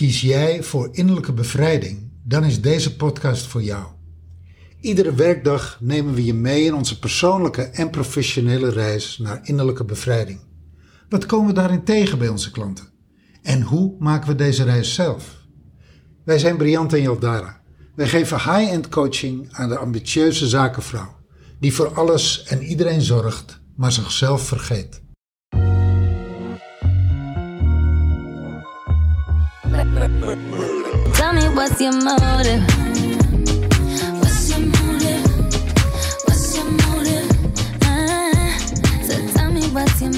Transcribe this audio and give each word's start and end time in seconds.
Kies 0.00 0.20
jij 0.20 0.62
voor 0.62 0.88
innerlijke 0.92 1.32
bevrijding, 1.32 2.10
dan 2.24 2.44
is 2.44 2.60
deze 2.60 2.96
podcast 2.96 3.46
voor 3.46 3.62
jou. 3.62 3.86
Iedere 4.80 5.14
werkdag 5.14 5.78
nemen 5.80 6.14
we 6.14 6.24
je 6.24 6.34
mee 6.34 6.64
in 6.64 6.74
onze 6.74 6.98
persoonlijke 6.98 7.62
en 7.62 7.90
professionele 7.90 8.70
reis 8.70 9.18
naar 9.18 9.40
innerlijke 9.42 9.84
bevrijding. 9.84 10.40
Wat 11.08 11.26
komen 11.26 11.46
we 11.46 11.52
daarin 11.52 11.84
tegen 11.84 12.18
bij 12.18 12.28
onze 12.28 12.50
klanten? 12.50 12.84
En 13.42 13.62
hoe 13.62 13.96
maken 13.98 14.28
we 14.28 14.34
deze 14.34 14.64
reis 14.64 14.94
zelf? 14.94 15.46
Wij 16.24 16.38
zijn 16.38 16.56
Briant 16.56 16.92
en 16.92 17.02
Jaldara. 17.02 17.60
Wij 17.94 18.08
geven 18.08 18.36
high-end 18.36 18.88
coaching 18.88 19.48
aan 19.52 19.68
de 19.68 19.78
ambitieuze 19.78 20.48
zakenvrouw, 20.48 21.16
die 21.58 21.74
voor 21.74 21.94
alles 21.94 22.42
en 22.42 22.62
iedereen 22.62 23.02
zorgt, 23.02 23.60
maar 23.76 23.92
zichzelf 23.92 24.46
vergeet. 24.46 25.02
Tell 29.70 31.32
me 31.32 31.48
what's 31.54 31.78
your 31.80 31.92
motive? 31.92 32.62
What's 34.18 34.48
your 34.50 34.60
motive? 34.60 35.24
What's 36.24 36.56
your 36.56 36.70
motive? 36.70 37.28
So 39.06 39.14
tell 39.34 39.52
me 39.52 39.62
what's 39.72 40.00
your? 40.00 40.10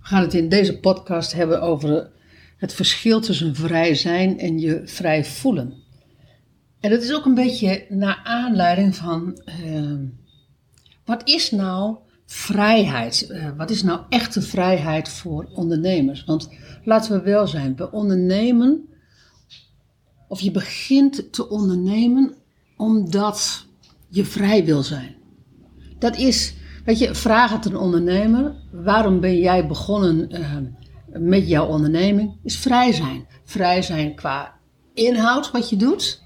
We 0.00 0.10
gaan 0.10 0.22
het 0.22 0.34
in 0.34 0.48
deze 0.48 0.78
podcast 0.78 1.32
hebben 1.32 1.62
over 1.62 2.10
het 2.56 2.74
verschil 2.74 3.20
tussen 3.20 3.54
vrij 3.54 3.94
zijn 3.94 4.38
en 4.38 4.58
je 4.58 4.82
vrij 4.84 5.24
voelen. 5.24 5.74
En 6.80 6.90
dat 6.90 7.02
is 7.02 7.14
ook 7.14 7.24
een 7.24 7.34
beetje 7.34 7.86
naar 7.88 8.20
aanleiding 8.24 8.96
van 8.96 9.40
ehm, 9.44 10.04
wat 11.04 11.28
is 11.28 11.50
nou 11.50 11.96
vrijheid? 12.34 13.26
Eh, 13.26 13.48
wat 13.56 13.70
is 13.70 13.82
nou 13.82 14.00
echte 14.08 14.42
vrijheid 14.42 15.08
voor 15.08 15.48
ondernemers? 15.54 16.24
Want 16.24 16.48
laten 16.84 17.12
we 17.12 17.30
wel 17.30 17.46
zijn, 17.46 17.76
we 17.76 17.90
ondernemen 17.90 18.88
of 20.28 20.40
je 20.40 20.50
begint 20.50 21.32
te 21.32 21.48
ondernemen 21.48 22.34
omdat 22.76 23.66
je 24.08 24.24
vrij 24.24 24.64
wil 24.64 24.82
zijn. 24.82 25.14
Dat 25.98 26.16
is, 26.16 26.54
weet 26.84 26.98
je, 26.98 27.14
vraag 27.14 27.50
het 27.50 27.64
een 27.64 27.76
ondernemer. 27.76 28.54
Waarom 28.70 29.20
ben 29.20 29.38
jij 29.38 29.66
begonnen 29.66 30.30
eh, 30.30 30.56
met 31.12 31.48
jouw 31.48 31.66
onderneming? 31.66 32.36
Is 32.42 32.56
vrij 32.56 32.92
zijn. 32.92 33.26
Vrij 33.44 33.82
zijn 33.82 34.14
qua 34.14 34.54
inhoud, 34.94 35.50
wat 35.50 35.70
je 35.70 35.76
doet. 35.76 36.22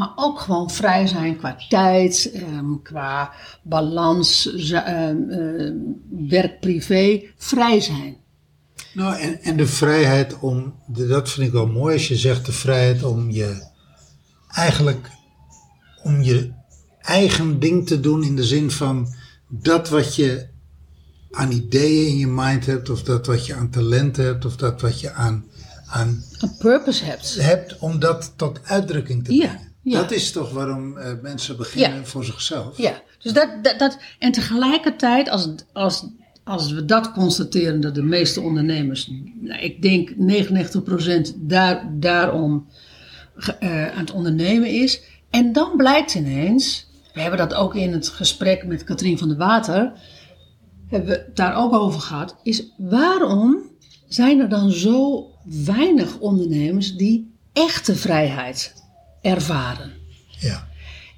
Maar 0.00 0.12
ook 0.16 0.40
gewoon 0.40 0.70
vrij 0.70 1.06
zijn 1.06 1.36
qua 1.36 1.56
tijd, 1.68 2.30
ehm, 2.34 2.82
qua 2.82 3.32
balans, 3.62 4.54
ehm, 4.54 5.30
ehm, 5.30 5.74
werk-privé. 6.28 7.22
Vrij 7.36 7.80
zijn. 7.80 8.16
Nou, 8.94 9.18
en, 9.18 9.42
en 9.42 9.56
de 9.56 9.66
vrijheid 9.66 10.38
om, 10.38 10.74
dat 10.86 11.30
vind 11.30 11.46
ik 11.46 11.52
wel 11.52 11.66
mooi 11.66 11.94
als 11.94 12.08
je 12.08 12.16
zegt, 12.16 12.46
de 12.46 12.52
vrijheid 12.52 13.02
om 13.02 13.30
je 13.30 13.66
eigenlijk 14.48 15.10
om 16.02 16.22
je 16.22 16.52
eigen 17.00 17.60
ding 17.60 17.86
te 17.86 18.00
doen 18.00 18.24
in 18.24 18.36
de 18.36 18.44
zin 18.44 18.70
van 18.70 19.14
dat 19.48 19.88
wat 19.88 20.14
je 20.14 20.48
aan 21.30 21.50
ideeën 21.52 22.08
in 22.08 22.18
je 22.18 22.26
mind 22.26 22.66
hebt, 22.66 22.90
of 22.90 23.02
dat 23.02 23.26
wat 23.26 23.46
je 23.46 23.54
aan 23.54 23.70
talent 23.70 24.16
hebt, 24.16 24.44
of 24.44 24.56
dat 24.56 24.80
wat 24.80 25.00
je 25.00 25.12
aan, 25.12 25.44
aan 25.86 26.24
Een 26.38 26.56
purpose 26.58 27.04
hebt. 27.04 27.34
hebt, 27.34 27.78
om 27.78 27.98
dat 27.98 28.32
tot 28.36 28.60
uitdrukking 28.64 29.24
te 29.24 29.36
brengen. 29.36 29.60
ja. 29.62 29.68
Dat 29.98 30.10
is 30.10 30.32
toch 30.32 30.52
waarom 30.52 30.96
eh, 30.98 31.12
mensen 31.22 31.56
beginnen 31.56 31.98
Ja. 31.98 32.04
voor 32.04 32.24
zichzelf. 32.24 32.78
Ja, 32.78 33.02
dus 33.18 33.32
dat, 33.32 33.48
dat, 33.62 33.78
dat, 33.78 33.98
en 34.18 34.32
tegelijkertijd, 34.32 35.28
als, 35.30 35.48
als, 35.72 36.06
als 36.44 36.72
we 36.72 36.84
dat 36.84 37.12
constateren, 37.12 37.80
dat 37.80 37.94
de 37.94 38.02
meeste 38.02 38.40
ondernemers, 38.40 39.10
nou, 39.40 39.60
ik 39.60 39.82
denk 39.82 40.10
99% 40.10 41.34
daar, 41.36 41.90
daarom 41.92 42.66
eh, 43.58 43.90
aan 43.90 44.00
het 44.00 44.12
ondernemen 44.12 44.68
is. 44.68 45.02
En 45.30 45.52
dan 45.52 45.76
blijkt 45.76 46.14
ineens, 46.14 46.86
we 47.14 47.20
hebben 47.20 47.38
dat 47.38 47.54
ook 47.54 47.74
in 47.74 47.92
het 47.92 48.08
gesprek 48.08 48.66
met 48.66 48.84
Katrien 48.84 49.18
van 49.18 49.28
der 49.28 49.36
Water, 49.36 49.92
hebben 50.86 51.08
we 51.10 51.16
het 51.26 51.36
daar 51.36 51.56
ook 51.56 51.72
over 51.72 52.00
gehad, 52.00 52.36
is 52.42 52.64
waarom 52.78 53.68
zijn 54.08 54.40
er 54.40 54.48
dan 54.48 54.70
zo 54.70 55.26
weinig 55.64 56.18
ondernemers 56.18 56.96
die 56.96 57.34
echte 57.52 57.96
vrijheid 57.96 58.74
ervaren? 59.20 59.92
Ja. 60.28 60.68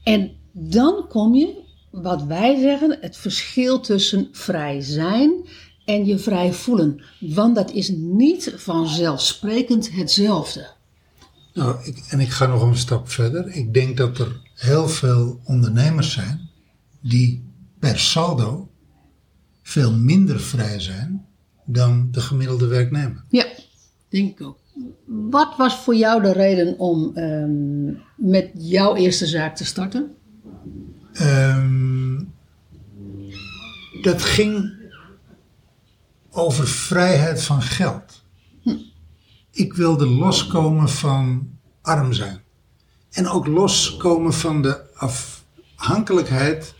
En 0.02 0.32
dan 0.52 1.06
kom 1.08 1.34
je, 1.34 1.62
wat 1.90 2.24
wij 2.24 2.60
zeggen, 2.60 2.98
het 3.00 3.16
verschil 3.16 3.80
tussen 3.80 4.28
vrij 4.32 4.80
zijn 4.80 5.48
en 5.84 6.06
je 6.06 6.18
vrij 6.18 6.52
voelen. 6.52 7.02
Want 7.20 7.54
dat 7.54 7.70
is 7.70 7.88
niet 7.88 8.54
vanzelfsprekend 8.56 9.92
hetzelfde. 9.92 10.70
Nou, 11.54 11.84
ik, 11.84 12.04
en 12.08 12.20
ik 12.20 12.30
ga 12.30 12.46
nog 12.46 12.62
een 12.62 12.76
stap 12.76 13.10
verder. 13.10 13.48
Ik 13.48 13.74
denk 13.74 13.96
dat 13.96 14.18
er 14.18 14.40
heel 14.54 14.88
veel 14.88 15.40
ondernemers 15.44 16.12
zijn 16.12 16.50
die 17.00 17.44
per 17.78 17.98
saldo 17.98 18.70
veel 19.62 19.92
minder 19.92 20.40
vrij 20.40 20.80
zijn 20.80 21.26
dan 21.64 22.08
de 22.10 22.20
gemiddelde 22.20 22.66
werknemer. 22.66 23.24
Ja, 23.28 23.46
denk 24.08 24.30
ik 24.30 24.46
ook. 24.46 24.58
Wat 25.32 25.56
was 25.56 25.74
voor 25.76 25.94
jou 25.94 26.22
de 26.22 26.32
reden 26.32 26.78
om 26.78 27.10
ehm, 27.14 27.84
met 28.16 28.50
jouw 28.54 28.94
eerste 28.94 29.26
zaak 29.26 29.56
te 29.56 29.64
starten? 29.64 30.14
Ehm, 31.12 32.24
dat 34.02 34.22
ging 34.22 34.72
over 36.30 36.68
vrijheid 36.68 37.42
van 37.42 37.62
geld. 37.62 38.22
Ik 39.50 39.74
wilde 39.74 40.06
loskomen 40.06 40.88
van 40.88 41.50
arm 41.82 42.12
zijn. 42.12 42.40
En 43.10 43.28
ook 43.28 43.46
loskomen 43.46 44.32
van 44.32 44.62
de 44.62 44.94
afhankelijkheid 44.94 46.74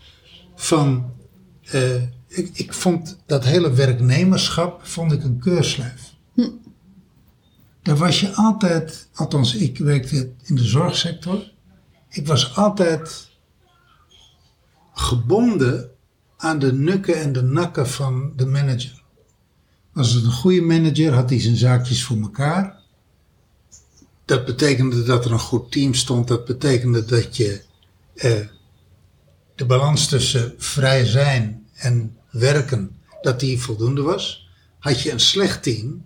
van. 0.55 1.11
eh, 1.63 2.01
ik, 2.27 2.49
ik 2.53 2.73
vond 2.73 3.17
dat 3.25 3.43
hele 3.43 3.73
werknemerschap 3.73 4.85
vond 4.85 5.11
ik 5.11 5.23
een 5.23 5.39
keurslijf. 5.39 6.13
Daar 7.83 7.97
was 7.97 8.19
je 8.19 8.33
altijd, 8.35 9.07
althans 9.13 9.55
ik 9.55 9.77
werkte 9.77 10.31
in 10.43 10.55
de 10.55 10.63
zorgsector. 10.63 11.51
Ik 12.09 12.27
was 12.27 12.55
altijd 12.55 13.29
gebonden 14.93 15.89
aan 16.37 16.59
de 16.59 16.73
nukken 16.73 17.15
en 17.15 17.33
de 17.33 17.41
nakken 17.41 17.89
van 17.89 18.33
de 18.35 18.45
manager. 18.45 19.01
Was 19.91 20.13
het 20.13 20.23
een 20.23 20.31
goede 20.31 20.61
manager, 20.61 21.13
had 21.13 21.29
hij 21.29 21.39
zijn 21.39 21.55
zaakjes 21.55 22.03
voor 22.03 22.17
elkaar. 22.17 22.81
Dat 24.25 24.45
betekende 24.45 25.03
dat 25.03 25.25
er 25.25 25.31
een 25.31 25.39
goed 25.39 25.71
team 25.71 25.93
stond. 25.93 26.27
Dat 26.27 26.45
betekende 26.45 27.05
dat 27.05 27.37
je 27.37 27.61
eh, 28.15 28.47
de 29.55 29.65
balans 29.65 30.07
tussen 30.07 30.53
vrij 30.57 31.05
zijn 31.05 31.67
en 31.73 32.17
werken, 32.29 32.99
dat 33.21 33.39
die 33.39 33.61
voldoende 33.61 34.01
was. 34.01 34.49
Had 34.79 35.01
je 35.01 35.11
een 35.11 35.19
slecht 35.19 35.63
team, 35.63 36.05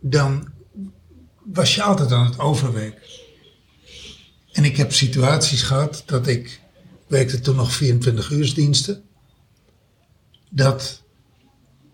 dan 0.00 0.48
was 1.44 1.74
je 1.74 1.82
altijd 1.82 2.12
aan 2.12 2.26
het 2.26 2.38
overwerken. 2.38 3.02
En 4.52 4.64
ik 4.64 4.76
heb 4.76 4.92
situaties 4.92 5.62
gehad 5.62 6.02
dat 6.06 6.26
ik 6.26 6.60
werkte 7.06 7.40
toen 7.40 7.56
nog 7.56 7.72
24 7.72 8.30
uursdiensten. 8.30 9.02
Dat 10.50 11.02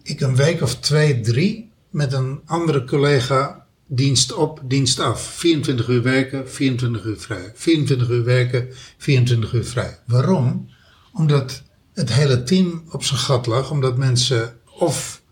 ik 0.02 0.20
een 0.20 0.36
week 0.36 0.62
of 0.62 0.76
twee, 0.76 1.20
drie 1.20 1.70
met 1.90 2.12
een 2.12 2.40
andere 2.44 2.84
collega 2.84 3.66
dienst 3.86 4.32
op, 4.32 4.60
dienst 4.64 4.98
af. 4.98 5.22
24 5.22 5.88
uur 5.88 6.02
werken, 6.02 6.50
24 6.50 7.04
uur 7.04 7.18
vrij. 7.18 7.52
24 7.54 8.08
uur 8.08 8.24
werken, 8.24 8.68
24 8.96 9.52
uur 9.52 9.64
vrij. 9.64 9.98
Waarom? 10.06 10.68
Omdat 11.12 11.62
het 11.92 12.12
hele 12.12 12.42
team 12.42 12.84
op 12.90 13.04
zijn 13.04 13.20
gat 13.20 13.46
lag. 13.46 13.70
Omdat 13.70 13.96
mensen 13.96 14.58
of 14.78 15.22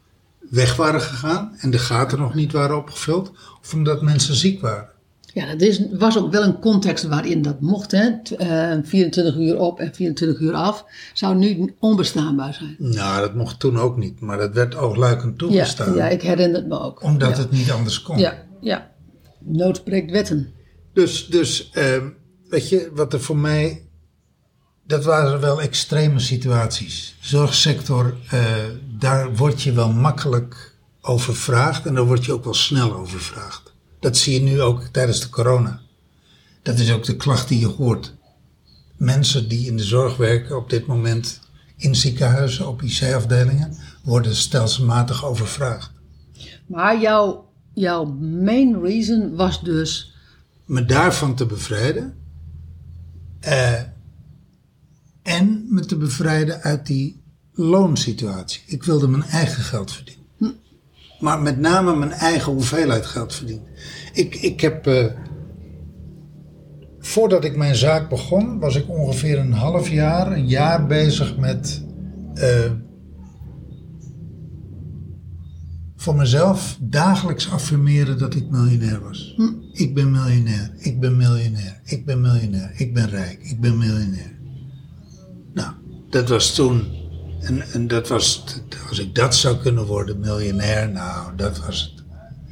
weg 0.50 0.76
waren 0.76 1.00
gegaan 1.00 1.54
en 1.58 1.70
de 1.70 1.78
gaten 1.78 2.18
nog 2.18 2.34
niet 2.34 2.52
waren 2.52 2.76
opgevuld. 2.76 3.32
Of 3.62 3.74
omdat 3.74 4.02
mensen 4.02 4.34
ziek 4.34 4.60
waren. 4.60 4.88
Ja, 5.32 5.46
dat 5.46 5.60
is, 5.60 5.82
was 5.92 6.18
ook 6.18 6.32
wel 6.32 6.42
een 6.42 6.58
context 6.58 7.04
waarin 7.04 7.42
dat 7.42 7.60
mocht. 7.60 7.90
Hè? 7.90 8.22
T- 8.22 8.30
eh, 8.30 8.72
24 8.82 9.36
uur 9.36 9.58
op 9.58 9.80
en 9.80 9.94
24 9.94 10.40
uur 10.40 10.52
af 10.54 10.84
zou 11.14 11.36
nu 11.36 11.74
onbestaanbaar 11.80 12.54
zijn. 12.54 12.76
Nou, 12.78 13.20
dat 13.20 13.34
mocht 13.34 13.60
toen 13.60 13.78
ook 13.78 13.96
niet. 13.96 14.20
Maar 14.20 14.38
dat 14.38 14.54
werd 14.54 14.74
oogluikend 14.76 15.32
Ja, 15.40 15.46
toegestaan. 15.46 15.94
ja, 15.94 16.08
ik 16.08 16.22
herinner 16.22 16.56
het 16.60 16.68
me 16.68 16.80
ook. 16.80 17.02
Omdat 17.02 17.36
ja. 17.36 17.42
het 17.42 17.50
niet 17.50 17.70
anders 17.70 18.02
kon. 18.02 18.18
Ja, 18.18 18.44
ja. 18.60 18.90
Nood 19.38 19.76
spreekt 19.76 20.10
wetten. 20.10 20.52
Dus, 20.92 21.26
dus 21.26 21.70
ehm, 21.72 22.08
weet 22.48 22.68
je, 22.68 22.90
wat 22.94 23.12
er 23.12 23.20
voor 23.20 23.36
mij. 23.38 23.83
Dat 24.86 25.04
waren 25.04 25.40
wel 25.40 25.60
extreme 25.60 26.18
situaties. 26.20 27.16
Zorgsector, 27.20 28.16
eh, 28.30 28.44
daar 28.98 29.36
word 29.36 29.62
je 29.62 29.72
wel 29.72 29.92
makkelijk 29.92 30.74
overvraagd 31.00 31.86
en 31.86 31.94
daar 31.94 32.06
word 32.06 32.24
je 32.24 32.32
ook 32.32 32.44
wel 32.44 32.54
snel 32.54 32.94
overvraagd. 32.94 33.72
Dat 34.00 34.16
zie 34.16 34.34
je 34.34 34.40
nu 34.40 34.60
ook 34.60 34.82
tijdens 34.82 35.20
de 35.20 35.28
corona. 35.28 35.80
Dat 36.62 36.78
is 36.78 36.92
ook 36.92 37.04
de 37.04 37.16
klacht 37.16 37.48
die 37.48 37.58
je 37.58 37.66
hoort. 37.66 38.14
Mensen 38.96 39.48
die 39.48 39.66
in 39.66 39.76
de 39.76 39.82
zorg 39.84 40.16
werken 40.16 40.56
op 40.56 40.70
dit 40.70 40.86
moment 40.86 41.40
in 41.76 41.94
ziekenhuizen, 41.94 42.68
op 42.68 42.82
IC-afdelingen, 42.82 43.76
worden 44.02 44.36
stelselmatig 44.36 45.24
overvraagd. 45.24 45.90
Maar 46.66 47.00
jouw, 47.00 47.48
jouw 47.72 48.04
main 48.20 48.80
reason 48.82 49.36
was 49.36 49.62
dus... 49.62 50.14
Me 50.64 50.84
daarvan 50.84 51.34
te 51.34 51.46
bevrijden. 51.46 52.14
eh, 53.40 53.80
en 55.24 55.66
me 55.68 55.80
te 55.84 55.96
bevrijden 55.96 56.60
uit 56.62 56.86
die 56.86 57.22
loonsituatie. 57.52 58.62
Ik 58.66 58.82
wilde 58.82 59.08
mijn 59.08 59.22
eigen 59.22 59.62
geld 59.62 59.92
verdienen. 59.92 60.22
Maar 61.20 61.40
met 61.42 61.58
name 61.58 61.96
mijn 61.96 62.10
eigen 62.12 62.52
hoeveelheid 62.52 63.06
geld 63.06 63.34
verdienen. 63.34 63.66
Ik, 64.12 64.34
ik 64.34 64.60
heb. 64.60 64.86
eh, 64.86 65.06
voordat 66.98 67.44
ik 67.44 67.56
mijn 67.56 67.74
zaak 67.74 68.08
begon, 68.08 68.58
was 68.58 68.76
ik 68.76 68.88
ongeveer 68.88 69.38
een 69.38 69.52
half 69.52 69.88
jaar, 69.90 70.32
een 70.32 70.48
jaar 70.48 70.86
bezig 70.86 71.36
met. 71.36 71.84
eh, 72.34 72.70
voor 75.96 76.14
mezelf 76.16 76.78
dagelijks 76.80 77.50
affirmeren 77.50 78.18
dat 78.18 78.34
ik 78.34 78.50
miljonair 78.50 79.00
was. 79.00 79.34
Ik 79.72 79.94
ben 79.94 80.10
miljonair, 80.10 80.72
ik 80.78 81.00
ben 81.00 81.16
miljonair, 81.16 81.80
ik 81.84 82.04
ben 82.04 82.20
miljonair, 82.20 82.72
ik 82.76 82.94
ben 82.94 83.08
rijk, 83.08 83.38
ik 83.42 83.60
ben 83.60 83.78
miljonair. 83.78 84.32
Dat 86.14 86.28
was 86.28 86.54
toen. 86.54 86.92
En, 87.40 87.62
en 87.62 87.88
dat 87.88 88.08
was, 88.08 88.44
als 88.88 88.98
ik 88.98 89.14
dat 89.14 89.34
zou 89.34 89.56
kunnen 89.56 89.86
worden, 89.86 90.20
miljonair, 90.20 90.88
nou, 90.88 91.36
dat 91.36 91.58
was 91.58 91.80
het. 91.80 92.04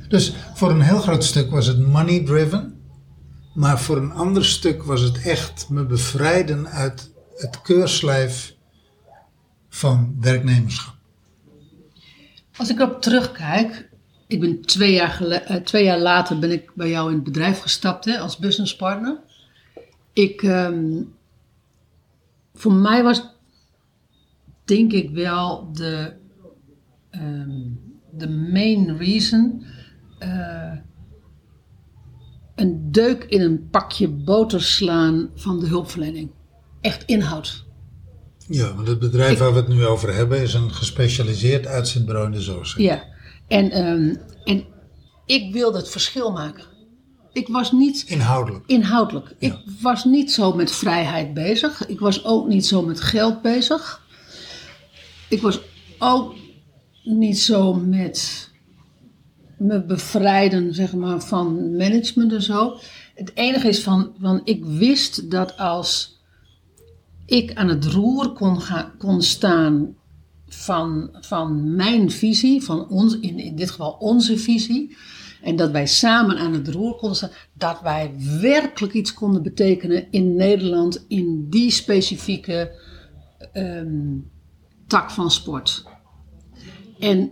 Dus 0.08 0.34
voor 0.54 0.70
een 0.70 0.80
heel 0.80 0.98
groot 0.98 1.24
stuk 1.24 1.50
was 1.50 1.66
het 1.66 1.78
money 1.78 2.24
driven. 2.24 2.80
Maar 3.54 3.80
voor 3.80 3.96
een 3.96 4.12
ander 4.12 4.44
stuk 4.44 4.82
was 4.82 5.00
het 5.00 5.22
echt 5.22 5.68
me 5.68 5.84
bevrijden 5.84 6.68
uit 6.68 7.12
het 7.36 7.62
keurslijf 7.62 8.54
van 9.68 10.16
werknemerschap. 10.20 10.94
Als 12.56 12.70
ik 12.70 12.78
erop 12.78 13.02
terugkijk, 13.02 13.88
ik 14.26 14.40
ben 14.40 14.60
twee 14.60 14.92
jaar, 14.92 15.20
eh, 15.20 15.56
twee 15.56 15.84
jaar 15.84 15.98
later 15.98 16.38
ben 16.38 16.50
ik 16.50 16.70
bij 16.74 16.90
jou 16.90 17.08
in 17.08 17.14
het 17.14 17.24
bedrijf 17.24 17.60
gestapt 17.60 18.04
hè, 18.04 18.18
als 18.18 18.36
businesspartner. 18.36 19.16
Ik, 20.12 20.42
ehm, 20.42 21.02
voor 22.54 22.72
mij 22.72 23.02
was 23.02 23.31
denk 24.74 24.92
ik 24.92 25.10
wel 25.10 25.72
de, 25.72 26.12
ehm, 27.10 27.60
de 28.12 28.30
main 28.30 28.96
reason 28.96 29.64
eh, 30.18 30.72
een 32.54 32.92
deuk 32.92 33.24
in 33.24 33.40
een 33.40 33.68
pakje 33.70 34.08
boter 34.08 34.62
slaan 34.62 35.30
van 35.34 35.60
de 35.60 35.66
hulpverlening. 35.66 36.30
Echt 36.80 37.04
inhoud. 37.04 37.64
Ja, 38.46 38.74
want 38.74 38.88
het 38.88 38.98
bedrijf 38.98 39.38
waar 39.38 39.52
we 39.52 39.58
het 39.58 39.68
nu 39.68 39.86
over 39.86 40.14
hebben 40.14 40.42
is 40.42 40.54
een 40.54 40.70
gespecialiseerd 40.70 41.66
uitzendbureau 41.66 42.26
in 42.26 42.32
de 42.32 42.40
zorg. 42.40 42.78
Ja, 42.78 43.04
en, 43.48 43.70
ehm, 43.70 44.14
en 44.44 44.64
ik 45.26 45.52
wilde 45.52 45.78
het 45.78 45.90
verschil 45.90 46.32
maken. 46.32 46.64
Ik 47.32 47.48
was 47.48 47.72
niet 47.72 48.04
Inhoudelijk. 48.06 48.64
inhoudelijk. 48.66 49.34
Ja. 49.38 49.48
Ik 49.48 49.58
was 49.80 50.04
niet 50.04 50.32
zo 50.32 50.52
met 50.54 50.72
vrijheid 50.72 51.34
bezig. 51.34 51.86
Ik 51.86 52.00
was 52.00 52.24
ook 52.24 52.46
niet 52.48 52.66
zo 52.66 52.82
met 52.82 53.00
geld 53.00 53.42
bezig. 53.42 54.01
Ik 55.32 55.42
was 55.42 55.60
ook 55.98 56.34
niet 57.04 57.38
zo 57.38 57.74
met 57.74 58.50
me 59.58 59.84
bevrijden 59.84 60.74
zeg 60.74 60.94
maar, 60.94 61.20
van 61.20 61.76
management 61.76 62.32
en 62.32 62.42
zo. 62.42 62.76
Het 63.14 63.30
enige 63.34 63.68
is 63.68 63.82
van, 63.82 64.14
van 64.18 64.40
ik 64.44 64.64
wist 64.64 65.30
dat 65.30 65.56
als 65.56 66.20
ik 67.26 67.54
aan 67.54 67.68
het 67.68 67.84
roer 67.84 68.32
kon, 68.32 68.60
gaan, 68.60 68.92
kon 68.98 69.22
staan 69.22 69.94
van, 70.46 71.16
van 71.20 71.74
mijn 71.74 72.10
visie, 72.10 72.62
van 72.62 72.88
ons, 72.88 73.18
in, 73.18 73.38
in 73.38 73.56
dit 73.56 73.70
geval 73.70 73.92
onze 73.92 74.38
visie, 74.38 74.96
en 75.42 75.56
dat 75.56 75.70
wij 75.70 75.86
samen 75.86 76.38
aan 76.38 76.52
het 76.52 76.68
roer 76.68 76.96
konden 76.96 77.16
staan, 77.16 77.30
dat 77.52 77.80
wij 77.80 78.14
werkelijk 78.40 78.94
iets 78.94 79.14
konden 79.14 79.42
betekenen 79.42 80.06
in 80.10 80.34
Nederland 80.34 81.04
in 81.08 81.46
die 81.50 81.70
specifieke 81.70 82.70
ehm, 83.52 84.18
tak 84.92 85.10
van 85.10 85.30
sport. 85.30 85.84
En 86.98 87.30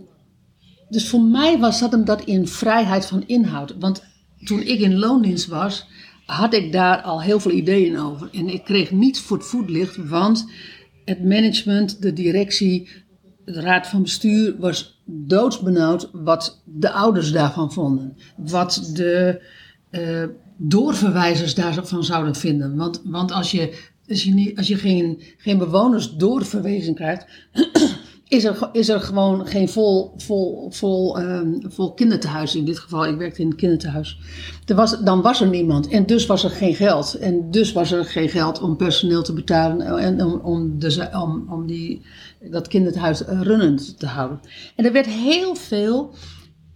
dus 0.89 1.09
voor 1.09 1.21
mij 1.21 1.59
was 1.59 1.79
dat 1.79 1.91
hem 1.91 2.05
dat 2.05 2.23
in 2.23 2.47
vrijheid 2.47 3.05
van 3.05 3.23
inhoud. 3.27 3.75
Want 3.79 4.03
toen 4.43 4.61
ik 4.61 4.79
in 4.79 4.99
loondienst 4.99 5.47
was, 5.47 5.87
had 6.25 6.53
ik 6.53 6.71
daar 6.71 7.01
al 7.01 7.21
heel 7.21 7.39
veel 7.39 7.51
ideeën 7.51 7.99
over. 7.99 8.29
En 8.31 8.47
ik 8.47 8.63
kreeg 8.63 8.91
niet 8.91 9.19
voor 9.19 9.37
het 9.37 9.45
voetlicht, 9.45 10.07
want 10.07 10.51
het 11.05 11.23
management, 11.23 12.01
de 12.01 12.13
directie, 12.13 12.89
de 13.45 13.61
raad 13.61 13.87
van 13.87 14.01
bestuur 14.01 14.55
was 14.59 15.01
doodsbenauwd 15.05 16.09
wat 16.11 16.61
de 16.65 16.91
ouders 16.91 17.31
daarvan 17.31 17.73
vonden. 17.73 18.17
Wat 18.37 18.91
de 18.93 19.41
eh, 19.89 20.23
doorverwijzers 20.57 21.55
daarvan 21.55 22.03
zouden 22.03 22.35
vinden. 22.35 22.75
Want, 22.75 23.01
want 23.05 23.31
als 23.31 23.51
je, 23.51 23.90
als 24.11 24.23
je, 24.23 24.33
niet, 24.33 24.57
als 24.57 24.67
je 24.67 24.75
geen, 24.75 25.21
geen 25.37 25.57
bewoners 25.57 26.15
doorverwezen 26.15 26.95
krijgt, 26.95 27.25
is 28.27 28.43
er, 28.43 28.69
is 28.71 28.89
er 28.89 28.99
gewoon 28.99 29.47
geen 29.47 29.69
vol, 29.69 30.13
vol, 30.17 30.71
vol, 30.71 31.19
ehm, 31.19 31.53
vol 31.61 31.93
kinderthuis 31.93 32.55
in 32.55 32.65
dit 32.65 32.79
geval. 32.79 33.05
Ik 33.05 33.17
werkte 33.17 33.41
in 33.41 33.47
een 33.47 33.55
kinderthuis. 33.55 34.19
Er 34.65 34.75
was, 34.75 34.99
dan 34.99 35.21
was 35.21 35.41
er 35.41 35.47
niemand 35.47 35.87
en 35.87 36.05
dus 36.05 36.25
was 36.25 36.43
er 36.43 36.49
geen 36.49 36.75
geld. 36.75 37.13
En 37.13 37.51
dus 37.51 37.71
was 37.71 37.91
er 37.91 38.05
geen 38.05 38.29
geld 38.29 38.61
om 38.61 38.77
personeel 38.77 39.23
te 39.23 39.33
betalen 39.33 39.97
en 39.97 40.23
om, 40.25 40.33
om, 40.33 40.79
de, 40.79 40.89
za- 40.89 41.21
om, 41.21 41.45
om 41.49 41.67
die, 41.67 42.01
dat 42.51 42.67
kinderthuis 42.67 43.25
eh, 43.25 43.41
runnend 43.41 43.99
te 43.99 44.05
houden. 44.05 44.39
En 44.75 44.85
er 44.85 44.91
werd 44.91 45.07
heel 45.07 45.55
veel 45.55 46.13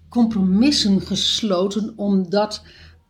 compromissen 0.10 1.02
gesloten 1.02 1.94
omdat 1.96 2.64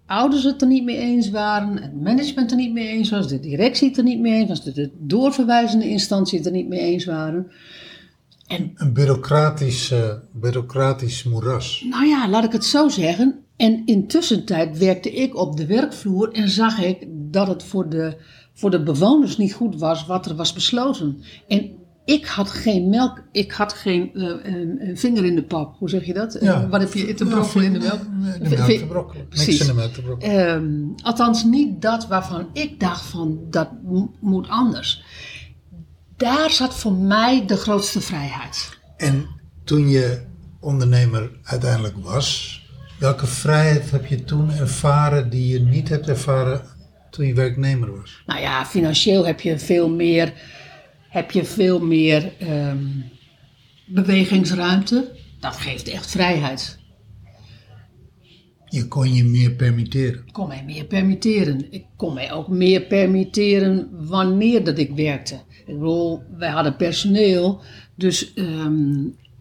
ouders 0.06 0.44
het 0.44 0.62
er 0.62 0.68
niet 0.68 0.84
mee 0.84 0.98
eens 0.98 1.30
waren, 1.30 1.82
het 1.82 2.02
management 2.02 2.52
er 2.52 2.58
niet 2.58 2.74
mee 2.74 2.88
eens 2.88 3.10
was, 3.10 3.28
de 3.28 3.40
directie 3.40 3.88
het 3.88 3.98
er 3.98 4.04
niet 4.04 4.20
mee 4.20 4.34
eens 4.34 4.50
was, 4.50 4.64
de, 4.64 4.72
de 4.72 4.92
doorverwijzende 5.00 5.90
instantie 5.90 6.38
het 6.38 6.48
er 6.48 6.54
niet 6.54 6.68
mee 6.68 6.80
eens 6.80 7.06
waren. 7.06 7.52
En 8.48 8.72
Een 8.76 8.94
bureaucratisch, 8.94 9.92
eh, 9.92 10.14
bureaucratisch 10.32 11.24
moeras. 11.24 11.86
nou 11.90 12.06
ja, 12.06 12.30
laat 12.30 12.44
ik 12.44 12.52
het 12.52 12.66
zo 12.66 12.90
zeggen. 12.90 13.40
En 13.56 13.82
intussen 13.86 14.46
tijd 14.46 14.78
werkte 14.78 15.12
ik 15.12 15.36
op 15.36 15.58
de 15.58 15.66
werkvloer 15.66 16.32
en 16.32 16.50
zag 16.50 16.80
ik 16.80 17.06
dat 17.10 17.48
het 17.48 17.64
voor 17.64 17.90
de, 17.90 18.18
voor 18.54 18.72
de 18.72 18.84
bewoners 18.84 19.38
niet 19.38 19.54
goed 19.54 19.80
was 19.80 20.06
wat 20.06 20.26
er 20.26 20.36
was 20.36 20.54
besloten. 20.54 21.22
En 21.48 21.72
ik 22.06 22.26
had 22.26 22.50
geen 22.50 22.90
melk, 22.90 23.24
ik 23.32 23.52
had 23.52 23.74
geen 23.74 24.12
eh, 24.14 24.22
een- 24.54 24.78
een 24.88 24.98
vinger 24.98 25.26
in 25.26 25.36
de 25.36 25.44
pap. 25.44 25.76
Hoe 25.78 25.90
zeg 25.90 26.06
je 26.06 26.14
dat? 26.14 26.36
Eh, 26.36 26.70
wat 26.70 26.82
heb 26.82 26.94
je 26.94 27.14
te 27.14 27.26
brokkelen 27.26 27.66
in 27.66 27.74
de 27.74 27.80
melk? 27.80 28.02
De 28.50 28.50
melk 28.56 28.70
te 28.72 28.86
brokkelen. 28.88 29.24
Niks 29.30 29.44
Precies. 29.44 29.60
in 29.62 29.68
de 29.68 29.74
melk 29.74 29.94
te 29.94 30.02
brokkelen. 30.02 30.48
Ehm, 30.48 31.06
althans, 31.08 31.44
niet 31.44 31.82
dat 31.82 32.08
waarvan 32.08 32.48
ik 32.54 32.80
dacht 32.80 33.06
van 33.06 33.40
dat 33.50 33.70
mo- 33.84 34.14
moet 34.20 34.50
anders. 34.50 35.04
Daar 36.18 36.50
zat 36.50 36.76
voor 36.76 36.94
mij 36.94 37.46
de 37.46 37.56
grootste 37.58 38.02
vrijheid. 38.02 38.78
En 38.98 39.26
toen 39.64 39.90
je 39.90 40.22
ondernemer 40.60 41.32
uiteindelijk 41.44 41.96
was, 41.98 42.60
welke 43.00 43.26
vrijheid 43.28 43.92
heb 43.92 44.06
je 44.06 44.24
toen 44.24 44.52
ervaren 44.52 45.30
die 45.30 45.48
je 45.48 45.60
niet 45.60 45.90
hebt 45.90 46.10
ervaren 46.10 46.62
toen 47.10 47.26
je 47.26 47.34
werknemer 47.34 47.96
was? 48.00 48.24
Nou 48.26 48.40
ja, 48.42 48.66
financieel 48.66 49.26
heb 49.26 49.40
je 49.42 49.60
veel 49.60 49.90
meer, 49.90 50.34
heb 51.16 51.32
je 51.32 51.44
veel 51.46 51.80
meer 51.80 52.32
ehm, 52.40 52.84
bewegingsruimte. 53.86 55.12
Dat 55.40 55.56
geeft 55.56 55.88
echt 55.88 56.12
vrijheid. 56.12 56.80
Je 58.66 58.88
kon 58.88 59.14
je 59.14 59.24
meer 59.24 59.52
permitteren. 59.52 60.24
Ik 60.26 60.34
kon 60.34 60.48
mij 60.48 60.64
meer 60.66 60.86
permitteren. 60.86 61.72
Ik 61.72 61.86
kon 61.96 62.14
mij 62.14 62.32
ook 62.32 62.48
meer 62.48 62.82
permitteren 62.82 63.90
wanneer 64.08 64.64
dat 64.64 64.78
ik 64.78 64.92
werkte. 64.96 65.36
Ik 65.66 65.74
bedoel, 65.74 66.22
wij 66.38 66.50
hadden 66.50 66.76
personeel. 66.76 67.62
Dus, 67.96 68.34
ehm, 68.34 68.94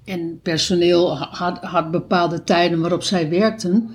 en 0.04 0.40
personeel 0.42 1.18
ha- 1.18 1.28
had, 1.30 1.58
had 1.58 1.90
bepaalde 1.90 2.44
tijden 2.44 2.80
waarop 2.80 3.02
zij 3.02 3.28
werkten. 3.30 3.90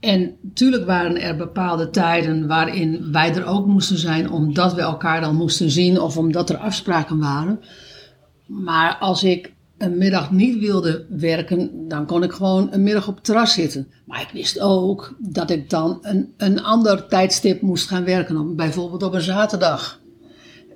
En 0.00 0.36
natuurlijk 0.42 0.86
waren 0.86 1.20
er 1.20 1.36
bepaalde 1.36 1.90
tijden 1.90 2.46
waarin 2.46 3.12
wij 3.12 3.34
er 3.34 3.46
ook 3.46 3.66
moesten 3.66 3.98
zijn, 3.98 4.30
omdat 4.30 4.74
we 4.74 4.80
elkaar 4.80 5.20
dan 5.20 5.36
moesten 5.36 5.70
zien 5.70 6.00
of 6.00 6.16
omdat 6.16 6.50
er 6.50 6.56
afspraken 6.56 7.18
waren. 7.18 7.60
Maar 8.46 8.96
als 8.96 9.24
ik 9.24 9.52
een 9.78 9.98
middag 9.98 10.30
niet 10.30 10.58
wilde 10.58 11.06
werken, 11.08 11.88
dan 11.88 12.06
kon 12.06 12.22
ik 12.22 12.32
gewoon 12.32 12.68
een 12.70 12.82
middag 12.82 13.08
op 13.08 13.14
het 13.14 13.24
terras 13.24 13.52
zitten. 13.52 13.88
Maar 14.04 14.20
ik 14.20 14.30
wist 14.32 14.60
ook 14.60 15.16
dat 15.18 15.50
ik 15.50 15.70
dan 15.70 15.98
een, 16.02 16.32
een 16.36 16.62
ander 16.62 17.06
tijdstip 17.06 17.60
moest 17.60 17.88
gaan 17.88 18.04
werken, 18.04 18.56
bijvoorbeeld 18.56 19.02
op 19.02 19.14
een 19.14 19.20
zaterdag. 19.20 20.00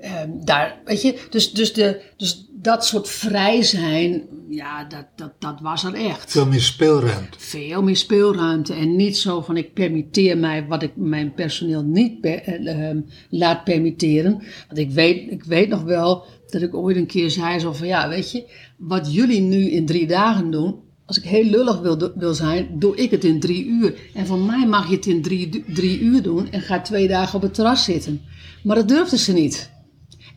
Ehm, 0.00 0.30
daar, 0.44 0.80
weet 0.84 1.02
je, 1.02 1.26
dus, 1.30 1.52
dus, 1.52 1.72
de, 1.72 2.02
dus 2.16 2.46
dat 2.64 2.86
soort 2.86 3.08
vrij 3.08 3.62
zijn, 3.62 4.22
ja, 4.48 4.84
dat, 4.84 5.06
dat, 5.16 5.32
dat 5.38 5.60
was 5.60 5.84
er 5.84 5.94
echt 5.94 6.30
Veel 6.30 6.46
meer 6.46 6.60
speelruimte. 6.60 7.38
veel 7.38 7.82
meer 7.82 7.96
speelruimte 7.96 8.72
en 8.74 8.96
niet 8.96 9.16
zo 9.16 9.40
van 9.40 9.56
ik 9.56 9.72
permitteer 9.74 10.38
mij 10.38 10.66
wat 10.66 10.82
ik 10.82 10.92
mijn 10.96 11.34
personeel 11.34 11.82
niet 11.82 12.20
per- 12.20 12.42
eh, 12.42 12.88
ehm, 12.88 13.00
laat 13.30 13.64
permitteren. 13.64 14.32
Want 14.66 14.78
ik 14.78 14.90
weet, 14.90 15.30
ik 15.30 15.44
weet 15.44 15.68
nog 15.68 15.82
wel 15.82 16.24
Dat 16.50 16.62
ik 16.62 16.74
ooit 16.74 16.96
een 16.96 17.06
keer 17.06 17.30
zei 17.30 17.58
zo 17.58 17.72
van 17.72 17.86
ja, 17.86 18.08
weet 18.08 18.30
je, 18.30 18.44
wat 18.78 19.14
jullie 19.14 19.40
nu 19.40 19.70
in 19.70 19.86
drie 19.86 20.06
dagen 20.06 20.50
doen, 20.50 20.74
als 21.06 21.18
ik 21.18 21.24
heel 21.24 21.44
lullig 21.44 21.80
wil, 21.80 22.12
wil 22.14 22.34
zijn, 22.34 22.68
doe 22.78 22.96
ik 22.96 23.10
het 23.10 23.24
in 23.24 23.40
drie 23.40 23.66
uur. 23.66 23.94
En 24.14 24.26
van 24.26 24.46
mij 24.46 24.66
mag 24.66 24.88
je 24.88 24.94
het 24.96 25.06
in 25.06 25.22
drie, 25.22 25.64
drie 25.74 26.00
uur 26.00 26.22
doen 26.22 26.50
en 26.50 26.60
ga 26.60 26.80
twee 26.80 27.08
dagen 27.08 27.34
op 27.36 27.42
het 27.42 27.54
terras 27.54 27.84
zitten. 27.84 28.20
Maar 28.62 28.76
dat 28.76 28.88
durfde 28.88 29.18
ze 29.18 29.32
niet. 29.32 29.70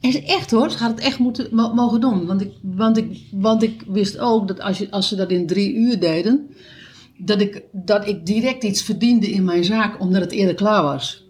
En 0.01 0.24
echt 0.24 0.51
hoor, 0.51 0.72
ze 0.72 0.77
gaat 0.77 0.92
het 0.92 1.00
echt 1.00 1.20
moeten, 1.20 1.48
mo- 1.51 1.74
mogen 1.74 2.01
doen. 2.01 2.25
Want 2.25 2.42
ik, 2.42 2.51
want, 2.62 2.98
ik, 2.98 3.22
want 3.32 3.63
ik 3.63 3.84
wist 3.88 4.18
ook 4.18 4.48
dat 4.48 4.60
als, 4.60 4.77
je, 4.77 4.92
als 4.92 5.08
ze 5.08 5.16
dat 5.16 5.32
in 5.32 5.48
drie 5.48 5.74
uur 5.74 6.00
deden, 6.00 6.50
dat 7.18 7.42
ik, 7.42 7.63
dat 7.72 8.08
ik 8.08 8.25
direct 8.25 8.63
iets 8.63 8.84
verdiende 8.84 9.30
in 9.30 9.44
mijn 9.44 9.63
zaak 9.63 10.00
omdat 10.01 10.22
het 10.22 10.32
eerder 10.32 10.56
klaar 10.56 10.84
was. 10.84 11.24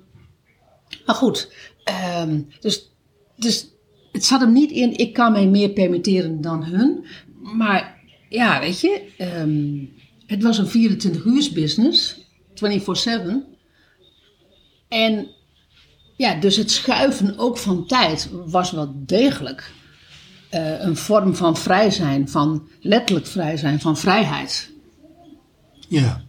Maar 1.06 1.16
goed, 1.16 1.52
ehm, 1.84 2.42
dus, 2.60 2.92
dus 3.36 3.70
het 4.12 4.26
zat 4.26 4.40
hem 4.40 4.54
niet 4.54 4.72
in, 4.72 4.98
ik 4.98 5.14
kan 5.14 5.32
mij 5.32 5.48
meer 5.48 5.70
permitteren 5.70 6.42
dan 6.42 6.64
hun. 6.64 7.06
Maar 7.56 8.04
ja, 8.30 8.60
weet 8.60 8.80
je, 8.80 9.02
ehm, 9.18 9.86
het 10.26 10.44
was 10.44 10.58
een 10.58 10.68
24 10.68 11.26
uur 11.26 11.50
business, 11.54 12.26
24-7. 12.54 13.46
En 14.88 15.28
ja, 16.18 16.40
dus 16.40 16.56
het 16.56 16.72
schuiven 16.72 17.38
ook 17.38 17.58
van 17.58 17.88
tijd 17.88 18.30
was 18.46 18.72
wel 18.72 18.94
degelijk 18.96 19.72
eh, 20.50 20.80
een 20.80 20.98
vorm 20.98 21.36
van 21.36 21.58
vrij 21.58 21.92
zijn, 21.92 22.30
van 22.30 22.68
letterlijk 22.82 23.28
vrij 23.28 23.58
zijn, 23.58 23.80
van 23.80 23.98
vrijheid. 23.98 24.72
Ja. 25.88 26.22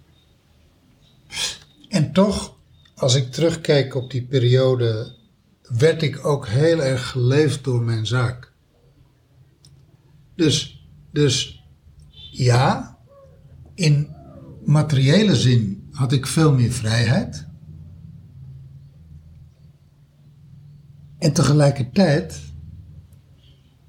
En 1.88 2.12
toch, 2.12 2.56
als 2.94 3.14
ik 3.14 3.32
terugkijk 3.32 3.94
op 3.94 4.10
die 4.10 4.24
periode, 4.24 5.16
werd 5.62 6.02
ik 6.02 6.26
ook 6.26 6.48
heel 6.48 6.82
erg 6.82 7.08
geleefd 7.08 7.64
door 7.64 7.82
mijn 7.82 8.06
zaak. 8.06 8.52
Dus, 10.34 10.86
dus 11.12 11.64
ja, 12.30 12.98
in 13.74 14.16
materiële 14.64 15.36
zin 15.36 15.88
had 15.92 16.12
ik 16.12 16.26
veel 16.26 16.52
meer 16.52 16.72
vrijheid. 16.72 17.47
En 21.18 21.32
tegelijkertijd 21.32 22.40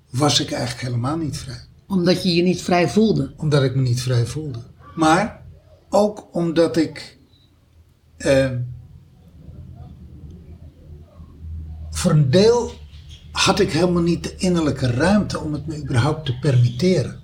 was 0.09 0.39
ik 0.39 0.51
eigenlijk 0.51 0.81
helemaal 0.85 1.17
niet 1.17 1.37
vrij 1.37 1.65
Omdat 1.87 2.23
je 2.23 2.35
je 2.35 2.41
niet 2.41 2.61
vrij 2.61 2.89
voelde. 2.89 3.33
omdat 3.37 3.63
ik 3.63 3.75
me 3.75 3.81
niet 3.81 4.01
vrij 4.01 4.25
voelde. 4.25 4.59
Maar 4.95 5.45
ook 5.89 6.27
omdat 6.31 6.77
ik 6.77 7.17
eh, 8.17 8.51
voor 11.89 12.11
een 12.11 12.29
deel 12.29 12.71
had 13.31 13.59
ik 13.59 13.71
helemaal 13.71 14.01
niet 14.01 14.23
de 14.23 14.35
innerlijke 14.37 14.87
ruimte 14.91 15.39
om 15.39 15.53
het 15.53 15.67
me 15.67 15.77
überhaupt 15.77 16.25
te 16.25 16.39
permitteren. 16.39 17.19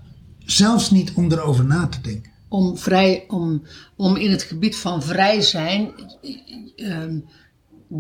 Zelfs 0.46 0.92
niet 0.92 1.14
om 1.14 1.32
erover 1.32 1.66
na 1.66 1.88
te 1.88 2.02
denken. 2.02 2.32
Om, 2.48 2.78
vrij, 2.78 3.26
om, 3.28 3.64
om 3.96 4.16
in 4.16 4.32
het 4.32 4.44
gebied 4.44 4.76
van 4.76 5.04
vrij 5.04 5.42
zijn 5.42 5.92
ehm, 6.76 7.20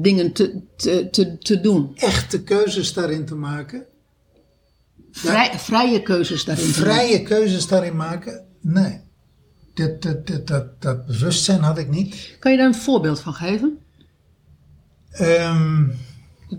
dingen 0.01 0.31
te, 0.31 0.61
te, 0.77 1.07
te, 1.11 1.37
te 1.37 1.61
doen. 1.61 1.91
Echte 1.95 2.43
keuzes 2.43 2.93
daarin 2.93 3.25
te 3.25 3.35
maken. 3.35 3.85
Vrij, 5.11 5.51
vrije 5.59 6.01
keuzes 6.01 6.45
daarin. 6.45 6.71
te 6.71 6.79
maken. 6.79 6.93
Vrije 6.93 7.23
keuzes 7.23 7.67
daarin 7.67 7.95
maken? 7.95 8.45
Nee. 8.61 8.99
Dat, 9.73 10.01
dat, 10.01 10.27
dat, 10.27 10.47
dat, 10.47 10.81
dat 10.81 11.05
bewustzijn 11.05 11.61
had 11.61 11.77
ik 11.77 11.89
niet. 11.89 12.35
Kan 12.39 12.51
je 12.51 12.57
daar 12.57 12.67
een 12.67 12.75
voorbeeld 12.75 13.19
van 13.19 13.33
geven? 13.33 13.77
Ehm 15.11 15.83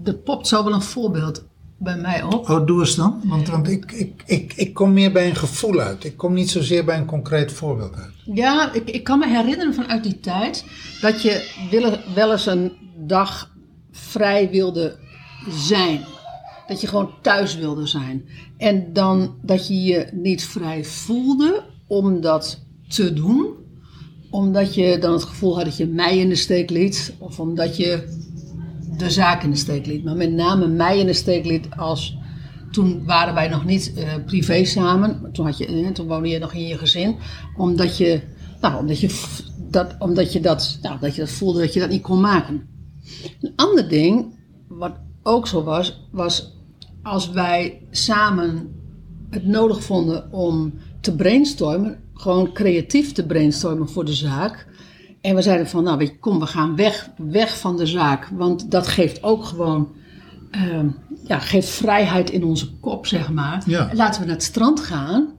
Er 0.04 0.14
popt 0.14 0.46
zo 0.46 0.64
wel 0.64 0.72
een 0.72 0.82
voorbeeld 0.82 1.44
bij 1.78 1.96
mij 1.96 2.22
op. 2.22 2.48
Oh, 2.50 2.66
doe 2.66 2.80
eens 2.80 2.94
dan. 2.94 3.20
Want, 3.24 3.48
want 3.48 3.68
ik, 3.68 3.92
ik, 3.92 4.22
ik, 4.26 4.52
ik 4.54 4.74
kom 4.74 4.92
meer 4.92 5.12
bij 5.12 5.28
een 5.28 5.36
gevoel 5.36 5.80
uit. 5.80 6.04
Ik 6.04 6.16
kom 6.16 6.32
niet 6.34 6.50
zozeer 6.50 6.84
bij 6.84 6.96
een 6.98 7.04
concreet 7.06 7.52
voorbeeld 7.52 7.94
uit. 7.94 8.12
Ja, 8.24 8.72
ik, 8.72 8.90
ik 8.90 9.04
kan 9.04 9.18
me 9.18 9.26
herinneren 9.28 9.74
vanuit 9.74 10.02
die 10.02 10.20
tijd 10.20 10.64
dat 11.00 11.22
je 11.22 11.66
willen- 11.70 12.00
wel 12.14 12.32
eens 12.32 12.46
een 12.46 12.72
dag 13.06 13.54
vrij 13.90 14.50
wilde 14.50 14.96
zijn. 15.48 16.04
Dat 16.66 16.80
je 16.80 16.86
gewoon 16.86 17.10
thuis 17.22 17.56
wilde 17.56 17.86
zijn. 17.86 18.24
En 18.56 18.92
dan 18.92 19.34
dat 19.42 19.68
je 19.68 19.82
je 19.82 20.08
niet 20.12 20.44
vrij 20.44 20.84
voelde 20.84 21.64
om 21.86 22.20
dat 22.20 22.60
te 22.88 23.12
doen. 23.12 23.46
Omdat 24.30 24.74
je 24.74 24.98
dan 24.98 25.12
het 25.12 25.24
gevoel 25.24 25.56
had 25.56 25.64
dat 25.64 25.76
je 25.76 25.86
mij 25.86 26.18
in 26.18 26.28
de 26.28 26.34
steek 26.34 26.70
liet. 26.70 27.14
Of 27.18 27.40
omdat 27.40 27.76
je 27.76 28.14
de 28.98 29.10
zaak 29.10 29.42
in 29.42 29.50
de 29.50 29.56
steek 29.56 29.86
liet. 29.86 30.04
Maar 30.04 30.16
met 30.16 30.32
name 30.32 30.66
mij 30.66 30.98
in 30.98 31.06
de 31.06 31.12
steek 31.12 31.44
liet 31.44 31.68
als... 31.76 32.16
Toen 32.70 33.04
waren 33.04 33.34
wij 33.34 33.48
nog 33.48 33.64
niet 33.64 33.92
eh, 33.94 34.14
privé 34.26 34.64
samen. 34.64 35.32
Toen, 35.32 35.44
had 35.44 35.58
je, 35.58 35.66
eh, 35.66 35.88
toen 35.88 36.06
woonde 36.06 36.28
je 36.28 36.38
nog 36.38 36.52
in 36.52 36.66
je 36.66 36.78
gezin. 36.78 37.16
Omdat 37.56 37.96
je, 37.96 38.20
nou, 38.60 38.78
omdat 38.78 39.00
je, 39.00 39.10
dat, 39.70 39.96
omdat 39.98 40.32
je, 40.32 40.40
dat, 40.40 40.78
nou, 40.82 40.98
dat 41.00 41.14
je 41.14 41.20
dat 41.20 41.30
voelde 41.30 41.60
dat 41.60 41.74
je 41.74 41.80
dat 41.80 41.88
niet 41.88 42.02
kon 42.02 42.20
maken. 42.20 42.75
Een 43.40 43.52
ander 43.56 43.88
ding, 43.88 44.34
wat 44.68 44.96
ook 45.22 45.46
zo 45.46 45.62
was, 45.62 46.08
was 46.10 46.56
als 47.02 47.30
wij 47.30 47.82
samen 47.90 48.74
het 49.30 49.46
nodig 49.46 49.82
vonden 49.82 50.32
om 50.32 50.74
te 51.00 51.16
brainstormen, 51.16 51.98
gewoon 52.14 52.52
creatief 52.52 53.12
te 53.12 53.26
brainstormen 53.26 53.88
voor 53.88 54.04
de 54.04 54.12
zaak. 54.12 54.66
En 55.20 55.34
we 55.34 55.42
zeiden 55.42 55.68
van, 55.68 55.84
nou 55.84 55.98
weet 55.98 56.08
je, 56.08 56.18
kom, 56.18 56.38
we 56.38 56.46
gaan 56.46 56.76
weg, 56.76 57.10
weg 57.16 57.58
van 57.58 57.76
de 57.76 57.86
zaak. 57.86 58.28
Want 58.28 58.70
dat 58.70 58.86
geeft 58.86 59.22
ook 59.22 59.44
gewoon, 59.44 59.94
ehm, 60.50 60.88
ja, 61.24 61.38
geeft 61.38 61.68
vrijheid 61.68 62.30
in 62.30 62.44
onze 62.44 62.78
kop, 62.78 63.06
zeg 63.06 63.30
maar. 63.30 63.62
Ja. 63.66 63.90
Laten 63.94 64.20
we 64.20 64.26
naar 64.26 64.36
het 64.36 64.44
strand 64.44 64.80
gaan. 64.80 65.34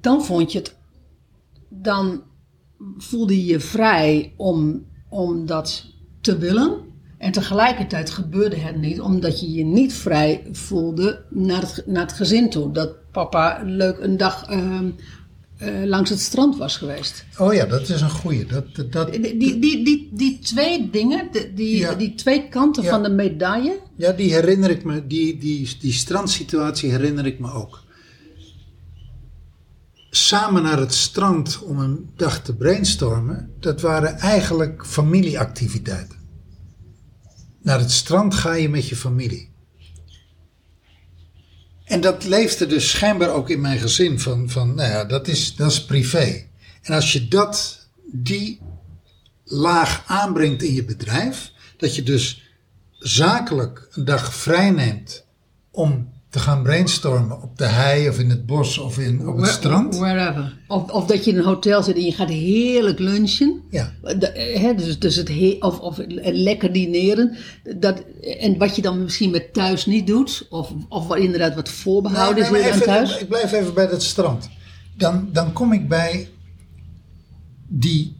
Dan 0.00 0.24
vond 0.24 0.52
je 0.52 0.58
het, 0.58 0.76
dan 1.68 2.22
voelde 2.96 3.36
je 3.36 3.52
je 3.52 3.60
vrij 3.60 4.34
om, 4.36 4.86
om 5.08 5.46
dat 5.46 5.91
te 6.22 6.38
willen. 6.38 6.76
En 7.18 7.32
tegelijkertijd 7.32 8.10
gebeurde 8.10 8.56
het 8.56 8.76
niet, 8.76 9.00
omdat 9.00 9.40
je 9.40 9.52
je 9.52 9.64
niet 9.64 9.92
vrij 9.94 10.42
voelde 10.52 11.22
naar 11.30 11.60
het, 11.60 11.82
naar 11.86 12.02
het 12.02 12.12
gezin 12.12 12.50
toe. 12.50 12.72
Dat 12.72 13.10
papa 13.10 13.62
leuk 13.64 13.98
een 14.00 14.16
dag 14.16 14.44
ehm, 14.48 14.90
eh, 15.56 15.68
langs 15.84 16.10
het 16.10 16.20
strand 16.20 16.56
was 16.56 16.76
geweest. 16.76 17.24
Oh 17.38 17.54
ja, 17.54 17.64
dat 17.66 17.88
is 17.88 18.00
een 18.00 18.10
goeie. 18.10 18.46
Dat, 18.46 18.64
dat, 18.92 19.12
Die, 19.12 19.20
die, 19.36 19.58
die, 19.58 19.84
die, 19.84 20.08
die 20.12 20.38
twee 20.38 20.90
dingen, 20.90 21.28
die, 21.54 21.76
Ja. 21.76 21.94
die 21.94 22.14
twee 22.14 22.48
kanten 22.48 22.82
Ja. 22.82 22.90
van 22.90 23.02
de 23.02 23.10
medaille. 23.10 23.78
ja, 23.96 24.12
die 24.12 24.32
herinner 24.32 24.70
ik 24.70 24.84
me. 24.84 25.06
Die, 25.06 25.38
die, 25.38 25.76
die 25.80 25.92
strandsituatie 25.92 26.90
herinner 26.90 27.26
ik 27.26 27.38
me 27.38 27.52
ook. 27.52 27.81
Samen 30.14 30.62
naar 30.62 30.78
het 30.78 30.94
strand 30.94 31.62
om 31.62 31.78
een 31.78 32.10
dag 32.16 32.42
te 32.42 32.54
brainstormen, 32.54 33.54
dat 33.60 33.80
waren 33.80 34.18
eigenlijk 34.18 34.86
familieactiviteiten. 34.86 36.18
Naar 37.62 37.78
het 37.78 37.90
strand 37.90 38.34
ga 38.34 38.52
je 38.52 38.68
met 38.68 38.88
je 38.88 38.96
familie. 38.96 39.50
En 41.84 42.00
dat 42.00 42.24
leefde 42.24 42.66
dus 42.66 42.90
schijnbaar 42.90 43.30
ook 43.30 43.50
in 43.50 43.60
mijn 43.60 43.78
gezin 43.78 44.20
van, 44.20 44.50
van 44.50 44.74
nou 44.74 44.90
ja, 44.90 45.04
dat 45.04 45.28
is, 45.28 45.56
dat 45.56 45.70
is 45.70 45.84
privé. 45.84 46.46
En 46.82 46.94
als 46.94 47.12
je 47.12 47.28
dat, 47.28 47.88
die 48.12 48.60
laag 49.44 50.02
aanbrengt 50.06 50.62
in 50.62 50.74
je 50.74 50.84
bedrijf, 50.84 51.52
dat 51.76 51.94
je 51.96 52.02
dus 52.02 52.52
zakelijk 52.98 53.88
een 53.90 54.04
dag 54.04 54.34
vrij 54.34 54.70
neemt 54.70 55.26
om 55.70 56.11
te 56.32 56.38
gaan 56.38 56.62
brainstormen 56.62 57.42
op 57.42 57.58
de 57.58 57.64
hei 57.64 58.08
of 58.08 58.18
in 58.18 58.30
het 58.30 58.46
bos 58.46 58.78
of 58.78 58.98
in, 58.98 59.28
op 59.28 59.36
het 59.36 59.46
strand. 59.46 59.96
Wherever. 59.96 60.58
Of, 60.68 60.90
of 60.90 61.06
dat 61.06 61.24
je 61.24 61.30
in 61.30 61.38
een 61.38 61.44
hotel 61.44 61.82
zit 61.82 61.96
en 61.96 62.04
je 62.04 62.12
gaat 62.12 62.28
heerlijk 62.28 62.98
lunchen. 62.98 63.62
Ja. 63.70 63.92
De- 64.02 64.58
hè, 64.60 64.74
dus, 64.74 64.98
dus 64.98 65.16
het 65.16 65.28
he- 65.28 65.56
of, 65.60 65.78
of 65.78 65.98
lekker 66.18 66.72
dineren. 66.72 67.36
Dat, 67.76 68.02
en 68.40 68.58
wat 68.58 68.76
je 68.76 68.82
dan 68.82 69.02
misschien 69.02 69.30
met 69.30 69.52
thuis 69.52 69.86
niet 69.86 70.06
doet. 70.06 70.46
Of, 70.50 70.72
of 70.88 71.06
wat 71.06 71.18
inderdaad 71.18 71.54
wat 71.54 71.68
voorbehouden 71.68 72.52
nee, 72.52 72.62
is 72.62 72.72
aan 72.72 72.80
thuis. 72.80 73.18
Ik 73.18 73.28
blijf 73.28 73.52
even 73.52 73.74
bij 73.74 73.88
dat 73.88 74.02
strand. 74.02 74.48
Dan, 74.96 75.28
dan 75.32 75.52
kom 75.52 75.72
ik 75.72 75.88
bij 75.88 76.28
die 77.68 78.16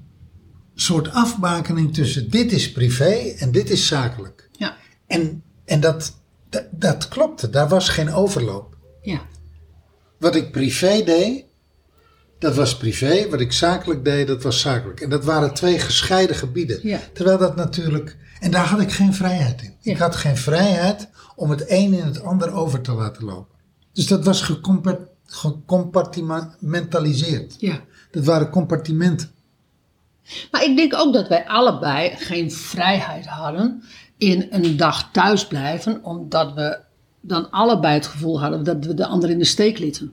soort 0.75 1.11
afbakening 1.11 1.95
tussen 1.95 2.31
dit 2.31 2.52
is 2.52 2.73
privé 2.73 3.35
en 3.38 3.52
dit 3.52 3.71
is 3.71 3.87
zakelijk. 3.87 4.49
Ja, 4.52 4.76
En, 5.07 5.42
en 5.64 5.81
dat, 5.81 6.21
dat, 6.52 6.64
dat 6.71 7.09
klopte, 7.09 7.50
daar 7.50 7.68
was 7.68 7.88
geen 7.88 8.12
overloop. 8.12 8.76
ja. 9.02 9.21
Wat 10.18 10.35
ik 10.35 10.52
privé 10.52 11.02
deed, 11.04 11.44
dat 12.38 12.54
was 12.54 12.76
privé. 12.76 13.28
Wat 13.30 13.40
ik 13.40 13.52
zakelijk 13.52 14.04
deed, 14.04 14.26
dat 14.26 14.42
was 14.42 14.61
zakelijk. 14.61 15.00
En 15.00 15.11
dat 15.11 15.25
waren 15.25 15.54
twee 15.54 15.78
gescheiden 15.78 16.37
gebieden. 16.37 16.78
Ja. 16.82 16.99
Terwijl 17.12 17.38
dat 17.38 17.56
natuurlijk... 17.56 18.16
En 18.40 18.50
daar 18.50 18.66
had 18.66 18.80
ik 18.80 18.92
geen 18.92 19.14
vrijheid 19.14 19.62
in. 19.62 19.75
Ja. 19.80 19.92
Ik 19.92 19.99
had 19.99 20.16
geen 20.16 20.37
vrijheid 20.37 21.09
om 21.37 21.50
het 21.50 21.64
een 21.71 21.94
in 21.94 22.04
het 22.04 22.23
ander 22.23 22.52
over 22.52 22.80
te 22.80 22.92
laten 22.92 23.25
lopen. 23.25 23.56
Dus 23.92 24.06
dat 24.06 24.25
was 24.25 24.42
gecompa- 24.42 24.99
gecompartimentaliseerd. 25.26 27.54
ja. 27.59 27.80
Dat 28.11 28.25
waren 28.25 28.50
compartimenten. 28.50 29.30
Maar 30.50 30.64
ik 30.64 30.76
denk 30.76 30.94
ook 30.94 31.12
dat 31.12 31.28
wij 31.28 31.47
allebei 31.47 32.16
geen 32.16 32.52
vrijheid 32.52 33.26
hadden 33.26 33.82
in 34.23 34.47
een 34.50 34.76
dag 34.76 35.11
thuisblijven, 35.12 36.05
omdat 36.05 36.55
we 36.55 36.79
dan 37.21 37.50
allebei 37.50 37.95
het 37.95 38.07
gevoel 38.07 38.41
hadden 38.41 38.64
dat 38.64 38.85
we 38.85 38.95
de 38.95 39.07
ander 39.07 39.31
in 39.31 39.38
de 39.38 39.45
steek 39.45 39.79
lieten. 39.79 40.12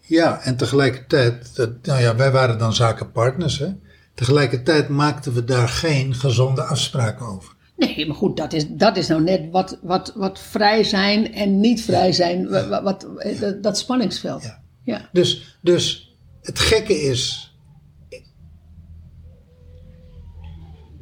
Ja, 0.00 0.40
en 0.40 0.56
tegelijkertijd, 0.56 1.56
dat, 1.56 1.70
nou 1.82 2.00
ja, 2.00 2.16
wij 2.16 2.30
waren 2.30 2.58
dan 2.58 2.74
zakenpartners. 2.74 3.58
Hè? 3.58 3.68
Tegelijkertijd 4.14 4.88
maakten 4.88 5.32
we 5.34 5.44
daar 5.44 5.68
geen 5.68 6.14
gezonde 6.14 6.62
afspraken 6.62 7.26
over. 7.26 7.52
Nee, 7.76 8.06
maar 8.06 8.16
goed, 8.16 8.36
dat 8.36 8.52
is, 8.52 8.66
dat 8.68 8.96
is 8.96 9.06
nou 9.06 9.22
net 9.22 9.50
wat, 9.50 9.78
wat, 9.82 10.12
wat 10.16 10.38
vrij 10.40 10.84
zijn 10.84 11.34
en 11.34 11.60
niet 11.60 11.82
vrij 11.82 12.12
zijn, 12.12 12.48
wa- 12.48 12.68
wa- 12.68 12.82
wat, 12.82 13.06
dat, 13.40 13.62
dat 13.62 13.78
spanningsveld. 13.78 14.42
Ja. 14.42 14.62
Ja. 14.84 15.08
Dus, 15.12 15.58
dus 15.60 16.14
het 16.42 16.58
gekke 16.58 16.94
is. 17.02 17.43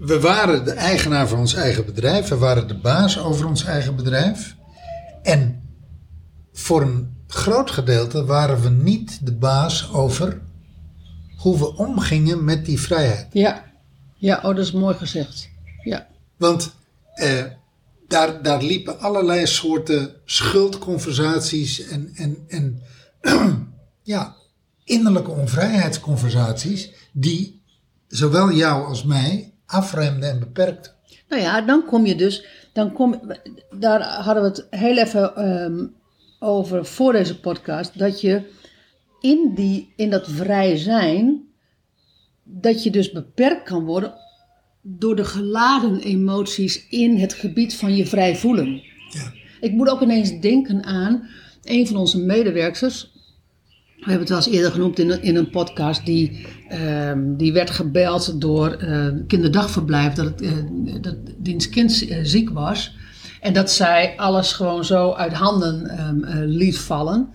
We 0.03 0.21
waren 0.21 0.65
de 0.65 0.73
eigenaar 0.73 1.29
van 1.29 1.39
ons 1.39 1.55
eigen 1.55 1.87
bedrijf. 1.87 2.29
We 2.29 2.37
waren 2.37 2.69
de 2.69 2.79
baas 2.79 3.19
over 3.19 3.47
ons 3.47 3.65
eigen 3.65 3.97
bedrijf. 3.97 4.57
En 5.23 5.63
voor 6.53 6.83
een 6.83 7.17
groot 7.27 7.71
gedeelte 7.71 8.25
waren 8.25 8.61
we 8.61 8.69
niet 8.69 9.27
de 9.27 9.33
baas 9.33 9.93
over 9.93 10.41
hoe 11.37 11.59
we 11.59 11.77
omgingen 11.77 12.45
met 12.45 12.65
die 12.65 12.81
vrijheid. 12.81 13.27
Ja. 13.33 13.65
ja, 14.15 14.37
oh, 14.37 14.43
dat 14.43 14.59
is 14.59 14.73
mooi 14.73 14.97
gezegd. 14.97 15.49
Ja, 15.85 16.07
Want 16.37 16.75
eh, 17.15 17.45
daar, 18.09 18.43
daar 18.43 18.63
liepen 18.63 19.01
allerlei 19.01 19.47
soorten 19.47 20.15
schuldconversaties 20.25 21.87
en, 21.87 22.11
en, 22.15 22.37
en 22.49 22.83
ja, 24.03 24.37
innerlijke 24.85 25.31
onvrijheidsconversaties 25.31 26.91
die 27.13 27.63
zowel 28.09 28.53
jou 28.53 28.87
als 28.87 29.05
mij 29.05 29.52
afremden 29.73 30.31
en 30.31 30.39
beperkten. 30.39 30.93
Nou 31.29 31.43
ja, 31.43 31.61
dan 31.61 31.85
kom 31.85 32.07
je 32.07 32.15
dus, 32.15 32.45
dan 32.73 32.93
kom, 32.93 33.21
daar 33.79 34.03
hadden 34.03 34.43
we 34.43 34.49
het 34.49 34.67
heel 34.71 34.99
even 34.99 35.37
ehm, 35.37 35.87
over 36.39 36.87
voor 36.87 37.13
deze 37.13 37.41
podcast, 37.41 37.99
dat 37.99 38.21
je 38.21 38.43
in, 39.21 39.53
die, 39.55 39.93
in 39.97 40.11
dat 40.11 40.29
vrij 40.29 40.77
zijn, 40.77 41.43
dat 42.43 42.83
je 42.83 42.91
dus 42.91 43.13
beperkt 43.13 43.63
kan 43.63 43.85
worden 43.85 44.15
door 44.83 45.17
de 45.17 45.25
geladen 45.25 46.01
emoties 46.01 46.89
in 46.89 47.19
het 47.19 47.33
gebied 47.33 47.77
van 47.77 47.97
je 47.97 48.07
vrij 48.07 48.37
voelen. 48.37 48.83
Ja. 49.09 49.33
Ik 49.61 49.73
moet 49.73 49.89
ook 49.89 50.03
ineens 50.03 50.41
denken 50.41 50.85
aan 50.85 51.29
een 51.63 51.87
van 51.87 51.97
onze 51.97 52.19
medewerkers. 52.19 53.12
We 54.03 54.11
hebben 54.11 54.29
het 54.29 54.29
wel 54.29 54.39
eens 54.39 54.57
eerder 54.57 54.73
genoemd 54.73 54.99
in 54.99 55.11
een, 55.11 55.23
in 55.23 55.37
een 55.37 55.51
podcast. 55.51 56.07
Die, 56.07 56.47
ehm, 56.69 57.37
die 57.37 57.53
werd 57.53 57.71
gebeld 57.71 58.41
door 58.41 58.71
eh 58.71 59.07
kinderdagverblijf 59.27 60.13
dat, 60.13 60.25
het, 60.25 60.41
eh, 60.41 60.53
dat 61.01 61.17
diens 61.39 61.69
kind 61.69 62.09
eh, 62.09 62.19
ziek 62.23 62.51
was. 62.51 62.97
En 63.41 63.53
dat 63.53 63.71
zij 63.71 64.15
alles 64.17 64.53
gewoon 64.53 64.85
zo 64.85 65.13
uit 65.13 65.33
handen 65.33 65.87
ehm, 65.87 66.25
eh, 66.25 66.35
liet 66.45 66.79
vallen. 66.79 67.29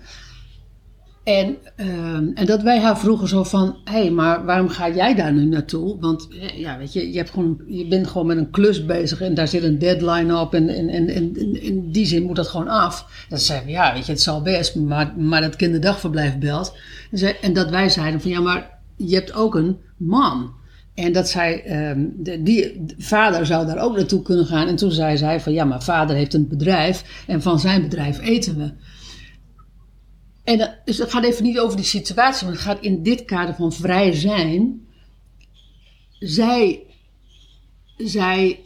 En, 1.28 1.56
ehm, 1.76 2.30
en 2.34 2.46
dat 2.46 2.62
wij 2.62 2.80
haar 2.80 2.98
vroegen 2.98 3.28
zo 3.28 3.44
van, 3.44 3.76
hé, 3.84 3.92
hey, 4.00 4.10
maar 4.10 4.44
waarom 4.44 4.68
ga 4.68 4.90
jij 4.90 5.14
daar 5.14 5.32
nu 5.32 5.44
naartoe? 5.44 5.96
Want 6.00 6.28
eh, 6.28 6.58
ja, 6.58 6.78
weet 6.78 6.92
je, 6.92 7.10
je, 7.12 7.16
hebt 7.16 7.30
gewoon, 7.30 7.60
je 7.66 7.86
bent 7.88 8.06
gewoon 8.06 8.26
met 8.26 8.36
een 8.36 8.50
klus 8.50 8.84
bezig 8.84 9.20
en 9.20 9.34
daar 9.34 9.48
zit 9.48 9.62
een 9.62 9.78
deadline 9.78 10.38
op 10.40 10.54
en, 10.54 10.68
en, 10.68 10.88
en, 10.88 11.36
in 11.62 11.90
die 11.92 12.06
zin 12.06 12.22
moet 12.22 12.36
dat 12.36 12.48
gewoon 12.48 12.68
af. 12.68 13.24
Dat 13.28 13.40
zei 13.42 13.64
we, 13.64 13.70
ja, 13.70 13.94
weet 13.94 14.06
je, 14.06 14.12
het 14.12 14.20
zal 14.20 14.42
best, 14.42 14.76
maar, 14.76 15.14
maar 15.16 15.40
dat 15.40 15.56
kinderdagverblijf 15.56 16.38
belt. 16.38 16.76
En, 17.10 17.18
zij- 17.18 17.36
en 17.40 17.52
dat 17.52 17.70
wij 17.70 17.88
zeiden 17.88 18.20
van, 18.20 18.30
ja, 18.30 18.40
maar 18.40 18.78
je 18.96 19.14
hebt 19.14 19.32
ook 19.34 19.54
een 19.54 19.76
man. 19.96 20.50
En 20.94 21.12
dat 21.12 21.28
zij, 21.28 21.64
ehm, 21.64 22.04
die 22.44 22.84
de 22.84 22.94
vader 22.98 23.46
zou 23.46 23.66
daar 23.66 23.78
ook 23.82 23.96
naartoe 23.96 24.22
kunnen 24.22 24.46
gaan. 24.46 24.66
En 24.68 24.76
toen 24.76 24.90
zei 24.92 25.16
zij 25.16 25.40
van, 25.40 25.52
ja, 25.52 25.64
maar 25.64 25.82
vader 25.82 26.16
heeft 26.16 26.34
een 26.34 26.48
bedrijf 26.48 27.24
en 27.26 27.42
van 27.42 27.58
zijn 27.60 27.82
bedrijf 27.82 28.20
eten 28.20 28.56
we. 28.56 28.70
En 30.48 30.58
dat, 30.58 30.74
dus 30.84 30.98
het 30.98 31.10
gaat 31.10 31.24
even 31.24 31.44
niet 31.44 31.58
over 31.58 31.76
die 31.76 31.86
situatie, 31.86 32.44
maar 32.44 32.54
het 32.54 32.64
gaat 32.64 32.80
in 32.80 33.02
dit 33.02 33.24
kader 33.24 33.54
van 33.54 33.72
vrij 33.72 34.12
zijn. 34.12 34.80
Zij, 36.18 36.82
zij 37.96 38.60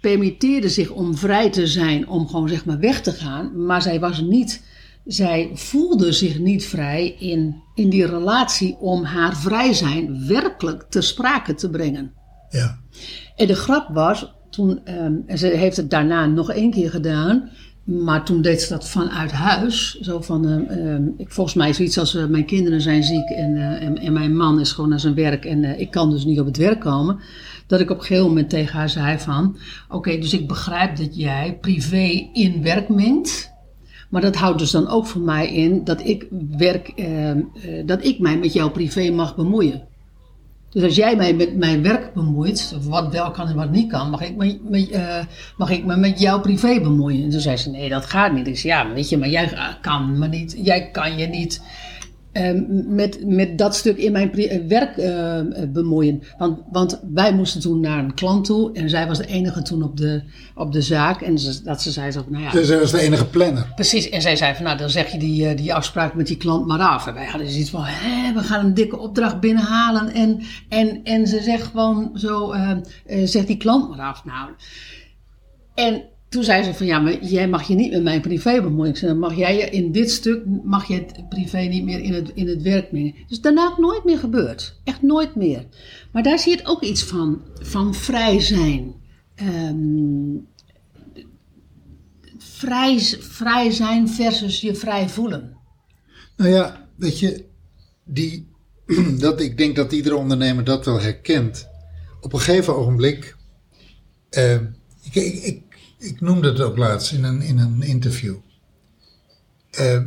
permitteerde 0.00 0.68
zich 0.68 0.90
om 0.90 1.16
vrij 1.16 1.50
te 1.50 1.66
zijn, 1.66 2.08
om 2.08 2.28
gewoon 2.28 2.48
zeg 2.48 2.64
maar 2.64 2.78
weg 2.78 3.02
te 3.02 3.12
gaan, 3.12 3.64
maar 3.64 3.82
zij 3.82 4.00
was 4.00 4.20
niet, 4.20 4.64
zij 5.04 5.50
voelde 5.54 6.12
zich 6.12 6.38
niet 6.38 6.66
vrij 6.66 7.16
in, 7.18 7.62
in 7.74 7.90
die 7.90 8.06
relatie 8.06 8.76
om 8.76 9.04
haar 9.04 9.36
vrij 9.36 9.72
zijn 9.72 10.26
werkelijk 10.26 10.86
te 10.88 11.00
sprake 11.00 11.54
te 11.54 11.70
brengen. 11.70 12.12
Ja. 12.50 12.78
En 13.36 13.46
de 13.46 13.56
grap 13.56 13.88
was, 13.88 14.32
toen, 14.50 14.84
ehm, 14.84 15.14
en 15.26 15.38
ze 15.38 15.46
heeft 15.46 15.76
het 15.76 15.90
daarna 15.90 16.26
nog 16.26 16.50
één 16.50 16.70
keer 16.70 16.90
gedaan, 16.90 17.50
maar 17.84 18.24
toen 18.24 18.42
deed 18.42 18.62
ze 18.62 18.68
dat 18.68 18.88
vanuit 18.88 19.32
huis. 19.32 19.98
Zo 20.00 20.20
van, 20.20 20.48
ehm, 20.48 20.78
ehm, 20.78 21.02
ik, 21.16 21.30
volgens 21.30 21.56
mij 21.56 21.72
zoiets 21.72 21.98
als 21.98 22.14
eh, 22.14 22.26
mijn 22.26 22.44
kinderen 22.44 22.80
zijn 22.80 23.02
ziek 23.02 23.28
en, 23.28 23.56
eh, 23.56 23.86
en, 23.86 23.98
en 23.98 24.12
mijn 24.12 24.36
man 24.36 24.60
is 24.60 24.72
gewoon 24.72 24.90
naar 24.90 25.00
zijn 25.00 25.14
werk 25.14 25.44
en 25.44 25.64
eh, 25.64 25.80
ik 25.80 25.90
kan 25.90 26.10
dus 26.10 26.24
niet 26.24 26.40
op 26.40 26.46
het 26.46 26.56
werk 26.56 26.80
komen. 26.80 27.18
Dat 27.66 27.80
ik 27.80 27.90
op 27.90 27.98
een 27.98 28.04
gegeven 28.04 28.28
moment 28.28 28.50
tegen 28.50 28.78
haar 28.78 28.90
zei 28.90 29.18
van, 29.18 29.56
oké, 29.88 30.18
dus 30.18 30.32
ik 30.34 30.48
begrijp 30.48 30.96
dat 30.96 31.16
jij 31.16 31.58
privé 31.60 32.28
in 32.32 32.62
werk 32.62 32.88
mengt. 32.88 33.52
Maar 34.12 34.20
dat 34.22 34.36
houdt 34.36 34.58
dus 34.58 34.70
dan 34.70 34.88
ook 34.88 35.06
voor 35.06 35.20
mij 35.20 35.54
in 35.54 35.84
dat 35.84 36.06
ik, 36.06 36.26
werk, 36.56 36.88
ehm, 36.88 37.40
eh, 37.62 37.86
dat 37.86 38.04
ik 38.04 38.18
mij 38.18 38.38
met 38.38 38.52
jouw 38.52 38.70
privé 38.70 39.10
mag 39.10 39.36
bemoeien. 39.36 39.82
Dus 40.72 40.82
als 40.82 40.94
jij 40.94 41.16
mij 41.16 41.34
met 41.34 41.56
mijn 41.56 41.82
werk 41.82 42.14
bemoeit, 42.14 42.76
wat 42.82 43.12
wel 43.12 43.30
kan 43.30 43.48
en 43.48 43.56
wat 43.56 43.70
niet 43.70 43.90
kan, 43.90 44.10
mag 44.10 44.20
ik 44.20 44.36
me, 44.36 44.58
met, 44.62 44.90
eh, 44.90 45.18
mag 45.56 45.70
ik 45.70 45.84
me 45.84 45.96
met 45.96 46.20
jouw 46.20 46.40
privé 46.40 46.80
bemoeien? 46.80 47.24
En 47.24 47.30
toen 47.30 47.40
zei 47.40 47.56
ze, 47.56 47.70
nee, 47.70 47.88
dat 47.88 48.06
gaat 48.06 48.32
niet. 48.32 48.46
Ik 48.46 48.58
zei, 48.58 48.72
ja, 48.72 48.92
weet 48.92 49.08
je, 49.08 49.18
maar 49.18 49.28
jij 49.28 49.76
kan 49.80 50.18
me 50.18 50.28
niet, 50.28 50.56
jij 50.62 50.90
kan 50.90 51.16
je 51.16 51.26
niet 51.26 51.62
met, 52.86 53.26
met 53.26 53.58
dat 53.58 53.74
stuk 53.74 53.96
in 53.96 54.12
mijn 54.12 54.32
eh, 54.32 54.66
werk 54.68 54.96
eh, 54.96 55.40
bemoeien. 55.68 56.22
Want, 56.38 56.60
want 56.70 57.00
wij 57.12 57.34
moesten 57.34 57.60
toen 57.60 57.80
naar 57.80 57.98
een 57.98 58.14
klant 58.14 58.44
toe 58.44 58.72
en 58.72 58.90
zij 58.90 59.06
was 59.06 59.18
de 59.18 59.26
enige 59.26 59.62
toen 59.62 59.82
op 59.82 59.96
de, 59.96 60.22
op 60.54 60.72
de 60.72 60.82
zaak. 60.82 61.20
En 61.20 61.38
ze, 61.38 61.62
dat 61.62 61.82
ze 61.82 61.90
zei 61.90 62.10
zo, 62.10 62.24
nou 62.28 62.42
ja, 62.42 62.50
Dus 62.50 62.68
hij 62.68 62.78
was 62.78 62.90
de 62.90 63.00
enige 63.00 63.26
planner. 63.26 63.72
Precies, 63.74 64.08
en 64.08 64.22
zij 64.22 64.36
zei 64.36 64.54
van 64.54 64.64
nou 64.64 64.78
dan 64.78 64.90
zeg 64.90 65.12
je 65.12 65.18
die, 65.18 65.48
eh, 65.48 65.56
die 65.56 65.74
afspraak 65.74 66.14
met 66.14 66.26
die 66.26 66.36
klant 66.36 66.66
maar 66.66 66.80
af. 66.80 67.06
En 67.06 67.14
wij 67.14 67.26
hadden 67.26 67.50
zoiets 67.50 67.70
van 67.70 67.82
hè, 67.84 68.32
we 68.32 68.40
gaan 68.40 68.64
een 68.64 68.74
dikke 68.74 68.98
opdracht 68.98 69.40
binnenhalen 69.40 70.12
en, 70.12 70.40
en, 70.68 71.00
en 71.04 71.26
ze 71.26 71.42
zegt 71.42 71.62
gewoon 71.62 72.10
zo, 72.14 72.50
eh, 72.50 72.70
eh, 73.06 73.26
zeg 73.28 73.44
die 73.44 73.56
klant 73.56 73.88
maar 73.88 74.06
af. 74.06 74.24
Nou, 74.24 74.50
en 75.74 76.02
toen 76.32 76.44
zei 76.44 76.62
ze 76.62 76.74
van 76.74 76.86
ja, 76.86 76.98
maar 76.98 77.24
jij 77.24 77.48
mag 77.48 77.68
je 77.68 77.74
niet 77.74 77.90
met 77.90 78.02
mijn 78.02 78.20
privé 78.20 78.62
bemoeien. 78.62 79.10
Ik 79.10 79.16
mag 79.16 79.36
jij 79.36 79.56
je 79.56 79.70
in 79.70 79.92
dit 79.92 80.10
stuk, 80.10 80.42
mag 80.64 80.88
je 80.88 80.94
het 80.94 81.28
privé 81.28 81.58
niet 81.58 81.84
meer 81.84 82.00
in 82.00 82.12
het, 82.12 82.30
in 82.34 82.48
het 82.48 82.62
werk 82.62 82.92
mengen. 82.92 83.14
Dus 83.28 83.40
daarna 83.40 83.74
nooit 83.78 84.04
meer 84.04 84.18
gebeurd. 84.18 84.80
Echt 84.84 85.02
nooit 85.02 85.34
meer. 85.34 85.66
Maar 86.12 86.22
daar 86.22 86.38
zie 86.38 86.50
je 86.50 86.58
het 86.58 86.66
ook 86.66 86.82
iets 86.82 87.02
van, 87.02 87.42
van 87.54 87.94
vrij 87.94 88.40
zijn. 88.40 88.94
Ehm, 89.34 90.36
vrij, 92.38 92.98
vrij 93.20 93.70
zijn 93.70 94.08
versus 94.08 94.60
je 94.60 94.74
vrij 94.74 95.08
voelen. 95.08 95.56
Nou 96.36 96.50
ja, 96.50 96.88
weet 96.96 97.18
je, 97.18 97.44
die, 98.04 98.48
dat, 99.18 99.40
ik 99.40 99.56
denk 99.56 99.76
dat 99.76 99.92
iedere 99.92 100.16
ondernemer 100.16 100.64
dat 100.64 100.84
wel 100.84 101.00
herkent. 101.00 101.68
Op 102.20 102.32
een 102.32 102.40
gegeven 102.40 102.76
ogenblik, 102.76 103.36
eh, 104.30 104.54
ik, 105.02 105.14
ik, 105.14 105.42
ik, 105.42 105.71
ik 106.02 106.20
noemde 106.20 106.48
het 106.48 106.60
ook 106.60 106.76
laatst 106.76 107.12
in 107.12 107.24
een, 107.24 107.42
in 107.42 107.58
een 107.58 107.82
interview. 107.82 108.36
Eh, 109.70 110.02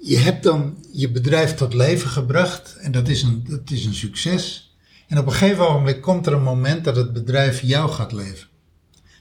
je 0.00 0.16
hebt 0.16 0.42
dan 0.42 0.84
je 0.92 1.10
bedrijf 1.10 1.54
tot 1.54 1.74
leven 1.74 2.10
gebracht 2.10 2.76
en 2.76 2.92
dat 2.92 3.08
is, 3.08 3.22
een, 3.22 3.44
dat 3.48 3.70
is 3.70 3.84
een 3.84 3.94
succes. 3.94 4.74
En 5.08 5.18
op 5.18 5.26
een 5.26 5.32
gegeven 5.32 5.68
ogenblik 5.68 6.00
komt 6.00 6.26
er 6.26 6.32
een 6.32 6.42
moment 6.42 6.84
dat 6.84 6.96
het 6.96 7.12
bedrijf 7.12 7.60
jou 7.60 7.90
gaat 7.90 8.12
leven. 8.12 8.48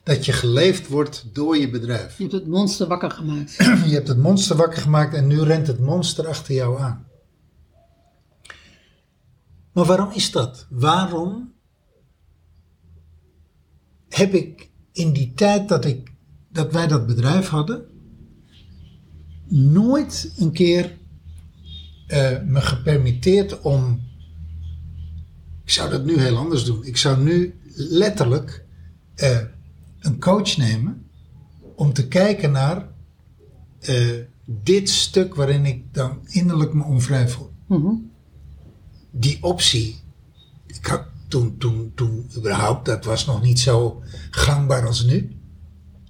Dat 0.03 0.25
je 0.25 0.33
geleefd 0.33 0.87
wordt 0.87 1.25
door 1.33 1.57
je 1.57 1.69
bedrijf. 1.69 2.17
Je 2.17 2.23
hebt 2.23 2.35
het 2.35 2.47
monster 2.47 2.87
wakker 2.87 3.11
gemaakt. 3.11 3.55
Je 3.89 3.93
hebt 3.93 4.07
het 4.07 4.17
monster 4.17 4.55
wakker 4.55 4.81
gemaakt 4.81 5.13
en 5.13 5.27
nu 5.27 5.41
rent 5.41 5.67
het 5.67 5.79
monster 5.79 6.27
achter 6.27 6.53
jou 6.55 6.79
aan. 6.79 7.07
Maar 9.71 9.85
waarom 9.85 10.11
is 10.11 10.31
dat? 10.31 10.67
Waarom 10.69 11.53
heb 14.09 14.33
ik 14.33 14.68
in 14.99 15.13
die 15.13 15.33
tijd 15.35 15.67
dat, 15.69 15.85
ik, 15.85 16.11
dat 16.51 16.71
wij 16.71 16.87
dat 16.87 17.07
bedrijf 17.07 17.47
hadden, 17.47 17.85
nooit 19.47 20.33
een 20.37 20.51
keer 20.51 20.97
eh, 22.07 22.41
me 22.45 22.61
gepermitteerd 22.61 23.61
om. 23.61 24.07
Ik 25.63 25.69
zou 25.69 25.89
dat 25.89 26.05
nu 26.05 26.19
heel 26.19 26.37
anders 26.37 26.65
doen. 26.65 26.85
Ik 26.85 26.97
zou 26.97 27.23
nu 27.23 27.59
letterlijk 27.73 28.65
eh, 29.15 29.39
een 29.99 30.19
coach 30.19 30.57
nemen 30.57 31.05
om 31.75 31.93
te 31.93 32.07
kijken 32.07 32.51
naar 32.51 32.87
eh, 33.79 34.17
dit 34.45 34.89
stuk 34.89 35.35
waarin 35.35 35.65
ik 35.65 35.93
dan 35.93 36.19
innerlijk 36.27 36.73
me 36.73 36.83
onvrij 36.83 37.29
voel. 37.29 37.51
Mhm. 37.67 37.93
Die 39.11 39.37
optie, 39.43 39.99
ik 40.67 40.85
had 40.85 41.08
toen, 41.29 41.55
toen, 41.57 41.91
toen 41.95 42.29
überhaupt, 42.37 42.85
dat 42.85 43.05
was 43.05 43.25
nog 43.25 43.41
niet 43.41 43.59
zo 43.59 44.01
gangbaar 44.31 44.87
als 44.87 45.03
nu. 45.03 45.33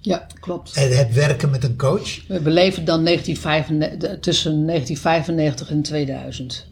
Ja, 0.00 0.26
klopt. 0.40 0.74
Het, 0.74 0.96
het 0.96 1.14
werken 1.14 1.50
met 1.50 1.64
een 1.64 1.76
coach. 1.76 2.26
We 2.28 2.40
beleven 2.40 2.84
dan 2.84 3.04
1995, 3.04 4.10
de- 4.10 4.20
tussen 4.20 4.66
1995 4.66 5.70
en 5.70 5.82
2000. 5.82 6.66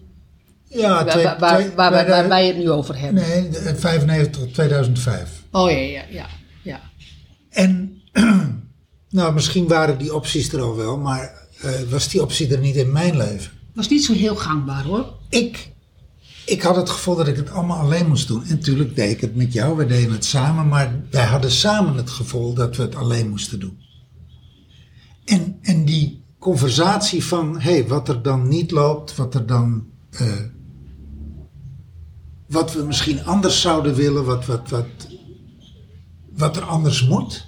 Ja, 0.65 0.89
Waar, 1.05 1.07
twee- 1.13 1.25
waar, 1.25 1.39
waar, 1.39 1.55
twee- 1.59 1.71
waar, 1.75 1.91
waar, 1.93 2.07
bij 2.07 2.23
de- 2.23 2.29
wij 2.29 2.47
het 2.47 2.57
nu 2.57 2.71
over 2.71 2.99
hebben. 2.99 3.23
Nee, 3.29 3.49
de- 3.49 3.75
95 3.77 4.43
tot 4.43 4.55
2005. 4.55 5.43
Oh 5.51 5.71
ja, 5.71 5.77
ja, 5.77 6.03
ja. 6.11 6.27
ja. 6.63 6.81
En, 7.51 8.01
nou, 9.11 9.35
misschien 9.35 9.69
waren 9.69 9.99
die 9.99 10.15
opties 10.15 10.53
er 10.53 10.61
al 10.61 10.77
wel, 10.77 10.99
maar 10.99 11.47
eh, 11.61 11.71
was 11.91 12.09
die 12.09 12.23
optie 12.23 12.53
er 12.53 12.59
niet 12.61 12.77
in 12.77 12.93
mijn 12.93 13.17
leven. 13.17 13.51
Was 13.75 13.89
niet 13.89 14.05
zo 14.05 14.13
heel 14.13 14.37
gangbaar 14.37 14.85
hoor. 14.85 15.15
Ik, 15.29 15.71
ik 16.49 16.63
had 16.63 16.77
het 16.77 16.91
gevoel 16.91 17.17
dat 17.17 17.29
ik 17.29 17.37
het 17.37 17.51
allemaal 17.51 17.79
alleen 17.79 18.09
moest 18.09 18.29
doen. 18.29 18.45
En 18.45 18.49
natuurlijk 18.49 18.97
deed 18.97 19.11
ik 19.11 19.21
het 19.21 19.37
met 19.37 19.53
jou, 19.53 19.77
we 19.77 19.87
deden 19.87 20.13
het 20.13 20.25
samen, 20.25 20.69
maar 20.69 21.01
wij 21.11 21.25
hadden 21.25 21.51
samen 21.51 21.95
het 21.95 22.11
gevoel 22.11 22.55
dat 22.55 22.77
we 22.77 22.83
het 22.83 22.95
alleen 22.95 23.29
moesten 23.29 23.61
doen. 23.61 23.79
En, 25.25 25.59
en 25.63 25.85
die 25.85 26.25
conversatie 26.39 27.25
van, 27.25 27.61
hé, 27.61 27.73
hey, 27.73 27.89
wat 27.89 28.09
er 28.09 28.23
dan 28.23 28.49
niet 28.49 28.71
loopt, 28.71 29.17
wat 29.17 29.35
er 29.35 29.47
dan, 29.47 29.87
eh, 30.11 30.33
wat 32.49 32.73
we 32.73 32.83
misschien 32.83 33.25
anders 33.25 33.61
zouden 33.61 33.95
willen, 33.95 34.25
wat, 34.25 34.47
wat, 34.47 34.69
wat, 34.69 34.87
wat 36.37 36.57
er 36.57 36.63
anders 36.63 37.09
moet. 37.09 37.47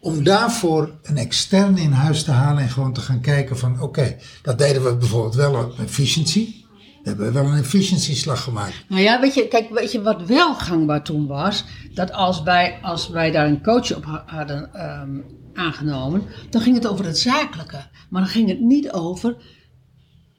Om 0.00 0.24
daarvoor 0.24 0.98
een 1.02 1.16
externe 1.16 1.80
in 1.80 1.92
huis 1.92 2.24
te 2.24 2.30
halen 2.30 2.62
en 2.62 2.70
gewoon 2.70 2.92
te 2.92 3.00
gaan 3.00 3.20
kijken 3.20 3.58
van, 3.58 3.80
oké, 3.80 4.16
dat 4.42 4.58
deden 4.58 4.84
we 4.84 4.96
bijvoorbeeld 4.96 5.34
wel 5.34 5.64
op 5.64 5.78
efficiency. 5.78 6.59
We 7.02 7.08
hebben 7.08 7.32
wel 7.32 7.44
een 7.44 7.58
efficiency 7.58 8.14
slag 8.14 8.42
gemaakt. 8.42 8.84
Nou 8.88 9.02
ja, 9.02 9.20
weet 9.20 9.34
je, 9.34 9.48
kijk, 9.48 9.70
weet 9.70 9.92
je 9.92 10.02
wat 10.02 10.22
wel 10.26 10.54
gangbaar 10.54 11.02
toen 11.02 11.26
was? 11.26 11.64
Dat 11.94 12.12
als 12.12 12.42
wij, 12.42 12.78
als 12.82 13.08
wij 13.08 13.30
daar 13.30 13.46
een 13.46 13.62
coach 13.62 13.96
op 13.96 14.04
ha- 14.04 14.22
hadden 14.26 14.74
ehm, 14.74 15.18
aangenomen, 15.54 16.22
dan 16.50 16.62
ging 16.62 16.74
het 16.74 16.86
over 16.86 17.04
het 17.04 17.18
zakelijke. 17.18 17.86
Maar 18.08 18.22
dan 18.22 18.30
ging 18.30 18.48
het 18.48 18.60
niet 18.60 18.90
over, 18.90 19.36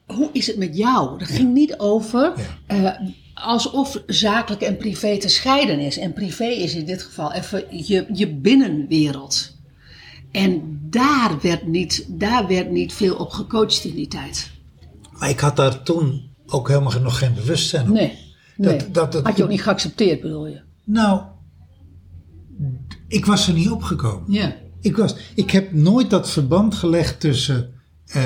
hoe 0.06 0.30
is 0.32 0.48
het 0.48 0.58
met 0.58 0.78
jou? 0.78 1.20
Dat 1.20 1.28
ging 1.28 1.54
niet 1.54 1.78
over 1.78 2.34
eh, 2.68 2.90
alsof 3.34 4.02
zakelijk 4.08 4.62
en 4.62 4.78
privé 4.78 5.18
te 5.18 5.30
scheiden 5.30 5.80
is. 5.80 5.98
En 5.98 6.14
privé 6.14 6.46
is 6.46 6.76
in 6.76 6.86
dit 6.86 7.04
geval 7.04 7.34
even 7.34 7.64
je, 7.70 8.06
je 8.14 8.34
binnenwereld. 8.34 9.60
En 10.32 10.80
daar 10.90 11.38
werd, 11.42 11.68
niet, 11.68 12.06
daar 12.08 12.48
werd 12.48 12.72
niet 12.72 12.94
veel 12.94 13.16
op 13.16 13.30
gecoacht 13.30 13.84
in 13.84 13.96
die 13.96 14.08
tijd. 14.08 14.52
Maar 15.20 15.30
ik 15.30 15.40
had 15.40 15.56
daar 15.56 15.84
toen 15.84 16.31
ook 16.52 16.68
helemaal 16.68 17.00
nog 17.02 17.18
geen 17.18 17.34
bewustzijn 17.34 17.88
op. 17.88 17.94
Nee. 17.94 18.18
nee. 18.58 18.78
Dat- 18.78 18.94
dat 18.94 19.14
het- 19.14 19.26
Had 19.26 19.38
je 19.38 19.44
ook 19.44 19.50
niet 19.50 19.62
geaccepteerd, 19.64 20.22
bedoel 20.22 20.48
je? 20.48 20.62
Nou, 20.84 21.22
ik 23.08 23.26
was 23.26 23.48
er 23.48 23.54
niet 23.54 23.70
opgekomen. 23.70 24.32
Ja. 24.32 24.56
Ik, 24.82 24.98
was, 24.98 25.16
ik 25.36 25.52
heb 25.52 25.72
nooit 25.74 26.10
dat 26.10 26.30
verband 26.30 26.76
gelegd 26.76 27.20
tussen 27.20 27.74
eh, 28.06 28.24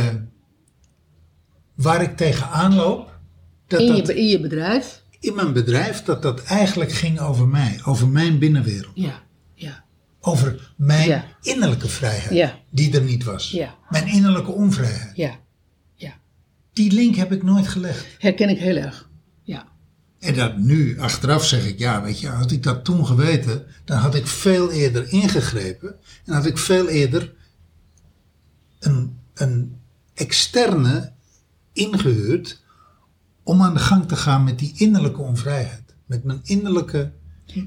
waar 1.76 2.02
ik 2.02 2.18
tegenaan 2.18 2.76
loop. 2.76 3.20
Dat 3.68 3.80
In, 3.82 3.88
dat 3.88 4.08
je, 4.08 4.16
in 4.16 4.28
je 4.28 4.40
bedrijf? 4.40 5.04
in 5.20 5.36
mijn 5.36 5.54
bedrijf, 5.54 6.04
dat 6.04 6.22
dat 6.22 6.44
eigenlijk 6.44 6.92
ging 6.92 7.20
over 7.20 7.48
mij. 7.48 7.80
Over 7.86 8.08
mijn 8.08 8.40
binnenwereld. 8.40 8.92
Ja, 8.96 9.22
ja, 9.54 9.84
Over 10.22 10.74
mijn 10.78 11.08
Ja. 11.08 11.24
innerlijke 11.42 11.88
vrijheid. 11.88 12.34
Ja. 12.34 12.54
Die 12.72 12.94
er 12.96 13.02
niet 13.04 13.24
was. 13.24 13.52
Ja. 13.52 13.76
Mijn 13.90 14.08
innerlijke 14.08 14.52
onvrijheid. 14.52 15.16
ja. 15.16 15.36
Die 16.76 16.92
link 16.92 17.16
heb 17.16 17.32
ik 17.32 17.44
nooit 17.44 17.68
gelegd. 17.68 18.06
Herken 18.20 18.50
ik 18.50 18.58
heel 18.60 18.76
erg. 18.76 19.10
Ja, 19.44 19.68
En 20.20 20.34
dat 20.36 20.58
nu, 20.58 21.00
achteraf 21.00 21.46
zeg 21.46 21.68
ik, 21.68 21.80
ja, 21.80 22.02
weet 22.04 22.20
je, 22.20 22.28
had 22.28 22.52
ik 22.52 22.64
dat 22.64 22.84
toen 22.86 23.06
geweten, 23.06 23.66
dan 23.86 23.98
had 23.98 24.16
ik 24.16 24.28
veel 24.28 24.72
eerder 24.72 25.12
ingegrepen. 25.12 25.96
En 26.26 26.34
had 26.34 26.46
ik 26.46 26.58
veel 26.58 26.88
eerder 26.88 27.34
een, 28.80 29.18
een 29.34 29.76
externe 30.14 31.12
ingehuurd 31.74 32.64
om 33.44 33.62
aan 33.62 33.74
de 33.74 33.80
gang 33.80 34.08
te 34.08 34.16
gaan 34.16 34.44
met 34.44 34.60
die 34.60 34.74
innerlijke 34.76 35.22
onvrijheid. 35.22 35.84
Met 36.06 36.24
mijn 36.24 36.40
innerlijke, 36.44 37.12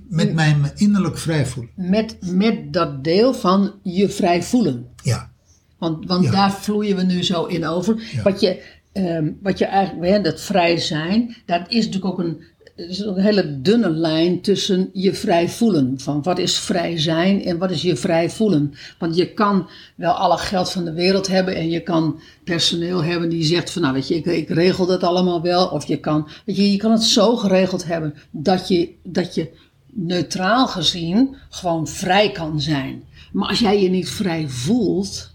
met 0.09 0.35
mijn, 0.35 0.61
mijn 0.61 0.73
innerlijk 0.77 1.19
vrij 1.19 1.47
voelen. 1.47 1.73
met, 1.77 2.17
met 2.21 2.73
dat 2.73 3.05
deel 3.05 3.35
van 3.35 3.75
je 3.83 4.09
vrij 4.09 4.43
voelen. 4.43 4.89
Ja, 5.03 5.31
Want, 5.79 6.07
want 6.07 6.25
Ja. 6.25 6.31
daar 6.31 6.53
vloeien 6.53 6.97
we 6.97 7.03
nu 7.03 7.23
zo 7.23 7.45
in 7.45 7.67
over. 7.67 8.03
Ja. 8.13 8.23
Wat, 8.23 8.41
je, 8.41 8.63
ehm, 8.93 9.33
wat 9.43 9.59
je 9.59 9.65
eigenlijk, 9.65 10.25
dat 10.25 10.41
vrij 10.41 10.79
zijn, 10.79 11.37
dat 11.47 11.61
is 11.69 11.85
natuurlijk 11.87 12.13
ook 12.13 12.19
een, 12.19 12.43
is 12.79 12.99
een 12.99 13.19
hele 13.19 13.61
dunne 13.61 13.91
lijn 13.91 14.41
tussen 14.41 14.91
je 14.93 15.15
vrij 15.15 15.49
voelen. 15.49 16.01
Van 16.01 16.23
wat 16.23 16.39
is 16.39 16.59
vrij 16.59 16.99
zijn 16.99 17.45
en 17.45 17.59
wat 17.59 17.71
is 17.71 17.83
je 17.83 17.97
vrij 17.97 18.31
voelen. 18.31 18.75
Want 18.99 19.17
je 19.17 19.33
kan 19.33 19.69
wel 19.95 20.13
alle 20.13 20.39
geld 20.39 20.71
van 20.71 20.85
de 20.85 20.93
wereld 20.93 21.27
hebben 21.27 21.57
en 21.57 21.71
je 21.71 21.83
kan 21.83 22.21
personeel 22.45 23.05
hebben 23.05 23.29
die 23.29 23.45
zegt 23.45 23.71
van 23.71 23.83
nou 23.83 23.95
weet 23.95 24.09
je, 24.09 24.15
ik, 24.15 24.27
ik 24.27 24.49
regel 24.49 24.87
dat 24.87 25.03
allemaal 25.03 25.43
wel. 25.43 25.67
Of 25.67 25.87
je 25.87 26.01
kan, 26.01 26.29
weet 26.45 26.57
je, 26.57 26.73
je 26.73 26.77
kan 26.77 26.91
het 26.91 27.03
zo 27.03 27.37
geregeld 27.37 27.85
hebben 27.85 28.15
dat 28.31 28.69
je, 28.69 28.95
dat 29.03 29.35
je 29.35 29.51
neutraal 29.93 30.67
gezien 30.67 31.37
gewoon 31.49 31.89
vrij 31.89 32.31
kan 32.33 32.61
zijn. 32.61 33.05
Maar 33.33 33.49
als 33.49 33.59
jij 33.59 33.83
je 33.83 33.91
niet 33.91 34.09
vrij 34.09 34.49
voelt, 34.49 35.31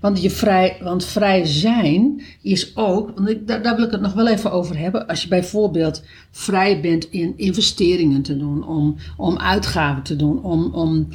want, 0.00 0.22
je 0.22 0.30
vrij, 0.30 0.76
want 0.82 1.04
vrij 1.04 1.44
zijn 1.44 2.22
is 2.42 2.76
ook, 2.76 3.12
want 3.14 3.28
ik, 3.28 3.46
daar, 3.46 3.76
wil 3.76 3.84
ik 3.84 3.90
het 3.90 4.00
nog 4.00 4.12
wel 4.12 4.28
even 4.28 4.52
over 4.52 4.78
hebben. 4.78 5.06
Als 5.06 5.22
je 5.22 5.28
bijvoorbeeld 5.28 6.02
vrij 6.30 6.80
bent 6.80 7.10
in 7.10 7.32
investeringen 7.36 8.22
te 8.22 8.36
doen, 8.36 8.66
om, 8.66 8.96
om 9.16 9.38
uitgaven 9.38 10.02
te 10.02 10.16
doen, 10.16 10.42
om, 10.42 10.74
om, 10.74 11.08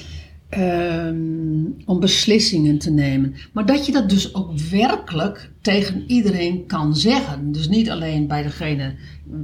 ehm, 0.50 1.16
om 1.86 2.00
beslissingen 2.00 2.78
te 2.78 2.92
nemen. 2.92 3.36
Maar 3.52 3.66
dat 3.66 3.86
je 3.86 3.92
dat 3.92 4.10
dus 4.10 4.36
ook 4.36 4.60
werkelijk 4.60 5.52
tegen 5.62 6.04
iedereen 6.08 6.66
kan 6.66 6.96
zeggen. 6.96 7.52
Dus 7.52 7.68
niet 7.68 7.90
alleen 7.90 8.28
bij 8.28 8.44
degene 8.44 8.94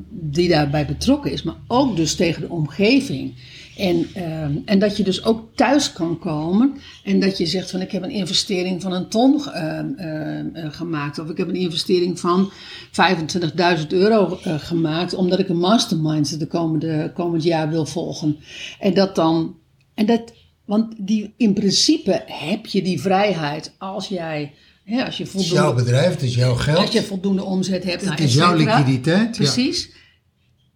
die 0.09 0.49
daarbij 0.49 0.85
betrokken 0.85 1.31
is, 1.31 1.43
maar 1.43 1.57
ook 1.67 1.95
dus 1.95 2.15
tegen 2.15 2.41
de 2.41 2.49
omgeving. 2.49 3.33
En, 3.77 4.07
ehm, 4.13 4.57
en 4.65 4.79
dat 4.79 4.97
je 4.97 5.03
dus 5.03 5.23
ook 5.23 5.55
thuis 5.55 5.93
kan 5.93 6.19
komen 6.19 6.77
en 7.03 7.19
dat 7.19 7.37
je 7.37 7.45
zegt 7.45 7.71
van 7.71 7.81
ik 7.81 7.91
heb 7.91 8.03
een 8.03 8.09
investering 8.09 8.81
van 8.81 8.93
een 8.93 9.07
ton 9.07 9.41
ehm, 9.45 9.93
ehm, 9.93 10.45
eh, 10.53 10.71
gemaakt. 10.71 11.19
Of 11.19 11.29
ik 11.29 11.37
heb 11.37 11.47
een 11.47 11.55
investering 11.55 12.19
van 12.19 12.51
25.000 12.91 13.93
euro 13.93 14.39
eh, 14.43 14.59
gemaakt 14.59 15.13
omdat 15.13 15.39
ik 15.39 15.49
een 15.49 15.59
mastermind 15.59 16.39
de 16.39 16.47
komende, 16.47 17.11
komend 17.13 17.43
jaar 17.43 17.69
wil 17.69 17.85
volgen. 17.85 18.37
En 18.79 18.93
dat 18.93 19.15
dan, 19.15 19.55
en 19.93 20.05
dat, 20.05 20.33
want 20.65 20.93
die, 20.97 21.33
in 21.37 21.53
principe 21.53 22.23
heb 22.25 22.65
je 22.65 22.81
die 22.81 23.01
vrijheid 23.01 23.75
als 23.77 24.07
jij, 24.07 24.53
hè, 24.83 25.05
als 25.05 25.17
je 25.17 25.23
het 25.23 25.33
is 25.33 25.49
jouw 25.49 25.63
voldoende, 25.63 25.83
bedrijf, 25.83 26.11
het 26.11 26.21
is 26.21 26.35
jouw 26.35 26.55
geld. 26.55 26.77
als 26.77 26.91
je 26.91 27.03
voldoende 27.03 27.43
omzet 27.43 27.83
hebt. 27.83 28.01
Het 28.01 28.09
nou, 28.09 28.23
is 28.23 28.33
jouw 28.33 28.55
liquiditeit, 28.55 29.37
ja. 29.37 29.43
Precies. 29.43 29.91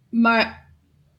Maar 0.08 0.61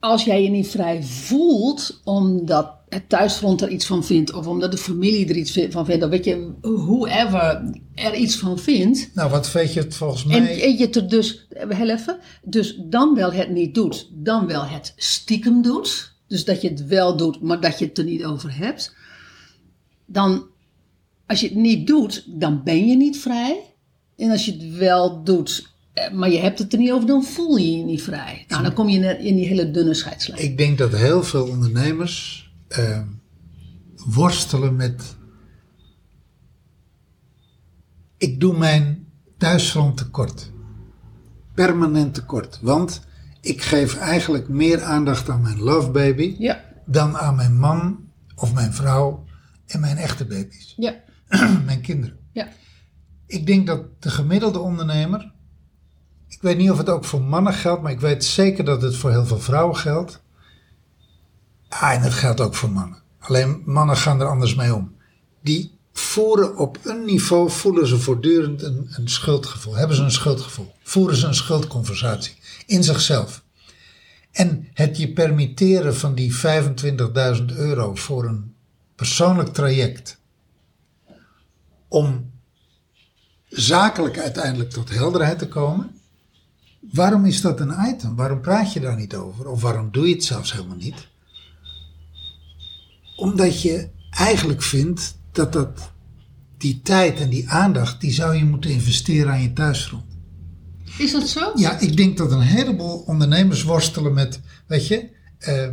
als 0.04 0.24
jij 0.24 0.44
je 0.44 0.50
niet 0.50 0.68
vrij 0.68 1.04
voelt, 1.04 2.02
omdat 2.04 2.72
het 2.90 3.10
thuisfront 3.10 3.62
er 3.62 3.70
iets 3.70 3.86
van 3.86 4.04
vindt, 4.04 4.34
of 4.34 4.48
omdat 4.48 4.72
de 4.72 4.78
familie 4.78 5.28
er 5.28 5.36
iets 5.36 5.60
van 5.70 5.86
vindt, 5.86 6.04
of 6.04 6.10
weet 6.10 6.26
je, 6.26 6.52
whoever 6.62 7.74
er 7.96 8.16
iets 8.16 8.36
van 8.36 8.60
vindt. 8.60 9.10
Nou, 9.14 9.30
wat 9.30 9.52
weet 9.52 9.74
je 9.74 9.80
het 9.80 9.96
volgens 9.96 10.26
mij? 10.26 10.38
En, 10.38 10.48
en 10.48 10.78
je 10.78 10.90
er 10.90 11.10
dus, 11.10 11.48
heel 11.50 11.90
even, 11.90 12.18
dus 12.44 12.80
dan 12.80 13.16
wel 13.16 13.32
het 13.32 13.50
niet 13.50 13.76
doet, 13.76 14.10
dan 14.14 14.48
wel 14.48 14.66
het 14.66 14.94
stiekem 14.96 15.62
doet. 15.62 16.14
Dus 16.28 16.46
dat 16.46 16.62
je 16.62 16.70
het 16.70 16.88
wel 16.88 17.18
doet, 17.18 17.42
maar 17.42 17.62
dat 17.62 17.80
je 17.80 17.86
het 17.86 17.98
er 17.98 18.04
niet 18.04 18.26
over 18.26 18.58
hebt. 18.58 18.96
Dan, 20.06 20.46
als 21.26 21.40
je 21.40 21.48
het 21.48 21.56
niet 21.56 21.88
doet, 21.88 22.24
dan 22.28 22.64
ben 22.64 22.88
je 22.88 22.96
niet 22.96 23.20
vrij. 23.20 23.60
En 24.18 24.32
als 24.32 24.46
je 24.46 24.52
het 24.52 24.78
wel 24.78 25.24
doet, 25.24 25.73
maar 26.14 26.30
je 26.30 26.40
hebt 26.40 26.60
het 26.60 26.74
er 26.74 26.80
niet 26.80 26.92
over, 26.92 27.08
dan 27.08 27.24
voel 27.24 27.56
je 27.56 27.78
je 27.78 27.84
niet 27.84 28.02
vrij. 28.04 28.46
Nou, 28.48 28.64
dan 28.64 28.74
kom 28.74 28.90
je 28.90 29.18
in 29.20 29.36
die 29.36 29.48
hele 29.48 29.72
dunne 29.72 29.94
scheidslijn. 29.94 30.44
Ik 30.44 30.58
denk 30.58 30.78
dat 30.78 30.92
heel 30.96 31.24
veel 31.24 31.48
ondernemers 31.48 32.52
eh, 32.68 33.02
worstelen 34.06 34.76
met. 34.76 35.16
Ik 38.18 38.40
doe 38.40 38.58
mijn 38.58 39.08
thuisfront 39.38 39.98
tekort. 39.98 40.52
Permanent 41.54 42.14
tekort. 42.14 42.60
Want 42.62 43.02
ik 43.42 43.62
geef 43.62 43.98
eigenlijk 43.98 44.48
meer 44.50 44.82
aandacht 44.82 45.30
aan 45.30 45.42
mijn 45.42 45.60
love 45.60 45.92
baby 45.92 46.36
Ja, 46.40 46.64
dan 46.86 47.18
aan 47.18 47.36
mijn 47.36 47.60
man 47.60 48.00
of 48.36 48.54
mijn 48.54 48.74
vrouw 48.74 49.26
en 49.66 49.80
mijn 49.80 49.98
echte 49.98 50.26
baby's. 50.26 50.74
ja, 50.78 50.96
mijn 51.66 51.82
kinderen. 51.82 52.18
ja. 52.32 52.48
Ik 53.28 53.46
denk 53.46 53.68
dat 53.68 54.02
de 54.02 54.10
gemiddelde 54.10 54.60
ondernemer. 54.60 55.33
Ik 56.44 56.50
weet 56.50 56.58
niet 56.58 56.72
of 56.72 56.78
het 56.78 56.90
ook 56.90 57.06
voor 57.06 57.22
mannen 57.22 57.54
geldt, 57.54 57.82
maar 57.82 57.92
ik 57.92 58.00
weet 58.00 58.26
zeker 58.26 58.64
dat 58.66 58.82
het 58.82 58.96
voor 58.96 59.12
heel 59.12 59.26
veel 59.26 59.40
vrouwen 59.40 59.78
geldt. 59.78 60.22
Ah, 61.70 61.94
en 61.94 62.02
het 62.02 62.14
geldt 62.14 62.40
ook 62.40 62.56
voor 62.56 62.72
mannen. 62.72 63.02
Alleen 63.20 63.62
mannen 63.66 63.98
gaan 63.98 64.22
er 64.22 64.28
anders 64.28 64.56
mee 64.56 64.76
om. 64.76 64.96
Die 65.42 65.78
voeren 65.94 66.58
op 66.58 66.78
een 66.84 67.06
niveau, 67.06 67.50
voelen 67.50 67.88
ze 67.88 68.00
voortdurend 68.00 68.64
een, 68.64 68.88
een 68.90 69.10
schuldgevoel. 69.10 69.76
Hebben 69.76 69.96
ze 69.96 70.04
een 70.04 70.12
schuldgevoel. 70.12 70.74
Voeren 70.84 71.16
ze 71.16 71.28
een 71.28 71.36
schuldconversatie 71.36 72.36
in 72.66 72.84
zichzelf. 72.84 73.44
En 74.32 74.68
het 74.74 74.98
je 74.98 75.14
permitteren 75.14 75.96
van 75.96 76.16
die 76.16 76.36
25.000 76.36 77.46
euro 77.56 77.96
voor 77.96 78.26
een 78.26 78.56
persoonlijk 78.96 79.50
traject 79.50 80.20
om 81.88 82.32
zakelijk 83.48 84.20
uiteindelijk 84.20 84.70
tot 84.70 84.90
helderheid 84.90 85.40
te 85.40 85.48
komen, 85.48 86.02
waarom 86.92 87.26
is 87.26 87.42
dat 87.42 87.60
een 87.60 87.74
item? 87.88 88.16
Waarom 88.16 88.42
praat 88.42 88.74
je 88.74 88.80
daar 88.80 88.96
niet 88.96 89.16
over? 89.16 89.48
Of 89.48 89.62
waarom 89.62 89.92
doe 89.92 90.08
je 90.08 90.14
het 90.14 90.24
zelfs 90.24 90.52
helemaal 90.54 90.78
niet? 90.78 91.08
Omdat 93.16 93.62
je 93.62 93.90
eigenlijk 94.10 94.62
vindt 94.62 95.18
dat, 95.32 95.54
dat 95.54 95.92
die 96.58 96.82
tijd 96.82 97.20
en 97.20 97.30
die 97.30 97.50
aandacht, 97.50 98.02
die 98.02 98.12
zou 98.12 98.36
je 98.36 98.46
moeten 98.46 98.72
investeren 98.72 99.32
aan 99.32 99.42
je 99.42 99.54
thuisfront. 99.54 100.04
Is 100.98 101.12
dat 101.12 101.28
zo? 101.28 101.52
Ja, 101.56 101.80
ik 101.80 101.98
denk 101.98 102.18
dat 102.18 102.32
een 102.32 102.42
heleboel 102.42 102.98
ondernemers 102.98 103.64
worstelen 103.64 104.14
met, 104.14 104.40
weet 104.68 104.88
je, 104.88 105.10
eh, 105.38 105.68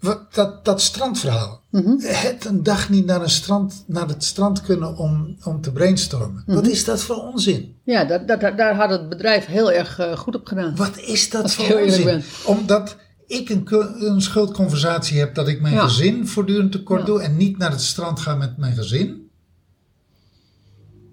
wat, 0.00 0.34
dat, 0.34 0.64
dat 0.64 0.80
strandverhaal. 0.80 1.64
Het 1.98 2.44
een 2.44 2.62
dag 2.62 2.88
niet 2.90 3.06
naar, 3.06 3.22
een 3.22 3.30
strand, 3.30 3.84
naar 3.86 4.08
het 4.08 4.24
strand 4.24 4.60
kunnen 4.62 4.96
om, 4.96 5.36
om 5.44 5.60
te 5.60 5.72
brainstormen. 5.72 6.42
Wat 6.46 6.66
is 6.66 6.84
dat 6.84 7.00
voor 7.02 7.16
onzin? 7.16 7.74
Ja, 7.84 8.04
daar, 8.04 8.26
daar, 8.26 8.56
daar 8.56 8.74
had 8.76 8.90
het 8.90 9.08
bedrijf 9.08 9.46
heel 9.46 9.72
erg 9.72 9.98
eh, 9.98 10.16
goed 10.16 10.34
op 10.34 10.46
gedaan. 10.46 10.76
Wat 10.76 10.98
is 10.98 11.30
dat 11.30 11.52
voor 11.54 11.80
onzin? 11.80 12.04
ben. 12.04 12.22
Omdat 12.44 12.96
ik 13.26 13.48
een, 13.50 13.66
een 14.04 14.20
schuldconversatie 14.22 15.18
heb 15.18 15.34
dat 15.34 15.48
ik 15.48 15.60
mijn 15.60 15.74
Ja. 15.74 15.82
gezin 15.82 16.26
voortdurend 16.28 16.72
tekort 16.72 17.00
Ja. 17.00 17.06
doe 17.06 17.20
en 17.22 17.36
niet 17.36 17.58
naar 17.58 17.70
het 17.70 17.80
strand 17.80 18.20
ga 18.20 18.34
met 18.34 18.56
mijn 18.56 18.74
gezin. 18.74 19.30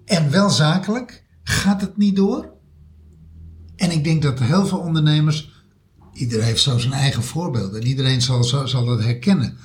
En 0.04 0.30
wel 0.30 0.50
zakelijk 0.50 1.24
gaat 1.42 1.80
het 1.80 1.96
niet 1.96 2.16
door. 2.16 2.52
En 3.76 3.90
ik 3.90 4.04
denk 4.04 4.22
dat 4.22 4.38
heel 4.38 4.66
veel 4.66 4.78
ondernemers, 4.78 5.53
iedereen 6.14 6.44
heeft 6.44 6.62
zo 6.62 6.78
zijn 6.78 6.92
eigen 6.92 7.22
voorbeeld 7.22 7.74
en 7.74 7.86
iedereen 7.86 8.22
zal, 8.22 8.44
zal, 8.44 8.84
dat 8.84 9.02
herkennen. 9.02 9.58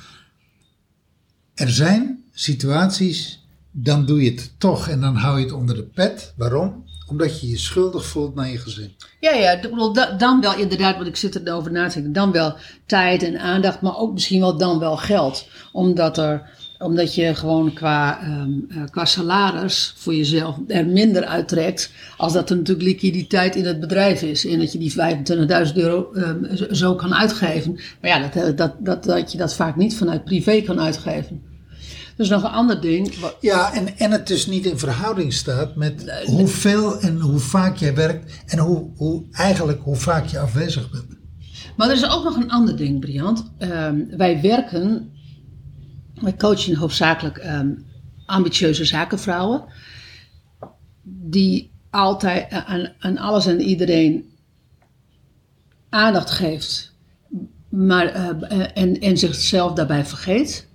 Er 1.54 1.70
zijn 1.70 2.24
situaties, 2.34 3.46
dan 3.72 4.06
doe 4.06 4.24
je 4.24 4.30
het 4.30 4.54
toch 4.58 4.88
en 4.88 5.02
dan 5.02 5.16
hou 5.16 5.38
je 5.38 5.44
het 5.44 5.54
onder 5.54 5.76
de 5.76 5.84
pet. 5.84 6.34
Waarom? 6.38 6.84
Omdat 7.08 7.42
je 7.42 7.50
je 7.50 7.58
schuldig 7.58 8.06
voelt 8.06 8.36
naar 8.36 8.50
je 8.50 8.58
gezin. 8.58 8.96
Ja, 9.20 9.34
ja, 9.34 9.56
dan 10.18 10.42
wel 10.42 10.56
inderdaad, 10.56 10.96
want 10.96 11.08
ik 11.08 11.16
zit 11.16 11.36
erover 11.36 11.72
na 11.72 11.88
te 11.88 11.94
denken, 11.94 12.14
dan 12.14 12.32
wel 12.32 12.58
tijd 12.86 13.24
en 13.24 13.40
aandacht, 13.40 13.82
maar 13.82 13.98
ook 13.98 14.14
misschien 14.14 14.40
wel 14.40 14.58
dan 14.58 14.80
wel 14.80 14.98
geld. 14.98 15.48
Omdat, 15.72 16.18
er, 16.18 16.50
omdat 16.80 17.16
je 17.16 17.36
gewoon 17.36 17.74
qua, 17.74 18.22
ehm, 18.22 18.52
eh, 18.70 18.84
qua 18.92 19.06
salaris 19.06 19.94
voor 19.98 20.16
jezelf 20.16 20.58
er 20.68 20.88
minder 20.88 21.26
uittrekt, 21.26 21.92
als 22.18 22.34
dat 22.34 22.50
er 22.50 22.56
natuurlijk 22.58 22.88
liquiditeit 22.88 23.56
in 23.56 23.66
het 23.66 23.80
bedrijf 23.80 24.22
is. 24.22 24.46
En 24.46 24.60
dat 24.60 24.72
je 24.72 24.78
die 24.80 24.92
25.000 24.92 25.78
euro 25.78 26.12
ehm, 26.14 26.56
zo- 26.72 26.96
kan 26.96 27.16
uitgeven. 27.16 27.74
Maar 28.02 28.10
ja, 28.12 28.20
dat, 28.20 28.44
eh, 28.44 28.56
dat, 28.56 28.76
dat, 28.80 29.04
dat 29.04 29.32
je 29.32 29.38
dat 29.38 29.54
vaak 29.56 29.76
niet 29.76 29.96
vanuit 29.96 30.24
privé 30.24 30.62
kan 30.62 30.80
uitgeven. 30.80 31.42
Dus 32.16 32.30
nog 32.30 32.44
een 32.44 32.50
ander 32.50 32.82
ding. 32.82 33.14
Ja, 33.40 33.74
en, 33.74 33.98
en 33.98 34.12
het 34.12 34.28
dus 34.28 34.48
niet 34.48 34.66
in 34.66 34.78
verhouding 34.80 35.34
staat 35.34 35.76
met 35.76 36.24
hoeveel 36.26 37.00
en 37.00 37.20
hoe 37.20 37.40
vaak 37.40 37.78
jij 37.78 37.96
werkt 37.96 38.34
en 38.46 38.60
hoe, 38.60 38.90
hoe 38.96 39.24
eigenlijk 39.32 39.80
hoe 39.82 39.96
vaak 39.96 40.26
je 40.26 40.40
afwezig 40.40 40.92
bent. 40.92 41.06
Maar 41.78 41.90
er 41.90 41.96
is 41.96 42.10
ook 42.10 42.24
nog 42.24 42.36
een 42.36 42.52
ander 42.52 42.76
ding, 42.78 43.00
Briant. 43.00 43.52
Ehm, 43.58 43.96
wij 44.18 44.42
werken, 44.42 45.10
wij 46.22 46.36
coachen 46.36 46.76
hoofdzakelijk 46.76 47.38
ehm, 47.38 47.70
ambitieuze 48.26 48.86
zakenvrouwen. 48.86 49.64
Die 51.04 51.72
altijd 51.90 52.52
aan, 52.52 52.94
aan 53.00 53.18
alles 53.18 53.46
en 53.46 53.62
iedereen 53.62 54.30
aandacht 55.90 56.32
geeft. 56.32 56.94
Maar, 57.70 58.06
eh, 58.06 58.60
en, 58.74 59.00
en 59.00 59.18
zichzelf 59.18 59.74
daarbij 59.74 60.06
vergeet. 60.06 60.68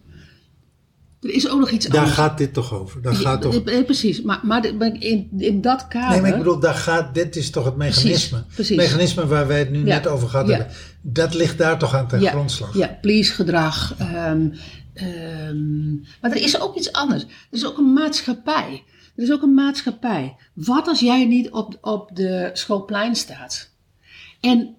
Er 1.20 1.34
is 1.34 1.48
ook 1.48 1.58
nog 1.58 1.70
iets 1.70 1.86
Daar 1.86 1.96
anders. 1.98 2.16
gaat 2.16 2.38
dit 2.38 2.52
toch 2.52 2.74
over? 2.74 3.02
Daar 3.02 3.14
gaat 3.14 3.42
toch... 3.42 3.64
Eh, 3.64 3.78
eh, 3.78 3.84
Precies, 3.84 4.22
maar, 4.22 4.40
maar 4.42 4.64
in, 4.98 5.28
in 5.38 5.60
dat 5.60 5.88
kader... 5.88 6.10
Nee, 6.10 6.20
maar 6.20 6.30
ik 6.30 6.36
bedoel, 6.36 6.58
daar 6.58 6.74
gaat, 6.74 7.14
dit 7.14 7.36
is 7.36 7.50
toch 7.50 7.64
het 7.64 7.76
mechanisme. 7.76 8.38
Precies, 8.38 8.54
precies. 8.54 8.76
Het 8.76 8.86
mechanisme 8.86 9.26
waar 9.26 9.46
wij 9.46 9.58
het 9.58 9.70
nu 9.70 9.78
Ja, 9.78 9.84
net 9.84 10.06
over 10.06 10.28
gehad 10.28 10.48
ja. 10.48 10.56
hebben. 10.56 10.74
Dat 11.00 11.34
ligt 11.34 11.58
daar 11.58 11.78
toch 11.78 11.94
aan 11.94 12.08
ten 12.08 12.26
grondslag. 12.26 12.76
Ja, 12.76 12.98
please 13.00 13.32
gedrag. 13.32 13.94
ehm, 13.98 14.48
ehm, 14.94 15.94
maar 15.94 16.30
er 16.30 16.42
is 16.42 16.60
ook 16.60 16.76
iets 16.76 16.92
anders. 16.92 17.22
Er 17.22 17.28
is 17.50 17.66
ook 17.66 17.78
een 17.78 17.92
maatschappij. 17.92 18.84
Er 19.16 19.22
is 19.22 19.32
ook 19.32 19.42
een 19.42 19.54
maatschappij. 19.54 20.36
Wat 20.54 20.88
als 20.88 21.00
jij 21.00 21.24
niet 21.24 21.50
op, 21.50 21.78
op 21.80 22.10
de 22.16 22.50
schoolplein 22.52 23.14
staat? 23.14 23.70
En, 24.40 24.76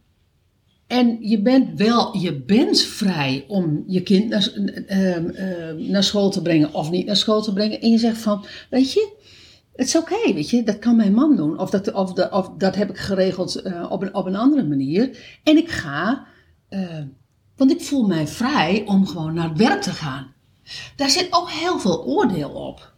en 0.87 1.17
je 1.21 1.41
bent 1.41 1.77
wel, 1.77 2.17
je 2.17 2.41
bent 2.41 2.81
vrij 2.81 3.45
om 3.47 3.83
je 3.87 4.01
kind 4.01 4.29
naar, 4.29 4.51
ehm, 4.87 5.29
ehm, 5.29 5.91
naar 5.91 6.03
school 6.03 6.29
te 6.29 6.41
brengen 6.41 6.73
of 6.73 6.91
niet 6.91 7.05
naar 7.05 7.17
school 7.17 7.41
te 7.41 7.53
brengen. 7.53 7.81
En 7.81 7.89
je 7.89 7.97
zegt 7.97 8.17
van, 8.17 8.45
weet 8.69 8.93
je, 8.93 9.13
het 9.75 9.87
is 9.87 9.95
oké, 9.95 10.33
weet 10.33 10.49
je, 10.49 10.63
dat 10.63 10.79
kan 10.79 10.95
mijn 10.95 11.13
man 11.13 11.35
doen. 11.35 11.59
Of 11.59 11.69
dat, 11.69 11.93
of 11.93 12.13
de, 12.13 12.31
of 12.31 12.51
dat 12.57 12.75
heb 12.75 12.89
ik 12.89 12.97
geregeld 12.97 13.55
eh, 13.55 13.85
op, 13.89 14.01
een, 14.01 14.15
op 14.15 14.25
een 14.25 14.35
andere 14.35 14.63
manier. 14.63 15.17
En 15.43 15.57
ik 15.57 15.69
ga, 15.69 16.27
want 17.55 17.71
ik 17.71 17.81
voel 17.81 18.07
mij 18.07 18.27
vrij 18.27 18.83
om 18.85 19.07
gewoon 19.07 19.33
naar 19.33 19.49
het 19.49 19.57
werk 19.57 19.81
te 19.81 19.91
gaan. 19.91 20.33
Daar 20.95 21.09
zit 21.09 21.27
ook 21.29 21.49
heel 21.49 21.79
veel 21.79 22.03
oordeel 22.03 22.49
op. 22.49 22.93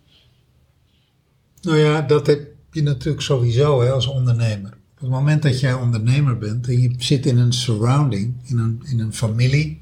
Nou 1.61 1.77
ja, 1.77 2.01
dat 2.01 2.27
heb 2.27 2.47
je 2.71 2.81
natuurlijk 2.81 3.23
sowieso 3.23 3.81
hè, 3.81 3.91
als 3.91 4.07
ondernemer. 4.07 4.77
Op 4.93 4.99
het 4.99 5.09
moment 5.09 5.41
dat 5.41 5.59
jij 5.59 5.73
ondernemer 5.73 6.37
bent 6.37 6.67
en 6.67 6.81
je 6.81 6.93
zit 6.97 7.25
in 7.25 7.37
een 7.37 7.53
surrounding, 7.53 8.35
in 8.43 8.57
een, 8.57 8.81
in 8.85 8.99
een 8.99 9.13
familie, 9.13 9.81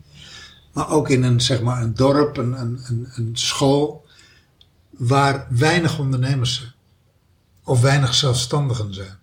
maar 0.74 0.90
ook 0.90 1.10
in 1.10 1.24
een, 1.24 1.42
zeg 1.42 1.62
maar, 1.62 1.82
een 1.82 1.94
dorp, 1.94 2.38
een, 2.38 2.60
een, 2.60 3.08
een, 3.16 3.30
school, 3.34 4.06
waar 4.90 5.48
weinig 5.50 6.00
ondernemers 6.00 6.56
zijn. 6.56 6.74
Of 7.64 7.82
weinig 7.82 8.14
zelfstandigen 8.14 8.94
zijn. 8.94 9.18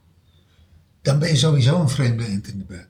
Dan 1.03 1.19
ben 1.19 1.29
je 1.29 1.37
sowieso 1.37 1.81
een 1.81 1.89
vreemde 1.89 2.27
eend 2.27 2.49
in 2.49 2.59
de 2.59 2.65
bijt. 2.65 2.89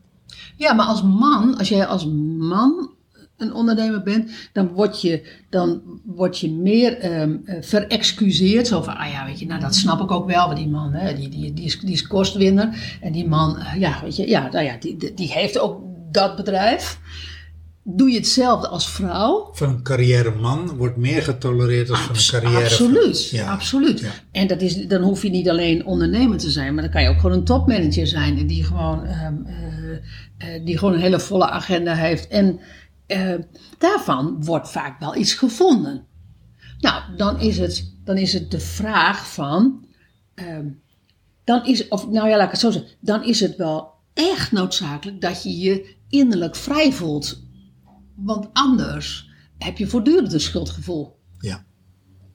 Ja, 0.63 0.73
maar 0.73 0.87
als 0.87 1.03
man, 1.03 1.59
als 1.59 1.69
jij 1.69 1.87
als 1.87 2.07
man 2.39 2.91
een 3.37 3.55
ondernemer 3.55 4.03
bent, 4.03 4.31
dan 4.53 4.69
word 4.69 5.01
je, 5.01 5.43
dan 5.51 5.83
word 6.05 6.39
je 6.39 6.51
meer 6.51 6.99
eh, 6.99 7.29
verexcuseerd. 7.61 8.67
Zo 8.67 8.83
van, 8.83 8.97
ah 8.97 9.11
ja, 9.11 9.25
weet 9.25 9.39
je, 9.39 9.47
nou 9.47 9.61
dat 9.61 9.75
snap 9.75 10.01
ik 10.01 10.11
ook 10.11 10.27
wel. 10.27 10.47
Want 10.47 10.59
die 10.59 10.69
man, 10.69 10.93
hè, 10.93 11.15
die, 11.15 11.29
die, 11.29 11.53
die, 11.53 11.65
is, 11.65 11.81
die 11.81 11.93
is 11.93 12.07
kostwinner. 12.07 12.99
En 13.01 13.13
die 13.13 13.29
man, 13.29 13.59
eh, 13.59 13.81
ja, 13.81 14.01
weet 14.03 14.17
je, 14.17 14.29
ja, 14.29 14.49
nou 14.51 14.65
ja, 14.65 14.77
die, 14.81 15.15
die 15.15 15.33
heeft 15.33 15.59
ook 15.59 15.81
dat 16.11 16.37
bedrijf. 16.37 16.99
Doe 17.85 18.11
je 18.11 18.17
hetzelfde 18.17 18.69
als 18.69 18.89
vrouw? 18.91 19.51
Van 19.53 19.69
een 19.69 19.83
carrière-man 19.83 20.77
wordt 20.77 20.97
meer 20.97 21.23
getolereerd 21.23 21.87
dan 21.89 21.97
van 21.97 22.15
een 22.17 22.23
carrière 22.31 22.63
absoluut, 22.65 23.29
Ja. 23.29 23.51
absoluut. 23.53 24.01
Ja. 24.01 24.11
En 24.33 24.47
dat 24.47 24.61
is, 24.61 24.87
dan 24.87 25.03
hoef 25.03 25.23
je 25.23 25.31
niet 25.31 25.49
alleen 25.49 25.87
ondernemer 25.87 26.39
te 26.39 26.51
zijn, 26.51 26.75
maar 26.75 26.83
dan 26.83 26.93
kan 26.93 27.03
je 27.03 27.09
ook 27.09 27.21
gewoon 27.21 27.37
een 27.37 27.45
topmanager 27.45 28.07
zijn. 28.07 28.39
en 28.39 28.47
Die 28.47 28.65
gewoon, 28.65 29.05
ehm, 29.05 29.35
eh, 29.47 30.55
eh, 30.55 30.65
die 30.65 30.79
gewoon 30.79 30.95
een 30.95 31.01
hele 31.01 31.21
volle 31.21 31.49
agenda 31.51 31.95
heeft. 31.95 32.29
En 32.29 32.61
eh, 33.07 33.35
daarvan 33.79 34.45
wordt 34.45 34.71
vaak 34.71 35.01
wel 35.01 35.17
iets 35.17 35.35
gevonden. 35.35 36.05
Nou, 36.81 37.03
dan 37.17 37.41
is 37.41 37.59
het, 37.59 37.93
dan 38.05 38.17
is 38.17 38.33
het 38.33 38.51
de 38.51 38.61
vraag 38.61 39.33
van. 39.33 39.85
ehm, 40.35 40.67
dan 41.45 41.67
is, 41.67 41.89
of 41.89 42.09
nou 42.09 42.29
ja, 42.29 42.37
laat 42.37 42.45
ik 42.47 42.51
het 42.51 42.61
zo 42.61 42.71
zeggen. 42.71 42.91
Dan 43.01 43.25
is 43.25 43.41
het 43.41 43.57
wel 43.57 43.91
echt 44.15 44.53
noodzakelijk 44.53 45.21
dat 45.21 45.43
je 45.43 45.59
je 45.59 45.95
innerlijk 46.09 46.57
vrij 46.57 46.93
voelt. 46.93 47.43
Want 48.15 48.49
anders 48.53 49.31
heb 49.59 49.79
je 49.79 49.87
voortdurend 49.87 50.33
een 50.33 50.41
schuldgevoel. 50.41 51.19
Ja. 51.39 51.65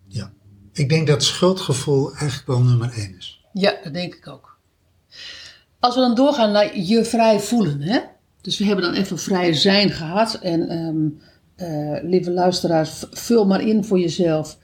ja. 0.07 0.33
Ik 0.71 0.89
denk 0.89 1.07
dat 1.07 1.23
schuldgevoel 1.23 2.15
eigenlijk 2.15 2.47
wel 2.47 2.61
nummer 2.61 2.91
één 2.91 3.17
is. 3.17 3.45
Ja, 3.53 3.75
dat 3.83 3.93
denk 3.93 4.15
ik 4.15 4.27
ook. 4.27 4.59
Als 5.79 5.95
we 5.95 6.01
dan 6.01 6.15
doorgaan 6.15 6.51
naar 6.51 6.77
je 6.79 7.05
vrij 7.05 7.39
voelen, 7.39 7.81
hè? 7.81 7.99
Dus 8.41 8.57
we 8.57 8.65
hebben 8.65 8.85
dan 8.85 8.93
even 8.93 9.19
vrij 9.19 9.53
zijn 9.53 9.89
gehad. 9.89 10.33
En 10.33 10.69
ehm, 10.69 11.07
eh, 11.55 12.03
lieve 12.03 12.31
luisteraars, 12.31 13.05
vul 13.11 13.45
maar 13.45 13.61
in 13.61 13.83
voor 13.83 13.99
jezelf 13.99 14.57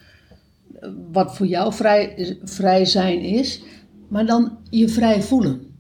eh, 0.79 0.89
wat 1.11 1.35
voor 1.35 1.45
jou 1.45 1.73
vrij, 1.73 2.37
vrij 2.43 2.85
zijn 2.85 3.19
is. 3.19 3.61
Maar 4.09 4.25
dan 4.25 4.57
je 4.69 4.89
vrij 4.89 5.21
voelen. 5.21 5.75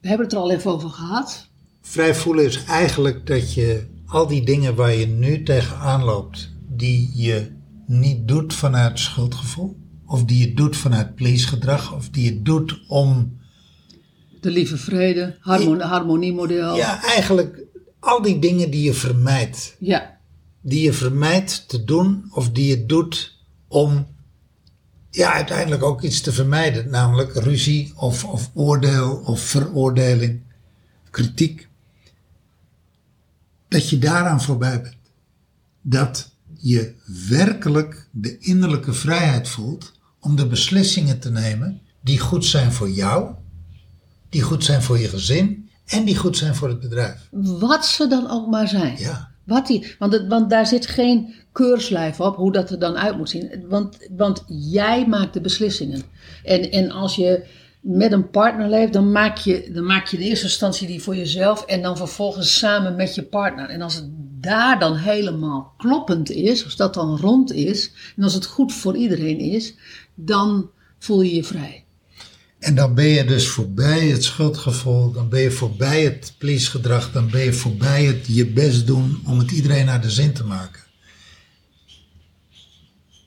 We 0.00 0.08
hebben 0.08 0.26
het 0.26 0.34
er 0.34 0.42
al 0.42 0.50
even 0.50 0.70
over 0.70 0.90
gehad. 0.90 1.47
Vrij 1.90 2.14
voelen 2.14 2.44
is 2.44 2.64
eigenlijk 2.64 3.26
dat 3.26 3.54
je 3.54 3.86
al 4.06 4.26
die 4.26 4.44
dingen 4.44 4.74
waar 4.74 4.94
je 4.94 5.06
nu 5.06 5.42
tegenaan 5.42 6.04
loopt, 6.04 6.50
die 6.68 7.10
je 7.14 7.50
niet 7.86 8.28
doet 8.28 8.54
vanuit 8.54 8.98
schuldgevoel, 8.98 9.76
of 10.06 10.24
die 10.24 10.48
je 10.48 10.54
doet 10.54 10.76
vanuit 10.76 11.14
please-gedrag, 11.14 11.94
of 11.94 12.08
die 12.08 12.24
je 12.24 12.42
doet 12.42 12.80
om, 12.88 13.38
De 14.40 14.50
lieve 14.50 14.76
vrede, 14.76 15.36
harmon- 15.40 15.80
harmoniemodel. 15.80 16.76
ja, 16.76 17.02
eigenlijk 17.04 17.64
al 18.00 18.22
die 18.22 18.38
dingen 18.38 18.70
die 18.70 18.82
je 18.82 18.94
vermijdt. 18.94 19.76
ja. 19.78 20.16
Die 20.60 20.82
je 20.82 20.92
vermijdt 20.92 21.68
te 21.68 21.84
doen, 21.84 22.24
of 22.30 22.50
die 22.50 22.66
je 22.66 22.86
doet 22.86 23.36
om, 23.68 24.06
ja, 25.10 25.32
uiteindelijk 25.32 25.82
ook 25.82 26.02
iets 26.02 26.20
te 26.20 26.32
vermijden, 26.32 26.90
namelijk 26.90 27.34
ruzie, 27.34 27.92
of, 27.96 28.24
of 28.24 28.50
oordeel, 28.54 29.22
of 29.24 29.40
veroordeling, 29.40 30.40
kritiek. 31.10 31.67
Dat 33.68 33.88
je 33.88 33.98
daaraan 33.98 34.42
voorbij 34.42 34.82
bent. 34.82 34.96
dat 35.80 36.30
je 36.58 36.94
werkelijk 37.28 38.08
de 38.10 38.38
innerlijke 38.38 38.92
vrijheid 38.92 39.48
voelt 39.48 39.92
om 40.20 40.36
de 40.36 40.46
beslissingen 40.46 41.18
te 41.18 41.30
nemen 41.30 41.80
die 42.00 42.18
goed 42.18 42.44
zijn 42.44 42.72
voor 42.72 42.90
jou, 42.90 43.34
die 44.28 44.42
goed 44.42 44.64
zijn 44.64 44.82
voor 44.82 44.98
je 44.98 45.08
gezin 45.08 45.68
en 45.86 46.04
die 46.04 46.16
goed 46.16 46.36
zijn 46.36 46.54
voor 46.54 46.68
het 46.68 46.80
bedrijf. 46.80 47.28
Wat 47.58 47.86
ze 47.86 48.06
dan 48.06 48.30
ook 48.30 48.50
maar 48.50 48.68
zijn. 48.68 48.96
Ja, 48.98 49.30
Wat 49.44 49.66
die, 49.66 49.94
want, 49.98 50.12
het, 50.12 50.26
want 50.26 50.50
daar 50.50 50.66
zit 50.66 50.86
geen 50.86 51.34
keurslijf 51.52 52.20
op 52.20 52.36
hoe 52.36 52.52
dat 52.52 52.70
er 52.70 52.78
dan 52.78 52.96
uit 52.96 53.16
moet 53.16 53.30
zien. 53.30 53.64
Want, 53.68 53.96
want 54.16 54.44
jij 54.46 55.06
maakt 55.06 55.34
de 55.34 55.40
beslissingen. 55.40 56.02
En, 56.44 56.70
en 56.70 56.90
als 56.90 57.16
je 57.16 57.46
met 57.90 58.12
een 58.12 58.30
partner 58.30 58.68
leeft, 58.68 58.92
dan 58.92 59.12
maak, 59.12 59.36
je, 59.36 59.70
dan 59.72 59.84
maak 59.84 60.06
je 60.06 60.16
in 60.16 60.22
eerste 60.22 60.44
instantie 60.44 60.86
die 60.86 61.02
voor 61.02 61.16
jezelf 61.16 61.64
en 61.64 61.82
dan 61.82 61.96
vervolgens 61.96 62.58
samen 62.58 62.96
met 62.96 63.14
je 63.14 63.22
partner. 63.22 63.68
En 63.68 63.82
als 63.82 63.94
het 63.94 64.08
daar 64.40 64.78
dan 64.78 64.96
helemaal 64.96 65.74
kloppend 65.76 66.30
is, 66.30 66.64
als 66.64 66.76
dat 66.76 66.94
dan 66.94 67.16
rond 67.16 67.52
is 67.52 67.92
en 68.16 68.22
als 68.22 68.34
het 68.34 68.46
goed 68.46 68.72
voor 68.72 68.96
iedereen 68.96 69.38
is, 69.38 69.74
dan 70.14 70.70
voel 70.98 71.22
je 71.22 71.34
je 71.34 71.44
vrij. 71.44 71.84
En 72.58 72.74
dan 72.74 72.94
ben 72.94 73.06
je 73.06 73.24
dus 73.24 73.48
voorbij 73.48 74.08
het 74.08 74.24
schuldgevoel, 74.24 75.12
dan 75.12 75.28
ben 75.28 75.40
je 75.40 75.50
voorbij 75.50 76.04
het 76.04 76.34
please-gedrag, 76.38 77.12
dan 77.12 77.30
ben 77.30 77.44
je 77.44 77.52
voorbij 77.52 78.04
het 78.04 78.26
je 78.26 78.46
best 78.46 78.86
doen 78.86 79.22
om 79.26 79.38
het 79.38 79.50
iedereen 79.50 79.86
naar 79.86 80.00
de 80.00 80.10
zin 80.10 80.32
te 80.32 80.44
maken. 80.44 80.82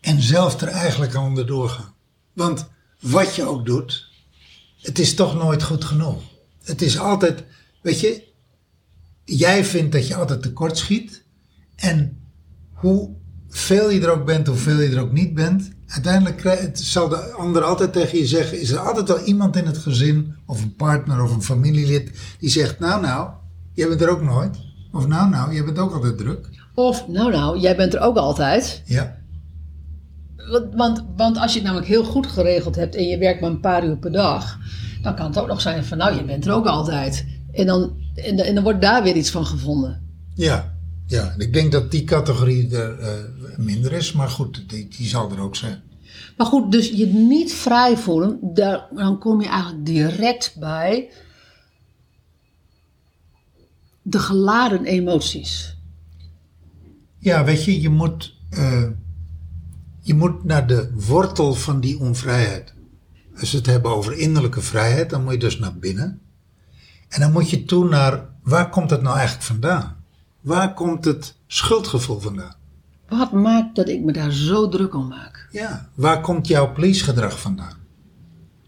En 0.02 0.21
zelf 0.21 0.62
er 0.62 0.67
eigenlijk 0.67 1.15
aan 1.15 1.26
onderdoor 1.26 1.69
gaan. 1.69 1.93
Want 2.34 2.69
wat 3.00 3.36
je 3.36 3.45
ook 3.45 3.65
doet, 3.65 4.11
het 4.82 5.00
is 5.00 5.15
toch 5.15 5.36
nooit 5.36 5.63
goed 5.63 5.84
genoeg. 5.84 6.22
Het 6.63 6.82
is 6.82 7.00
altijd, 7.00 7.44
weet 7.82 8.00
je, 8.00 8.24
jij 9.24 9.65
vindt 9.65 9.91
dat 9.91 10.08
je 10.08 10.15
altijd 10.15 10.41
tekort 10.41 10.78
schiet. 10.78 11.24
En 11.76 12.17
hoe 12.74 13.10
veel 13.50 13.89
je 13.89 14.02
er 14.02 14.12
ook 14.12 14.26
bent, 14.26 14.48
hoeveel 14.48 14.80
je 14.80 14.96
er 14.96 15.02
ook 15.02 15.12
niet 15.12 15.34
bent, 15.34 15.72
uiteindelijk 15.88 16.44
het 16.44 16.80
zal 16.80 17.10
de 17.10 17.32
ander 17.32 17.63
altijd 17.63 17.94
tegen 17.94 18.17
je 18.17 18.28
zeggen, 18.28 18.62
is 18.62 18.72
er 18.72 18.80
altijd 18.80 19.08
wel 19.08 19.24
iemand 19.24 19.56
in 19.56 19.65
het 19.65 19.78
gezin, 19.78 20.36
of 20.46 20.62
een 20.62 20.76
partner 20.76 21.24
of 21.24 21.34
een 21.34 21.44
familielid, 21.44 22.12
die 22.39 22.50
zegt, 22.50 22.80
nou 22.80 23.02
nou, 23.02 23.30
jij 23.74 23.88
bent 23.88 24.02
er 24.02 24.10
ook 24.10 24.22
nooit. 24.22 24.58
Of 24.91 25.08
nou 25.08 25.30
nou, 25.30 25.54
jij 25.54 25.63
bent 25.63 25.80
ook 25.80 25.94
altijd 25.94 26.17
druk. 26.17 26.50
Of, 26.74 27.08
nou 27.08 27.32
nou, 27.32 27.60
jij 27.60 27.76
bent 27.76 27.94
er 27.94 28.00
ook 28.00 28.17
altijd. 28.17 28.82
Ja, 28.86 29.20
Want, 30.76 31.04
want, 31.16 31.38
als 31.38 31.52
je 31.52 31.58
het 31.58 31.64
namelijk 31.68 31.88
heel 31.90 32.04
goed 32.04 32.28
geregeld 32.28 32.76
hebt 32.76 32.96
en 32.96 33.04
je 33.08 33.18
werkt 33.18 33.42
maar 33.42 33.50
een 33.50 33.60
paar 33.60 33.86
uur 33.86 33.98
per 33.98 34.12
dag, 34.12 34.58
dan 35.02 35.16
kan 35.16 35.26
het 35.26 35.40
ook 35.40 35.48
nog 35.48 35.62
zijn 35.62 35.86
van, 35.86 35.98
nou, 35.98 36.16
je 36.16 36.24
bent 36.24 36.46
er 36.46 36.54
ook 36.54 36.66
altijd. 36.66 37.26
En 37.52 37.66
dan, 37.66 37.94
en, 38.16 38.36
dan- 38.36 38.46
en 38.46 38.56
dan 38.56 38.64
wordt 38.64 38.82
daar 38.82 39.04
weer 39.04 39.16
iets 39.16 39.30
van 39.30 39.46
gevonden. 39.46 40.02
ja, 40.36 40.74
ja. 41.08 41.34
Ik 41.38 41.54
denk 41.54 41.72
dat 41.72 41.92
die 41.92 42.04
categorie 42.04 42.76
er 42.76 43.00
eh, 43.00 43.10
minder 43.58 43.92
is, 43.94 44.12
maar 44.12 44.30
goed, 44.30 44.64
die, 44.70 44.88
die 44.98 45.08
zal 45.08 45.32
er 45.32 45.40
ook 45.40 45.56
zijn. 45.56 45.82
Maar 46.38 46.48
goed, 46.48 46.72
dus 46.72 46.90
je 46.90 47.06
niet 47.08 47.54
vrij 47.54 47.98
voelen, 47.98 48.40
daar, 48.42 48.88
dan 48.96 49.20
kom 49.20 49.42
je 49.42 49.48
eigenlijk 49.48 49.86
direct 49.86 50.56
bij 50.60 51.10
de 54.02 54.20
geladen 54.20 54.86
emoties. 54.86 55.76
Ja, 57.18 57.44
weet 57.44 57.64
je, 57.64 57.82
je 57.82 57.90
moet, 57.90 58.36
eh, 58.50 58.84
je 60.02 60.14
moet 60.14 60.44
naar 60.44 60.68
de 60.68 60.92
wortel 60.94 61.54
van 61.54 61.80
die 61.80 62.00
onvrijheid. 62.00 62.74
Als 63.40 63.52
we 63.52 63.58
het 63.58 63.66
hebben 63.66 63.92
over 63.92 64.18
innerlijke 64.18 64.62
vrijheid, 64.62 65.10
dan 65.10 65.24
moet 65.24 65.34
je 65.34 65.40
dus 65.40 65.60
naar 65.60 65.78
binnen. 65.78 66.22
En 67.08 67.20
dan 67.22 67.32
moet 67.32 67.50
je 67.50 67.66
toe 67.66 67.90
naar, 67.90 68.26
waar 68.44 68.70
komt 68.70 68.90
het 68.90 69.02
nou 69.02 69.16
eigenlijk 69.16 69.46
vandaan? 69.46 69.96
Waar 70.42 70.74
komt 70.74 71.06
het 71.06 71.36
schuldgevoel 71.48 72.20
vandaan? 72.20 72.56
Wat 73.10 73.32
maakt 73.32 73.76
dat 73.76 73.90
ik 73.90 74.02
me 74.02 74.12
daar 74.12 74.32
zo 74.32 74.70
druk 74.70 74.96
om 74.96 75.08
maak? 75.08 75.48
Ja, 75.52 75.90
waar 75.94 76.22
komt 76.22 76.48
jouw 76.48 76.74
please-gedrag 76.74 77.40
vandaan? 77.40 77.78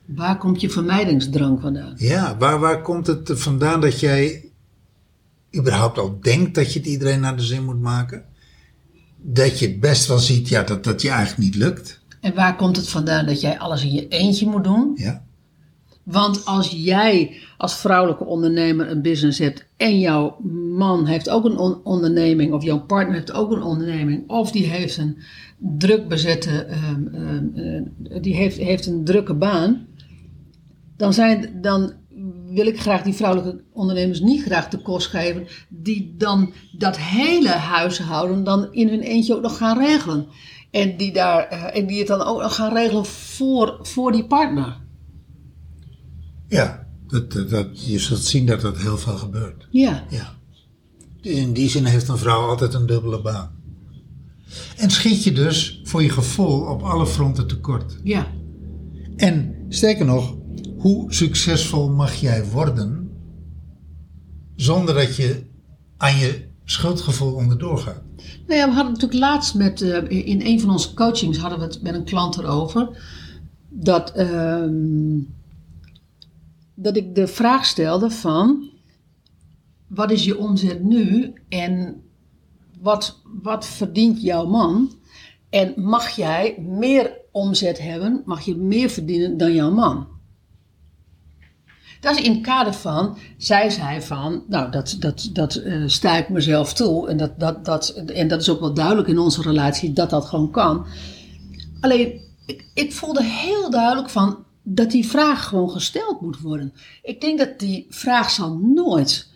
Waar 0.06 0.38
komt 0.38 0.62
je 0.62 0.69
vermijdingsdrang 0.69 1.62
vandaan? 1.62 1.93
Ja, 1.98 2.38
waar, 2.38 2.60
waar 2.60 2.82
komt 2.82 3.08
het 3.08 3.32
vandaan 3.34 3.82
dat 3.82 4.00
jij 4.00 4.52
überhaupt 5.56 5.98
al 5.98 6.19
denkt 6.22 6.56
dat 6.56 6.74
je 6.74 6.80
het 6.80 6.88
iedereen 6.88 7.19
naar 7.19 7.36
de 7.36 7.43
zin 7.43 7.65
moet 7.65 7.82
maken? 7.82 8.26
Dat 9.25 9.59
je 9.59 9.67
het 9.67 9.79
best 9.79 10.07
wel 10.07 10.17
ziet, 10.19 10.49
ja, 10.49 10.63
dat 10.63 10.83
dat 10.83 11.01
je 11.01 11.09
eigenlijk 11.09 11.39
niet 11.39 11.55
lukt. 11.55 12.01
En 12.21 12.33
waar 12.36 12.55
komt 12.55 12.75
het 12.75 12.89
vandaan 12.89 13.25
dat 13.25 13.41
jij 13.41 13.59
alles 13.59 13.83
in 13.83 13.91
je 13.91 14.07
eentje 14.07 14.47
moet 14.47 14.63
doen? 14.63 14.91
Ja, 14.95 15.23
Want 16.03 16.45
als 16.45 16.69
jij 16.69 17.41
als 17.57 17.75
vrouwelijke 17.75 18.25
ondernemer 18.25 18.89
een 18.89 19.01
business 19.01 19.39
hebt 19.39 19.65
en 19.77 19.99
jouw 19.99 20.38
man 20.77 21.05
heeft 21.05 21.29
ook 21.29 21.45
een 21.45 21.57
on- 21.57 21.83
onderneming 21.83 22.53
of 22.53 22.63
jouw 22.63 22.79
partner 22.86 23.15
heeft 23.15 23.31
ook 23.33 23.51
een 23.51 23.63
onderneming 23.63 24.29
of 24.29 24.51
die 24.51 24.65
heeft 24.65 24.97
een 24.97 25.17
druk 25.57 26.07
bezette, 26.07 26.51
ehm, 26.65 27.07
ehm, 27.07 27.45
eh, 27.53 28.21
die 28.21 28.36
heeft, 28.36 28.57
heeft 28.57 28.86
een 28.86 29.03
drukke 29.03 29.33
baan, 29.33 29.86
dan, 30.97 31.13
zijn, 31.13 31.49
dan 31.62 31.93
wil 32.53 32.67
ik 32.67 32.79
graag 32.79 33.01
die 33.01 33.13
vrouwelijke 33.13 33.63
ondernemers 33.73 34.19
niet 34.19 34.43
graag 34.43 34.67
de 34.69 34.81
kost 34.81 35.07
geven 35.07 35.47
die 35.69 36.15
dan 36.17 36.53
dat 36.77 36.97
hele 36.97 37.49
huishouden 37.49 38.43
dan 38.43 38.73
in 38.73 38.87
hun 38.89 39.01
eentje 39.01 39.35
ook 39.35 39.41
nog 39.41 39.57
gaan 39.57 39.77
regelen. 39.79 40.27
En 40.71 40.97
die, 40.97 41.13
daar, 41.13 41.47
eh, 41.47 41.79
en 41.79 41.87
die 41.87 41.97
het 41.99 42.07
dan 42.07 42.21
ook 42.21 42.41
nog 42.41 42.55
gaan 42.55 42.73
regelen 42.73 43.05
voor, 43.05 43.79
voor 43.81 44.11
die 44.11 44.25
partner. 44.27 44.81
ja 46.47 46.87
dat, 47.07 47.31
dat, 47.31 47.49
dat- 47.49 47.85
je 47.85 47.99
zult 47.99 48.19
zien 48.23 48.45
dat 48.45 48.61
dat 48.61 48.77
heel 48.77 48.97
veel 48.97 49.17
gebeurt. 49.17 49.67
Ja. 49.71 50.03
Ja. 50.09 50.35
Dus 51.21 51.33
in 51.33 51.53
die 51.53 51.69
zin 51.69 51.85
heeft 51.85 52.07
een 52.07 52.17
vrouw 52.17 52.41
altijd 52.49 52.73
een 52.73 52.85
dubbele 52.85 53.21
baan. 53.21 53.51
En 54.77 54.89
schiet 54.89 55.23
je 55.23 55.31
dus 55.31 55.81
voor 55.83 56.03
je 56.03 56.09
gevoel 56.09 56.61
op 56.61 56.81
alle 56.81 57.07
fronten 57.07 57.47
tekort. 57.47 57.99
Ja. 58.03 58.27
En 59.15 59.55
sterker 59.69 60.05
nog, 60.05 60.35
hoe 60.84 61.13
succesvol 61.13 61.89
mag 61.89 62.13
jij 62.13 62.46
worden 62.46 63.12
zonder 64.56 64.96
dat 64.96 65.15
je 65.15 65.43
aan 65.98 66.17
je 66.17 66.48
schuldgevoel 66.63 67.34
onderdoor 67.34 67.78
gaat? 67.78 68.02
Nou 68.48 68.60
ja, 68.60 68.67
we 68.67 68.74
hadden 68.74 68.93
natuurlijk 68.93 69.19
laatst 69.19 69.56
met, 69.56 69.82
eh, 69.82 70.28
in 70.28 70.41
een 70.41 70.60
van 70.60 70.69
onze 70.69 70.93
coachings 70.93 71.38
hadden 71.38 71.60
we 71.60 71.65
het 71.65 71.82
met 71.82 71.93
een 71.93 72.04
klant 72.04 72.38
erover. 72.38 72.89
Dat, 73.69 74.12
ehm, 74.12 75.19
dat 76.76 76.98
ik 76.98 77.15
de 77.15 77.28
vraag 77.28 77.65
stelde 77.65 78.12
van, 78.12 78.69
wat 79.88 80.12
is 80.12 80.26
je 80.26 80.38
omzet 80.38 80.84
nu 80.84 81.34
en 81.50 82.02
wat, 82.80 83.22
wat 83.41 83.65
verdient 83.65 84.22
jouw 84.22 84.46
man? 84.46 84.91
En 85.50 85.74
mag 85.76 86.10
jij 86.10 86.58
meer 86.60 87.17
omzet 87.32 87.80
hebben, 87.80 88.22
mag 88.26 88.41
je 88.41 88.56
meer 88.56 88.89
verdienen 88.89 89.38
dan 89.38 89.54
jouw 89.54 89.72
man? 89.72 90.12
Dat 92.03 92.17
is 92.17 92.25
in 92.25 92.31
het 92.31 92.41
kader 92.41 92.73
van, 92.73 93.17
zij 93.37 93.69
zei 93.69 94.01
van, 94.01 94.43
nou 94.47 94.71
dat, 94.71 94.95
dat, 94.99 95.29
dat 95.33 95.55
eh, 95.55 95.83
sta 95.85 96.17
ik 96.17 96.29
mezelf 96.29 96.73
toe. 96.73 97.09
En 97.09 97.17
dat, 97.17 97.39
dat, 97.39 97.65
dat, 97.65 97.89
en 97.89 98.27
dat 98.27 98.41
is 98.41 98.49
ook 98.49 98.59
wel 98.59 98.73
duidelijk 98.73 99.07
in 99.07 99.19
onze 99.19 99.41
relatie 99.41 99.93
dat 99.93 100.09
dat 100.09 100.25
gewoon 100.25 100.51
kan. 100.51 100.85
Alleen, 101.79 102.21
ik, 102.45 102.65
ik 102.73 102.93
voelde 102.93 103.23
heel 103.23 103.69
duidelijk 103.69 104.09
van 104.09 104.37
dat 104.63 104.91
die 104.91 105.07
vraag 105.07 105.47
gewoon 105.47 105.69
gesteld 105.69 106.21
moet 106.21 106.39
worden. 106.39 106.73
Ik 107.03 107.21
denk 107.21 107.37
dat 107.37 107.59
die 107.59 107.87
vraag 107.89 108.29
zal 108.29 108.57
nooit 108.57 109.27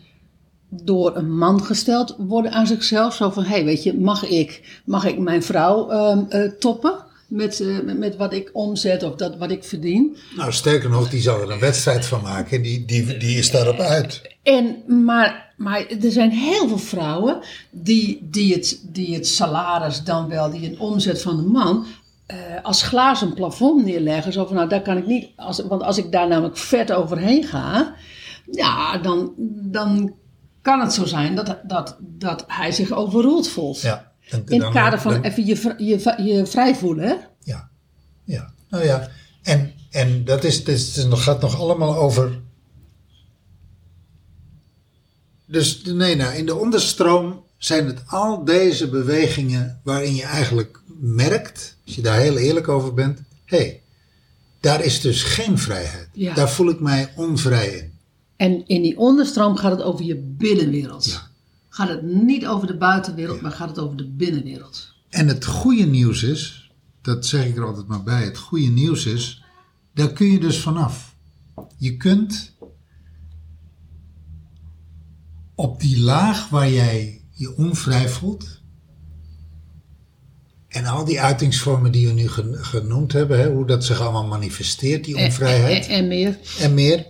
door 0.69 1.15
een 1.15 1.37
man 1.37 1.63
gesteld 1.63 2.15
worden 2.17 2.51
aan 2.51 2.67
zichzelf. 2.67 3.15
Zo 3.15 3.29
van, 3.29 3.43
hé, 3.43 3.49
hey, 3.49 3.65
weet 3.65 3.83
je, 3.83 3.99
mag 3.99 4.23
ik, 4.23 4.81
mag 4.85 5.05
ik 5.05 5.19
mijn 5.19 5.43
vrouw 5.43 5.89
ehm, 5.89 6.23
eh, 6.29 6.51
toppen 6.51 7.05
met, 7.27 7.59
eh, 7.59 7.79
met, 7.79 7.97
met 7.97 8.15
wat 8.15 8.33
ik 8.33 8.49
omzet 8.53 9.03
of 9.03 9.15
dat, 9.15 9.37
wat 9.37 9.51
ik 9.51 9.63
verdien? 9.63 10.17
Nou, 10.35 10.51
sterker 10.51 10.89
nog, 10.89 11.09
die 11.09 11.21
zal 11.21 11.41
er 11.41 11.51
een 11.51 11.59
wedstrijd 11.59 12.05
van 12.05 12.21
maken. 12.21 12.61
Die, 12.61 12.85
die, 12.85 13.17
die 13.17 13.37
is 13.37 13.51
daarop 13.51 13.79
uit. 13.79 14.21
En, 14.43 14.83
maar, 15.05 15.53
maar 15.57 15.85
er 15.85 16.11
zijn 16.11 16.31
heel 16.31 16.67
veel 16.67 16.77
vrouwen 16.77 17.39
die, 17.71 18.27
die, 18.31 18.53
het, 18.53 18.81
die 18.83 19.13
het 19.13 19.27
salaris 19.27 20.03
dan 20.03 20.27
wel, 20.27 20.51
die 20.51 20.69
een 20.69 20.79
omzet 20.79 21.21
van 21.21 21.35
de 21.37 21.49
man, 21.49 21.85
eh, 22.25 22.37
als 22.63 22.83
glazen 22.83 23.33
plafond 23.33 23.85
neerleggen. 23.85 24.33
Zo 24.33 24.45
van, 24.45 24.55
nou, 24.55 24.69
daar 24.69 24.81
kan 24.81 24.97
ik 24.97 25.05
niet, 25.05 25.27
als, 25.35 25.59
want 25.59 25.83
als 25.83 25.97
ik 25.97 26.11
daar 26.11 26.27
namelijk 26.27 26.57
vet 26.57 26.91
overheen 26.91 27.43
ga, 27.43 27.95
ja, 28.51 28.97
dan, 28.97 29.33
dan 29.71 30.13
kan 30.61 30.79
het 30.79 30.93
zo 30.93 31.05
zijn 31.05 31.35
dat, 31.35 31.57
dat, 31.63 31.97
dat 31.99 32.43
hij 32.47 32.71
zich 32.71 32.91
overroeld 32.91 33.47
voelt. 33.47 33.81
Ja. 33.81 34.06
Dan- 34.29 34.43
In 34.47 34.61
het 34.61 34.73
kader 34.73 34.99
van 35.01 35.13
dan- 35.13 35.23
even 35.23 35.45
je, 35.45 35.73
je, 35.77 36.23
je 36.23 36.45
vrij 36.45 36.75
voelen, 36.75 37.07
hè? 37.07 37.15
Ja, 37.43 37.69
ja. 38.23 38.53
Nou 38.69 38.85
ja, 38.85 39.09
en, 39.43 39.73
en 39.89 40.25
dat 40.25 40.43
is, 40.43 40.63
dat 40.63 41.19
gaat 41.19 41.41
nog 41.41 41.59
allemaal 41.59 41.95
over. 41.95 42.39
Dus 45.45 45.81
nee, 45.83 46.15
nou, 46.15 46.35
in 46.35 46.45
de 46.45 46.55
onderstroom 46.55 47.43
zijn 47.57 47.85
het 47.85 48.01
al 48.07 48.43
deze 48.45 48.89
bewegingen 48.89 49.79
waarin 49.83 50.15
je 50.15 50.23
eigenlijk 50.23 50.81
merkt, 50.99 51.77
als 51.85 51.95
je 51.95 52.01
daar 52.01 52.19
heel 52.19 52.37
eerlijk 52.37 52.67
over 52.67 52.93
bent, 52.93 53.21
hé, 53.45 53.57
hey, 53.57 53.81
daar 54.59 54.83
is 54.83 55.01
dus 55.01 55.23
geen 55.23 55.57
vrijheid. 55.57 56.09
Ja. 56.13 56.33
Daar 56.33 56.49
voel 56.49 56.69
ik 56.69 56.79
mij 56.79 57.13
onvrij 57.15 57.67
in. 57.69 57.93
En 58.35 58.67
in 58.67 58.81
die 58.81 58.97
onderstroom 58.97 59.55
gaat 59.55 59.71
het 59.71 59.81
over 59.81 60.05
je 60.05 60.15
binnenwereld. 60.15 61.05
Ja. 61.05 61.26
Gaat 61.77 61.89
het 61.89 62.03
niet 62.03 62.47
over 62.47 62.67
de 62.67 62.77
buitenwereld, 62.77 63.41
maar 63.41 63.51
gaat 63.51 63.69
het 63.69 63.79
over 63.79 63.97
de 63.97 64.07
binnenwereld. 64.09 64.93
En 65.09 65.27
het 65.27 65.45
goede 65.45 65.83
nieuws 65.85 66.23
is, 66.23 66.71
dat 67.01 67.25
zeg 67.25 67.45
ik 67.45 67.57
er 67.57 67.65
altijd 67.65 67.87
maar 67.87 68.03
bij, 68.03 68.23
het 68.23 68.37
goede 68.37 68.67
nieuws 68.67 69.05
is, 69.05 69.43
daar 69.93 70.13
kun 70.13 70.27
je 70.31 70.39
dus 70.39 70.59
vanaf. 70.61 71.15
Je 71.77 71.97
kunt 71.97 72.55
op 75.55 75.79
die 75.79 75.99
laag 75.99 76.49
waar 76.49 76.69
jij 76.69 77.21
je 77.31 77.55
onvrij 77.55 78.09
voelt, 78.09 78.61
en 80.67 80.85
al 80.85 81.05
die 81.05 81.21
uitingsvormen 81.21 81.91
die 81.91 82.07
we 82.07 82.13
nu 82.13 82.27
gen- 82.27 82.65
genoemd 82.65 83.11
hebben, 83.11 83.39
hè, 83.39 83.51
hoe 83.51 83.65
dat 83.67 83.85
zich 83.85 83.99
allemaal 83.99 84.25
manifesteert, 84.27 85.05
die 85.05 85.17
onvrijheid 85.17 85.85
En, 85.85 85.91
en, 85.91 85.97
en 85.99 86.07
meer. 86.07 86.39
en 86.59 86.73
meer, 86.73 87.05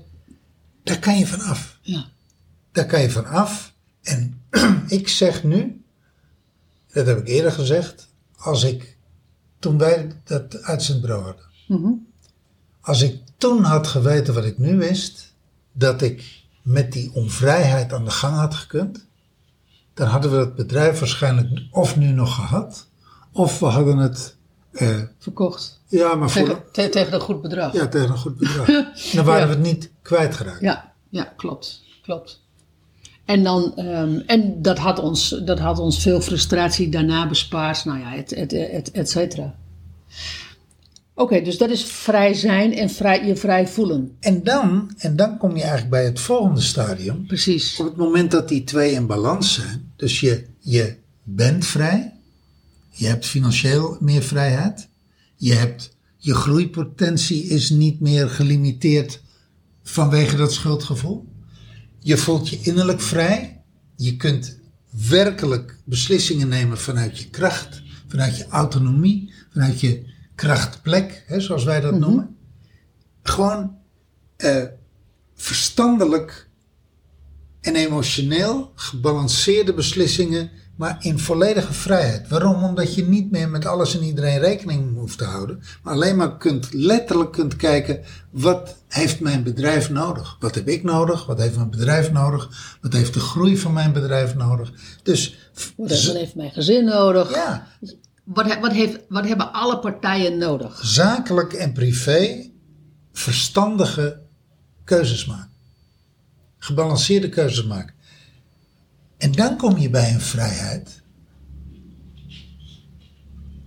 daar 0.84 1.00
kan 1.00 1.18
je 1.20 1.28
vanaf. 1.28 1.78
Ja. 1.82 2.06
Daar 2.72 2.86
kan 2.86 3.02
je 3.02 3.12
van 3.12 3.26
af. 3.26 3.74
En 4.02 4.37
ik 4.88 5.08
zeg 5.08 5.44
nu, 5.44 5.82
dat 6.94 7.06
heb 7.06 7.18
ik 7.18 7.28
eerder 7.28 7.52
gezegd, 7.52 8.10
als 8.38 8.64
ik, 8.64 8.98
toen 9.60 9.78
wij 9.78 10.12
dat 10.24 10.62
uitzendbureau 10.62 11.24
hadden, 11.24 11.46
Mhm. 11.68 11.92
als 12.82 13.02
ik 13.02 13.22
toen 13.38 13.64
had 13.64 13.88
geweten 13.88 14.34
wat 14.34 14.46
ik 14.46 14.58
nu 14.58 14.78
wist, 14.78 15.34
dat 15.72 16.02
ik 16.02 16.46
met 16.62 16.92
die 16.92 17.12
onvrijheid 17.14 17.94
aan 17.94 18.06
de 18.06 18.12
gang 18.12 18.36
had 18.36 18.56
gekund, 18.56 19.06
dan 19.94 20.08
hadden 20.08 20.32
we 20.32 20.38
het 20.38 20.56
bedrijf 20.56 21.00
waarschijnlijk 21.00 21.62
of 21.72 21.98
nu 21.98 22.08
nog 22.12 22.36
gehad, 22.36 22.88
of 23.32 23.60
we 23.60 23.66
hadden 23.66 23.98
het, 23.98 24.36
eh, 24.72 25.02
Verkocht. 25.20 25.82
ja, 25.88 26.16
maar 26.16 26.30
voor, 26.30 26.46
Tegen, 26.48 26.64
te- 26.72 26.90
tegen 26.90 27.14
een 27.14 27.20
goed 27.22 27.42
bedrag. 27.42 27.74
ja, 27.74 27.88
tegen 27.88 28.10
een 28.10 28.18
goed 28.18 28.38
bedrag. 28.38 28.66
Dan 29.14 29.26
waren 29.26 29.42
Ja. 29.42 29.48
we 29.48 29.54
het 29.54 29.60
niet 29.64 29.92
kwijtgeraakt. 30.02 30.62
Ja, 30.62 30.94
ja, 31.10 31.24
klopt. 31.24 31.84
klopt. 32.02 32.46
En, 33.28 33.44
dan, 33.44 33.76
ehm, 33.76 34.20
en 34.26 34.62
dat, 34.62 34.78
had 34.78 35.00
ons, 35.00 35.42
dat 35.46 35.60
had 35.60 35.80
ons 35.80 36.02
veel 36.02 36.22
frustratie 36.22 36.90
daarna 36.90 37.28
bespaard. 37.28 37.86
Nou 37.86 38.00
ja, 38.00 38.16
et, 38.16 38.32
et, 38.32 38.54
et, 38.54 38.92
et 38.92 39.10
cetera. 39.10 39.56
Oké, 41.14 41.42
dus 41.42 41.58
dat 41.58 41.70
is 41.70 41.84
vrij 41.84 42.34
zijn 42.34 42.74
en 42.74 42.90
vrij, 42.90 43.26
je 43.26 43.36
vrij 43.36 43.68
voelen. 43.68 44.18
En 44.20 44.44
dan, 44.44 44.92
en 44.98 45.16
dan 45.16 45.38
kom 45.38 45.56
je 45.56 45.62
eigenlijk 45.62 45.90
bij 45.90 46.06
het 46.06 46.20
volgende 46.20 46.62
stadium. 46.62 47.26
Precies. 47.26 47.80
Op 47.80 47.86
het 47.86 47.96
moment 47.96 48.32
dat 48.32 48.50
die 48.50 48.64
twee 48.64 48.92
in 48.92 49.08
balans 49.08 49.54
zijn, 49.54 49.92
dus 49.96 50.20
je, 50.20 50.46
je 50.60 50.96
bent 51.24 51.66
vrij, 51.66 52.14
je 52.90 53.08
hebt 53.08 53.26
financieel 53.26 53.98
meer 54.00 54.22
vrijheid, 54.22 54.90
je 55.36 55.54
hebt 55.54 55.96
je 56.18 56.34
groeipotentie 56.34 57.44
is 57.44 57.70
niet 57.70 58.00
meer 58.00 58.30
gelimiteerd 58.30 59.22
vanwege 59.84 60.36
dat 60.36 60.54
schuldgevoel. 60.54 61.27
Je 62.08 62.18
voelt 62.18 62.50
je 62.50 62.60
innerlijk 62.62 63.02
vrij, 63.02 63.62
je 63.96 64.16
kunt 64.16 64.60
werkelijk 65.08 65.78
beslissingen 65.84 66.48
nemen 66.48 66.78
vanuit 66.78 67.20
je 67.20 67.30
kracht, 67.30 67.82
vanuit 68.08 68.38
je 68.38 68.48
autonomie, 68.48 69.34
vanuit 69.52 69.80
je 69.80 70.06
krachtplek, 70.36 71.24
hè, 71.26 71.40
zoals 71.40 71.64
wij 71.64 71.80
dat 71.80 72.00
noemen. 72.00 72.38
Gewoon 73.24 73.78
eh, 74.38 74.64
verstandelijk 75.36 76.50
en 77.62 77.76
emotioneel 77.76 78.72
gebalanceerde 78.76 79.74
beslissingen, 79.74 80.52
maar 80.78 80.98
in 81.00 81.20
volledige 81.20 81.74
vrijheid. 81.74 82.28
Waarom? 82.28 82.64
Omdat 82.64 82.96
je 82.96 83.04
niet 83.08 83.32
meer 83.32 83.50
met 83.50 83.66
alles 83.66 83.96
en 83.98 84.04
iedereen 84.04 84.40
rekening 84.40 84.96
hoeft 84.98 85.18
te 85.18 85.24
houden, 85.24 85.62
maar 85.84 85.94
alleen 85.94 86.16
maar 86.16 86.38
kunt 86.38 86.74
letterlijk 86.74 87.32
kunt 87.32 87.56
kijken 87.56 88.04
wat 88.32 88.76
heeft 88.88 89.20
mijn 89.20 89.44
bedrijf 89.44 89.90
nodig? 89.90 90.38
Wat 90.40 90.56
heb 90.56 90.68
ik 90.68 90.84
nodig? 90.84 91.26
Wat 91.26 91.40
heeft 91.40 91.56
mijn 91.56 91.70
bedrijf 91.70 92.12
nodig? 92.12 92.78
Wat 92.82 92.94
heeft 92.94 93.14
de 93.14 93.20
groei 93.20 93.58
van 93.58 93.74
mijn 93.74 93.94
bedrijf 93.94 94.36
nodig? 94.36 94.72
Dus 95.04 95.52
Wat 95.76 95.90
heeft, 95.90 96.36
mijn 96.36 96.52
gezin 96.52 96.86
nodig? 96.86 97.34
ja, 97.34 97.68
Wat, 98.24 98.60
wat, 98.60 98.72
heeft, 98.72 99.00
wat 99.10 99.28
hebben 99.28 99.54
alle 99.54 99.80
partijen 99.80 100.38
nodig? 100.38 100.80
zakelijk 100.86 101.54
en 101.54 101.74
privé 101.74 102.50
verstandige 103.12 104.20
keuzes 104.84 105.26
maken. 105.26 105.50
Gebalanceerde 106.58 107.30
keuzes 107.30 107.66
maken. 107.66 107.96
En 109.18 109.32
dan 109.32 109.58
kom 109.58 109.78
je 109.78 109.90
bij 109.90 110.14
een 110.14 110.22
vrijheid. 110.22 111.02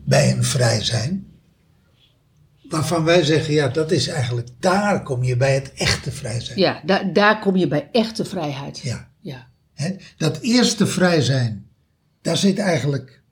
Bij 0.05 0.33
een 0.33 0.45
vrij 0.45 0.85
zijn. 0.85 1.27
Waarvan 2.69 3.05
wij 3.05 3.25
zeggen, 3.25 3.55
ja, 3.55 3.69
dat 3.69 3.91
is 3.91 4.09
eigenlijk, 4.09 4.49
daar 4.59 5.03
kom 5.03 5.23
je 5.23 5.37
bij 5.37 5.55
het 5.55 5.73
echte 5.73 6.13
vrij 6.13 6.41
zijn. 6.41 6.59
Ja, 6.59 6.81
daar, 6.85 7.13
daar 7.13 7.41
kom 7.41 7.57
je 7.57 7.69
bij 7.69 7.89
echte 7.93 8.25
vrijheid. 8.25 8.79
Ja. 8.79 9.09
ja. 9.21 9.49
Dat 10.17 10.39
eerste 10.41 10.87
vrij 10.87 11.23
zijn, 11.23 11.69
daar 12.23 12.37
zit 12.37 12.59
eigenlijk 12.59 13.23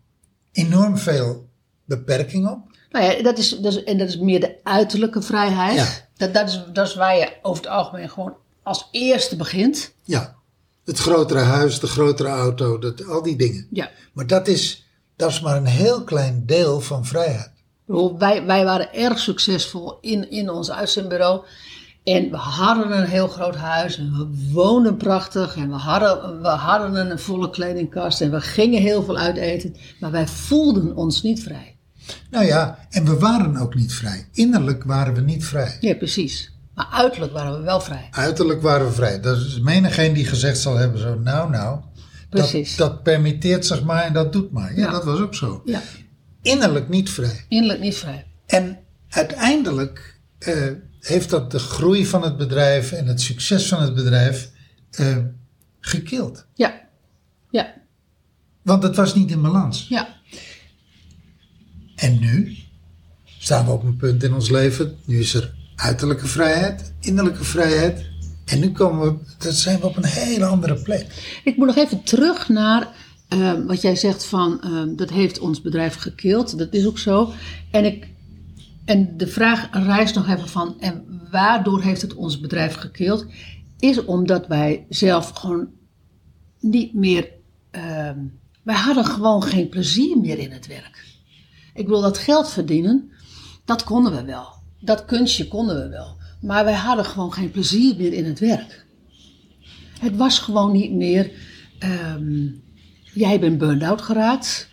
enorm 0.53 0.99
veel 0.99 1.49
beperking 1.85 2.49
op. 2.49 2.77
Nou 2.91 3.05
ja, 3.05 3.23
dat 3.23 3.39
is, 3.39 3.59
dat 3.59 3.73
is, 3.73 3.85
en 3.85 3.99
dat 3.99 4.09
is 4.09 4.19
meer 4.19 4.41
de 4.41 4.57
uiterlijke 4.63 5.23
vrijheid. 5.23 5.75
Ja. 5.75 5.87
Dat, 6.17 6.35
dat, 6.35 6.49
is, 6.49 6.65
dat 6.73 6.89
is 6.89 6.95
waar 6.95 7.17
je 7.17 7.33
over 7.43 7.63
het 7.63 7.73
algemeen 7.73 8.11
gewoon 8.11 8.37
als 8.63 8.89
eerste 8.91 9.37
begint. 9.37 9.95
Ja, 10.05 10.38
het 10.89 10.99
grotere 10.99 11.41
huis, 11.41 11.81
de 11.81 11.87
grotere 11.87 12.29
auto, 12.29 12.79
dat, 12.79 13.07
al 13.07 13.23
die 13.23 13.37
dingen. 13.37 13.67
Ja. 13.71 13.91
Maar 14.13 14.27
dat 14.27 14.49
is, 14.49 14.87
dat 15.17 15.31
is 15.31 15.41
maar 15.41 15.57
een 15.57 15.67
heel 15.67 16.05
klein 16.05 16.43
deel 16.47 16.81
van 16.81 17.05
vrijheid. 17.05 17.51
Wij, 18.19 18.45
wij 18.45 18.65
waren 18.65 18.95
erg 18.95 19.19
succesvol 19.19 19.99
in, 20.01 20.31
in 20.31 20.51
ons 20.51 20.71
uitzendbureau. 20.71 21.45
En 22.05 22.31
we 22.31 22.37
hadden 22.37 22.99
een 22.99 23.07
heel 23.07 23.29
groot 23.29 23.57
huis 23.57 23.99
en 23.99 24.13
we 24.13 24.53
woonden 24.53 24.97
prachtig 24.97 25.57
en 25.57 25.69
we 25.69 25.75
hadden, 25.75 26.43
we 26.43 26.49
hadden 26.49 27.11
een 27.11 27.19
volle 27.19 27.51
kledingkast 27.51 28.21
en 28.21 28.31
we 28.31 28.41
gingen 28.41 28.83
heel 28.83 29.03
veel 29.03 29.19
uit 29.19 29.37
eten. 29.37 29.77
Maar 30.01 30.11
wij 30.11 30.29
voelden 30.29 30.97
ons 30.97 31.23
niet 31.23 31.43
vrij. 31.43 31.77
Nou 32.31 32.45
ja, 32.45 32.79
en 32.91 33.05
we 33.05 33.19
waren 33.19 33.57
ook 33.57 33.75
niet 33.75 33.93
vrij. 33.93 34.29
Innerlijk 34.33 34.85
waren 34.85 35.15
we 35.15 35.21
niet 35.21 35.45
vrij. 35.45 35.77
Ja, 35.81 35.95
precies. 35.95 36.53
Maar 36.79 36.87
uiterlijk 36.91 37.33
waren 37.33 37.53
we 37.59 37.63
wel 37.65 37.81
vrij. 37.81 38.09
Uiterlijk 38.11 38.63
waren 38.63 38.87
we 38.87 38.93
vrij. 38.93 39.21
Dat 39.21 39.37
is 39.37 39.61
menigeen 39.61 40.13
die 40.13 40.25
gezegd 40.27 40.59
zal 40.59 40.77
hebben 40.77 41.01
zo, 41.01 41.19
nou 41.19 41.51
nou, 41.51 41.81
Precies. 42.31 42.77
dat, 42.77 42.89
dat 42.91 43.03
permitteert 43.03 43.67
zich 43.67 43.83
maar 43.83 44.03
en 44.05 44.13
dat 44.13 44.33
doet 44.33 44.53
maar. 44.53 44.75
Ja, 44.75 44.81
Ja. 44.85 44.91
dat 44.91 45.05
was 45.05 45.19
ook 45.21 45.35
zo. 45.35 45.63
Ja, 45.65 45.83
Innerlijk 46.43 46.89
niet 46.89 47.11
vrij. 47.11 47.45
innerlijk 47.49 47.81
niet 47.81 47.97
vrij. 47.97 48.27
En 48.47 48.79
uiteindelijk 49.09 50.21
eh, 50.39 50.73
heeft 51.01 51.31
dat 51.31 51.51
de 51.51 51.59
groei 51.59 52.07
van 52.07 52.23
het 52.23 52.37
bedrijf 52.37 52.93
en 52.93 53.07
het 53.07 53.21
succes 53.21 53.69
van 53.69 53.83
het 53.83 53.95
bedrijf 53.95 54.51
eh 54.91 55.17
gekild. 55.81 56.47
Ja, 56.55 56.81
ja, 57.51 57.75
Want 58.63 58.83
het 58.83 58.97
was 58.97 59.15
niet 59.15 59.31
in 59.31 59.43
balans. 59.43 59.87
ja. 59.89 60.17
En 61.97 62.19
nu 62.19 62.57
staan 63.39 63.65
we 63.65 63.71
op 63.71 63.83
een 63.85 63.97
punt 63.97 64.23
in 64.23 64.35
ons 64.35 64.51
leven. 64.51 64.97
Nu 65.05 65.19
is 65.19 65.35
er 65.35 65.55
uiterlijke 65.79 66.27
vrijheid, 66.27 66.93
innerlijke 67.01 67.45
vrijheid. 67.45 68.07
En 68.45 68.61
nu 68.61 68.73
komen 68.73 69.07
we, 69.07 69.35
dat 69.39 69.55
zijn 69.55 69.81
we 69.81 69.87
op 69.87 69.97
een 69.97 70.05
hele 70.05 70.45
andere 70.45 70.83
plek. 70.83 71.41
Ik 71.45 71.57
moet 71.57 71.67
nog 71.67 71.77
even 71.77 72.03
terug 72.03 72.49
naar 72.49 72.89
eh, 73.29 73.53
wat 73.67 73.81
jij 73.81 73.97
zegt 73.97 74.25
van 74.25 74.61
eh, 74.63 74.83
dat 74.97 75.11
heeft 75.11 75.39
ons 75.39 75.61
bedrijf 75.63 75.95
gekild. 75.95 76.59
Dat 76.59 76.73
is 76.73 76.87
ook 76.87 76.99
zo. 76.99 77.33
En, 77.71 77.85
ik, 77.85 78.09
en 78.85 79.17
de 79.17 79.27
vraag 79.27 79.69
rijst 79.73 80.15
nog 80.15 80.29
even 80.29 80.49
van 80.49 80.81
en 80.81 81.05
waardoor 81.31 81.83
heeft 81.83 82.03
het 82.03 82.15
ons 82.15 82.41
bedrijf 82.41 82.75
gekild? 82.75 83.27
Is 83.79 84.05
omdat 84.05 84.47
wij 84.47 84.87
zelf 84.89 85.31
gewoon 85.31 85.69
niet 86.61 86.95
meer. 86.95 87.29
eh, 87.71 88.11
wij 88.63 88.77
hadden 88.77 89.05
gewoon 89.05 89.43
geen 89.43 89.69
plezier 89.69 90.19
meer 90.19 90.39
in 90.39 90.51
het 90.51 90.67
werk. 90.67 91.05
Ik 91.75 91.89
wil 91.89 92.01
dat 92.01 92.19
geld 92.19 92.51
verdienen, 92.51 93.11
dat 93.65 93.85
konden 93.85 94.13
we 94.17 94.25
wel. 94.25 94.58
Dat 94.81 95.05
kunstje 95.05 95.49
konden 95.49 95.83
we 95.83 95.89
wel. 95.89 96.17
Maar 96.41 96.65
wij 96.65 96.75
hadden 96.75 97.05
gewoon 97.05 97.33
geen 97.33 97.51
plezier 97.51 97.97
meer 97.97 98.13
in 98.13 98.25
het 98.25 98.39
werk. 98.39 98.87
Het 100.01 100.17
was 100.17 100.39
gewoon 100.39 100.73
niet 100.73 100.93
meer. 100.93 101.31
ehm, 101.79 102.47
jij 103.13 103.41
bent 103.41 103.59
burn-out 103.59 104.03
geraakt. 104.03 104.69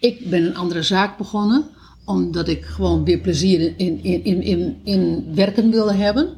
Ik 0.00 0.30
ben 0.30 0.46
een 0.46 0.56
andere 0.56 0.82
zaak 0.82 1.18
begonnen. 1.18 1.64
Omdat 2.04 2.48
ik 2.48 2.64
gewoon 2.64 3.04
weer 3.04 3.18
plezier 3.18 3.74
in, 3.76 4.02
in, 4.02 4.24
in, 4.24 4.42
in, 4.42 4.80
in 4.84 5.34
werken 5.34 5.70
wilde 5.70 5.94
hebben. 5.94 6.28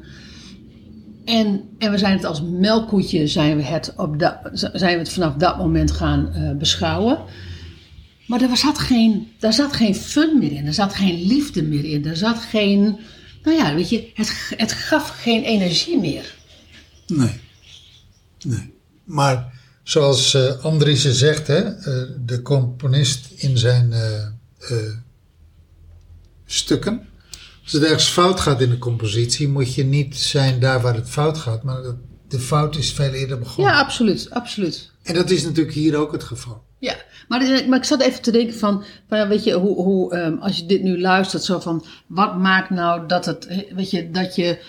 En, 1.25 1.61
en 1.77 1.91
we 1.91 1.97
zijn 1.97 2.13
het 2.13 2.25
als 2.25 2.41
melkkoetje 2.41 3.27
zijn 3.27 3.57
we 3.57 3.63
het, 3.63 3.93
op 3.97 4.19
dat, 4.19 4.37
zijn 4.53 4.93
we 4.93 4.99
het 4.99 5.09
vanaf 5.09 5.35
dat 5.35 5.57
moment 5.57 5.91
gaan 5.91 6.33
eh, 6.33 6.51
beschouwen. 6.51 7.17
Maar 8.27 8.41
er 8.41 8.57
zat, 8.57 8.79
geen, 8.79 9.31
daar 9.39 9.53
zat 9.53 9.73
geen 9.73 9.95
fun 9.95 10.39
meer 10.39 10.51
in. 10.51 10.65
Er 10.65 10.73
zat 10.73 10.93
geen 10.95 11.27
liefde 11.27 11.63
meer 11.63 11.85
in. 11.85 12.05
Er 12.05 12.17
zat 12.17 12.39
geen. 12.39 12.99
Nou 13.43 13.57
ja, 13.57 13.75
weet 13.75 13.89
je, 13.89 14.11
het, 14.13 14.51
het 14.57 14.71
gaf 14.71 15.09
geen 15.09 15.43
energie 15.43 15.99
meer. 15.99 16.35
Nee. 17.07 17.39
Nee. 18.43 18.73
Maar 19.03 19.53
zoals 19.83 20.33
eh 20.33 20.63
Andriessen 20.63 21.13
zegt, 21.13 21.47
hè, 21.47 21.59
eh, 21.59 22.09
de 22.25 22.41
componist 22.41 23.31
in 23.35 23.57
zijn 23.57 23.93
eh, 23.93 24.27
stukken. 26.45 27.07
Als 27.63 27.73
het 27.73 27.83
ergens 27.83 28.07
fout 28.07 28.39
gaat 28.39 28.61
in 28.61 28.69
de 28.69 28.77
compositie, 28.77 29.47
moet 29.47 29.73
je 29.73 29.83
niet 29.83 30.15
zijn 30.15 30.59
daar 30.59 30.81
waar 30.81 30.95
het 30.95 31.09
fout 31.09 31.37
gaat, 31.37 31.63
maar 31.63 31.81
dat 31.81 31.95
de 32.27 32.39
fout 32.39 32.75
is 32.75 32.91
veel 32.91 33.11
eerder 33.11 33.39
begonnen. 33.39 33.73
Ja, 33.73 33.79
absoluut, 33.79 34.29
absoluut. 34.29 34.91
En 35.03 35.13
dat 35.13 35.29
is 35.29 35.43
natuurlijk 35.43 35.75
hier 35.75 35.97
ook 35.97 36.11
het 36.11 36.23
geval. 36.23 36.63
Ja, 36.85 36.95
maar, 37.27 37.41
eh, 37.41 37.67
maar 37.67 37.77
ik 37.77 37.83
zat 37.83 38.01
even 38.01 38.21
te 38.21 38.31
denken 38.31 38.55
van, 38.55 38.83
weet 39.07 39.43
je, 39.43 39.53
hoe, 39.53 39.75
hoe 39.75 40.13
ehm, 40.13 40.37
als 40.37 40.57
je 40.57 40.65
dit 40.65 40.83
nu 40.83 40.99
luistert, 40.99 41.43
zo 41.43 41.59
van, 41.59 41.85
wat 42.07 42.37
maakt 42.37 42.69
nou 42.69 43.07
dat 43.07 43.25
het, 43.25 43.65
weet 43.75 43.91
je, 43.91 44.11
dat 44.11 44.35
je, 44.35 44.59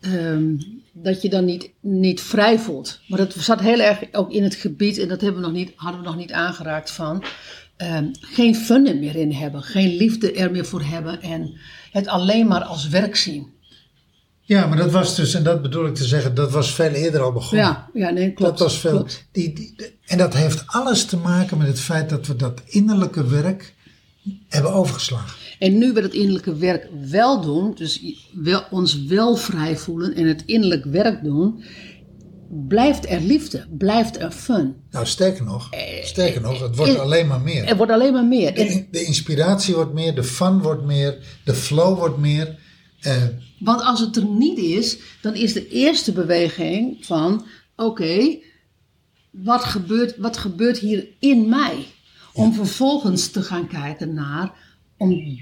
ehm, 0.00 0.54
dat 0.92 1.22
je 1.22 1.28
dan 1.28 1.44
niet, 1.44 1.70
niet 1.80 2.20
vrij 2.20 2.58
voelt. 2.58 3.00
Maar 3.08 3.18
dat 3.18 3.34
zat 3.34 3.60
heel 3.60 3.80
erg 3.80 3.98
ook 4.12 4.32
in 4.32 4.42
het 4.42 4.54
gebied, 4.54 4.98
en 4.98 5.08
dat 5.08 5.20
hebben 5.20 5.40
we 5.40 5.46
nog 5.46 5.56
niet, 5.56 5.72
hadden 5.76 6.00
we 6.00 6.06
nog 6.06 6.16
niet 6.16 6.32
aangeraakt 6.32 6.90
van, 6.90 7.24
ehm, 7.76 8.08
geen 8.12 8.54
fun 8.54 8.86
er 8.86 8.96
meer 8.96 9.16
in 9.16 9.32
hebben, 9.32 9.62
geen 9.62 9.96
liefde 9.96 10.32
er 10.32 10.50
meer 10.50 10.66
voor 10.66 10.82
hebben 10.82 11.22
en 11.22 11.58
het 11.92 12.06
alleen 12.06 12.46
maar 12.46 12.64
als 12.64 12.88
werk 12.88 13.16
zien. 13.16 13.54
Ja, 14.46 14.66
maar 14.66 14.76
dat 14.76 14.90
was 14.90 15.14
dus, 15.16 15.34
en 15.34 15.42
dat 15.42 15.62
bedoel 15.62 15.86
ik 15.86 15.94
te 15.94 16.04
zeggen, 16.04 16.34
dat 16.34 16.50
was 16.50 16.74
veel 16.74 16.90
eerder 16.90 17.20
al 17.20 17.32
begonnen. 17.32 17.66
Ja, 17.66 17.90
ja, 17.92 18.10
nee, 18.10 18.32
klopt. 18.32 18.50
dat 18.50 18.60
was 18.68 18.78
veel. 18.78 18.90
klopt. 18.90 19.26
Die, 19.32 19.52
die, 19.52 19.74
en 20.06 20.18
dat 20.18 20.34
heeft 20.34 20.62
alles 20.66 21.04
te 21.04 21.16
maken 21.16 21.58
met 21.58 21.66
het 21.66 21.80
feit 21.80 22.10
dat 22.10 22.26
we 22.26 22.36
dat 22.36 22.62
innerlijke 22.66 23.26
werk 23.26 23.74
hebben 24.48 24.72
overgeslagen. 24.72 25.36
En 25.58 25.78
nu 25.78 25.92
we 25.92 26.00
dat 26.00 26.12
innerlijke 26.12 26.56
werk 26.56 26.88
wel 27.10 27.40
doen, 27.40 27.74
dus 27.74 28.00
wel, 28.32 28.64
ons 28.70 29.04
wel 29.04 29.36
vrij 29.36 29.76
voelen 29.76 30.14
en 30.14 30.26
het 30.26 30.42
innerlijk 30.46 30.84
werk 30.84 31.24
doen, 31.24 31.64
blijft 32.68 33.10
er 33.10 33.20
liefde, 33.20 33.66
blijft 33.78 34.20
er 34.20 34.30
fun. 34.30 34.74
Nou, 34.90 35.06
sterker 35.06 35.44
nog, 35.44 35.68
sterker 36.02 36.40
nog, 36.40 36.60
het 36.60 36.76
wordt 36.76 36.94
eh, 36.94 37.00
alleen 37.00 37.26
maar 37.26 37.40
meer. 37.40 37.64
Er 37.64 37.76
wordt 37.76 37.92
alleen 37.92 38.12
maar 38.12 38.24
meer. 38.24 38.54
De 38.90 39.04
inspiratie 39.04 39.74
wordt 39.74 39.92
meer, 39.92 40.14
de 40.14 40.24
fun 40.24 40.62
wordt 40.62 40.84
meer, 40.84 41.18
de 41.44 41.54
flow 41.54 41.98
wordt 41.98 42.18
meer. 42.18 42.64
Eh, 43.00 43.22
Want 43.58 43.82
als 43.82 44.00
het 44.00 44.16
er 44.16 44.24
niet 44.24 44.58
is, 44.58 44.98
dan 45.20 45.34
is 45.34 45.52
de 45.52 45.68
eerste 45.68 46.12
beweging 46.12 47.06
van: 47.06 47.46
oké, 47.76 48.38
wat, 49.30 49.64
gebeurt, 49.64 50.16
wat 50.16 50.36
gebeurt 50.36 50.78
hier 50.78 51.08
in 51.18 51.48
mij? 51.48 51.86
Om 52.32 52.52
vervolgens 52.52 53.30
te 53.30 53.42
gaan 53.42 53.68
kijken 53.68 54.14
naar, 54.14 54.52
om, 54.96 55.38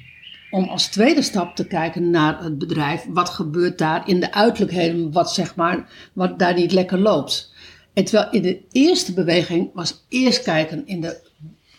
om 0.51 0.69
als 0.69 0.87
tweede 0.87 1.23
stap 1.23 1.57
te 1.57 1.67
kijken 1.67 2.11
naar 2.11 2.43
het 2.43 2.59
bedrijf, 2.59 3.05
wat 3.09 3.29
gebeurt 3.29 3.79
daar 3.79 4.09
in 4.09 4.21
de 4.21 4.33
uiterlijkheden, 4.33 5.13
wat 5.13 5.33
zeg 5.33 5.55
maar, 5.55 5.89
wat 6.13 6.39
daar 6.39 6.55
niet 6.55 6.73
lekker 6.73 6.99
loopt. 6.99 7.53
En 7.93 8.05
terwijl 8.05 8.31
in 8.31 8.43
de 8.43 8.61
eerste 8.73 9.13
beweging 9.13 9.71
was 9.75 10.05
eerst 10.09 10.43
kijken 10.43 10.87
in 10.87 11.01
de 11.01 11.33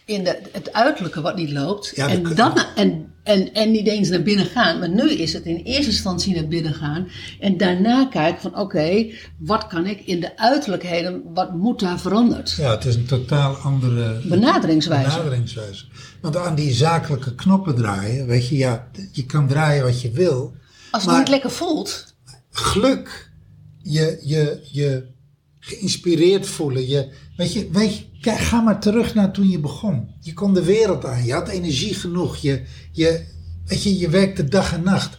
in 0.05 0.23
de, 0.23 0.41
het 0.51 0.73
uiterlijke 0.73 1.21
wat 1.21 1.35
niet 1.35 1.51
loopt. 1.51 1.91
Ja, 1.95 2.07
en, 2.07 2.35
dan, 2.35 2.57
en, 2.75 3.13
en, 3.25 3.53
en 3.53 3.71
niet 3.71 3.87
eens 3.87 4.09
naar 4.09 4.21
binnen 4.23 4.45
gaan. 4.45 4.79
Maar 4.79 4.89
nu 4.89 5.11
is 5.11 5.33
het 5.33 5.43
in 5.45 5.55
eerste 5.55 5.91
instantie 5.91 6.35
naar 6.35 6.47
binnen 6.47 6.73
gaan. 6.73 7.07
En 7.39 7.57
daarna 7.57 8.05
kijken 8.05 8.41
van 8.41 8.59
oké, 8.59 9.05
wat 9.37 9.67
kan 9.67 9.85
ik 9.87 10.01
in 10.05 10.19
de 10.19 10.37
uiterlijkheden, 10.37 11.21
wat 11.33 11.53
moet 11.55 11.79
daar 11.79 11.99
veranderd? 11.99 12.55
ja, 12.57 12.71
het 12.71 12.85
is 12.85 12.95
een 12.95 13.05
totaal 13.05 13.53
andere 13.55 14.21
Benaderingswijze. 14.23 15.09
benaderingswijze. 15.09 15.85
Want 16.21 16.37
aan 16.37 16.55
die 16.55 16.71
zakelijke 16.73 17.35
knoppen 17.35 17.75
draaien, 17.75 18.27
weet 18.27 18.47
je, 18.47 18.57
ja, 18.57 18.87
je 19.11 19.25
kan 19.25 19.47
draaien 19.47 19.83
wat 19.83 20.01
je 20.01 20.11
wil. 20.11 20.53
Als 20.91 21.01
het 21.03 21.11
Maar- 21.11 21.19
niet 21.19 21.29
lekker 21.29 21.51
voelt. 21.51 22.13
geluk, 22.51 23.31
je, 23.81 24.19
je, 24.23 24.59
je 24.71 25.05
geïnspireerd 25.59 26.47
voelen. 26.47 26.87
Je, 26.87 27.09
weet 27.37 27.53
je, 27.53 27.69
weet 27.71 27.97
je, 27.97 28.03
kijk, 28.25 28.39
ga 28.39 28.61
maar 28.61 28.79
terug 28.79 29.13
naar 29.13 29.31
toen 29.31 29.49
je 29.49 29.59
begon. 29.59 30.09
Je 30.19 30.33
kon 30.33 30.53
de 30.53 30.63
wereld 30.63 31.05
aan, 31.05 31.25
je 31.25 31.33
had 31.33 31.47
energie 31.47 31.93
genoeg. 31.93 32.37
Je, 32.37 32.63
je, 32.91 33.25
weet 33.65 33.83
je, 33.83 33.97
je 33.97 34.09
werkte 34.09 34.43
dag 34.43 34.73
en 34.73 34.83
nacht. 34.83 35.17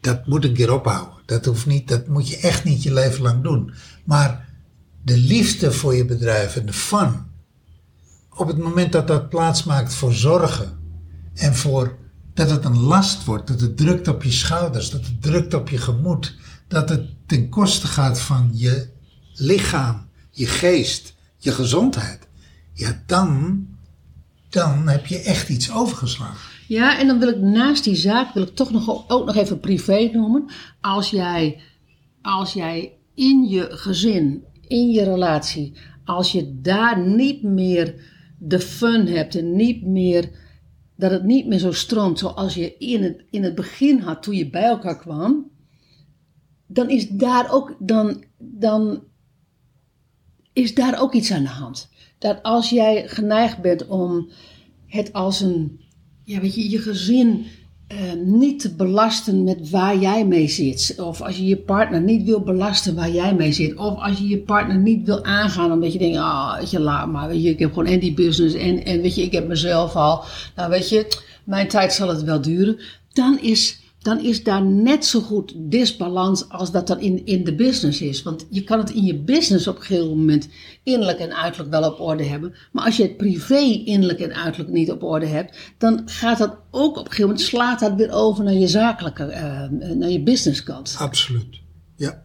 Dat 0.00 0.26
moet 0.26 0.44
een 0.44 0.52
keer 0.54 0.72
ophouden. 0.72 1.14
Dat, 1.26 1.44
hoeft 1.44 1.66
niet, 1.66 1.88
dat 1.88 2.08
moet 2.08 2.28
je 2.28 2.36
echt 2.36 2.64
niet 2.64 2.82
je 2.82 2.92
leven 2.92 3.22
lang 3.22 3.42
doen. 3.42 3.72
Maar 4.04 4.48
de 5.02 5.16
liefde 5.16 5.72
voor 5.72 5.94
je 5.94 6.04
bedrijf 6.04 6.56
en 6.56 6.66
de 6.66 6.72
fun. 6.72 7.26
Op 8.34 8.46
het 8.46 8.58
moment 8.58 8.92
dat 8.92 9.06
dat 9.06 9.28
plaatsmaakt 9.28 9.94
voor 9.94 10.12
zorgen 10.12 10.78
en 11.34 11.54
voor 11.54 11.96
dat 12.34 12.50
het 12.50 12.64
een 12.64 12.78
last 12.78 13.24
wordt, 13.24 13.46
dat 13.46 13.60
het 13.60 13.76
drukt 13.76 14.08
op 14.08 14.22
je 14.22 14.32
schouders, 14.32 14.90
dat 14.90 15.06
het 15.06 15.22
drukt 15.22 15.54
op 15.54 15.68
je 15.68 15.78
gemoed, 15.78 16.36
dat 16.68 16.88
het 16.88 17.06
ten 17.26 17.48
koste 17.48 17.86
gaat 17.86 18.20
van 18.20 18.50
je 18.52 18.88
lichaam, 19.34 20.08
je 20.30 20.46
geest, 20.46 21.16
je 21.38 21.52
gezondheid. 21.52 22.28
Ja, 22.72 23.02
dan, 23.06 23.66
dan 24.48 24.88
heb 24.88 25.06
je 25.06 25.18
echt 25.18 25.48
iets 25.48 25.72
overgeslagen. 25.72 26.56
Ja, 26.68 26.98
en 26.98 27.06
dan 27.06 27.18
wil 27.18 27.28
ik 27.28 27.40
naast 27.40 27.84
die 27.84 27.96
zaak 27.96 28.34
wil 28.34 28.42
ik 28.42 28.54
toch 28.54 28.70
nog, 28.70 29.08
ook 29.10 29.26
nog 29.26 29.36
even 29.36 29.60
privé 29.60 30.10
noemen. 30.12 30.50
Als 30.80 31.10
jij, 31.10 31.60
als 32.22 32.52
jij 32.52 32.92
in 33.14 33.44
je 33.44 33.66
gezin, 33.70 34.44
in 34.66 34.90
je 34.90 35.04
relatie, 35.04 35.72
als 36.04 36.32
je 36.32 36.60
daar 36.60 37.00
niet 37.06 37.42
meer 37.42 37.94
de 38.38 38.60
fun 38.60 39.06
hebt 39.06 39.34
en 39.34 39.56
niet 39.56 39.82
meer, 39.82 40.30
dat 40.96 41.10
het 41.10 41.24
niet 41.24 41.46
meer 41.46 41.58
zo 41.58 41.72
stroomt 41.72 42.18
zoals 42.18 42.54
je 42.54 42.76
in 42.78 43.02
het, 43.02 43.24
in 43.30 43.42
het 43.42 43.54
begin 43.54 44.00
had 44.00 44.22
toen 44.22 44.34
je 44.34 44.50
bij 44.50 44.64
elkaar 44.64 44.98
kwam, 44.98 45.50
dan 46.66 46.90
is 46.90 47.08
daar 47.08 47.52
ook, 47.52 47.76
dan, 47.78 48.24
dan 48.38 49.02
is 50.58 50.74
daar 50.74 51.00
ook 51.00 51.14
iets 51.14 51.32
aan 51.32 51.42
de 51.42 51.48
hand. 51.48 51.88
Dat 52.18 52.42
als 52.42 52.70
jij 52.70 53.08
geneigd 53.08 53.58
bent 53.58 53.86
om 53.86 54.28
het 54.86 55.12
als 55.12 55.40
een, 55.40 55.80
ja, 56.24 56.40
weet 56.40 56.54
je, 56.54 56.70
je 56.70 56.78
gezin 56.78 57.46
eh, 57.86 57.98
niet 58.24 58.60
te 58.60 58.74
belasten 58.74 59.44
met 59.44 59.70
waar 59.70 59.98
jij 59.98 60.26
mee 60.26 60.48
zit. 60.48 60.94
Of 61.00 61.22
als 61.22 61.36
je 61.36 61.46
je 61.46 61.56
partner 61.56 62.00
niet 62.00 62.24
wil 62.24 62.40
belasten 62.40 62.94
waar 62.94 63.10
jij 63.10 63.34
mee 63.34 63.52
zit. 63.52 63.76
Of 63.76 63.98
als 63.98 64.18
je 64.18 64.28
je 64.28 64.38
partner 64.38 64.78
niet 64.78 65.06
wil 65.06 65.24
aangaan 65.24 65.72
omdat 65.72 65.92
je 65.92 65.98
denkt, 65.98 66.18
ah, 66.18 66.58
weet 66.58 66.70
je, 66.70 66.80
laat 66.80 67.08
maar. 67.08 67.28
Weet 67.28 67.42
je, 67.42 67.50
ik 67.50 67.58
heb 67.58 67.68
gewoon 67.68 67.92
en 67.92 67.98
die 67.98 68.14
business 68.14 68.54
en, 68.54 68.84
en 68.84 69.00
weet 69.00 69.14
je, 69.14 69.22
ik 69.22 69.32
heb 69.32 69.48
mezelf 69.48 69.96
al. 69.96 70.24
Nou, 70.56 70.70
weet 70.70 70.88
je, 70.88 71.18
mijn 71.44 71.68
tijd 71.68 71.92
zal 71.92 72.08
het 72.08 72.22
wel 72.22 72.40
duren. 72.40 72.78
Dan 73.12 73.38
is, 73.40 73.80
dan 74.08 74.20
is 74.20 74.42
daar 74.42 74.62
net 74.62 75.04
zo 75.04 75.20
goed 75.20 75.52
disbalans 75.56 76.48
als 76.48 76.70
dat 76.70 76.86
dat 76.86 77.00
in, 77.00 77.26
in 77.26 77.44
de 77.44 77.54
business 77.54 78.00
is. 78.00 78.22
Want 78.22 78.46
je 78.50 78.64
kan 78.64 78.78
het 78.78 78.90
in 78.90 79.04
je 79.04 79.18
business 79.18 79.66
op 79.66 79.76
een 79.76 79.82
gegeven 79.82 80.08
moment 80.08 80.48
innerlijk 80.82 81.18
en 81.18 81.36
uiterlijk 81.36 81.70
wel 81.70 81.90
op 81.90 82.00
orde 82.00 82.24
hebben. 82.24 82.54
Maar 82.72 82.84
als 82.84 82.96
je 82.96 83.02
het 83.02 83.16
privé 83.16 83.58
innerlijk 83.84 84.20
en 84.20 84.34
uiterlijk 84.34 84.72
niet 84.72 84.90
op 84.90 85.02
orde 85.02 85.26
hebt, 85.26 85.58
dan 85.78 86.02
gaat 86.04 86.38
dat 86.38 86.56
ook 86.70 86.90
op 86.90 87.04
een 87.04 87.10
gegeven 87.10 87.26
moment, 87.26 87.40
slaat 87.40 87.80
dat 87.80 87.94
weer 87.94 88.10
over 88.10 88.44
naar 88.44 88.54
je 88.54 88.66
zakelijke, 88.66 89.24
eh, 89.24 89.68
naar 89.70 90.10
je 90.10 90.22
businesskant. 90.22 90.96
Absoluut. 90.98 91.60
Ja. 91.96 92.24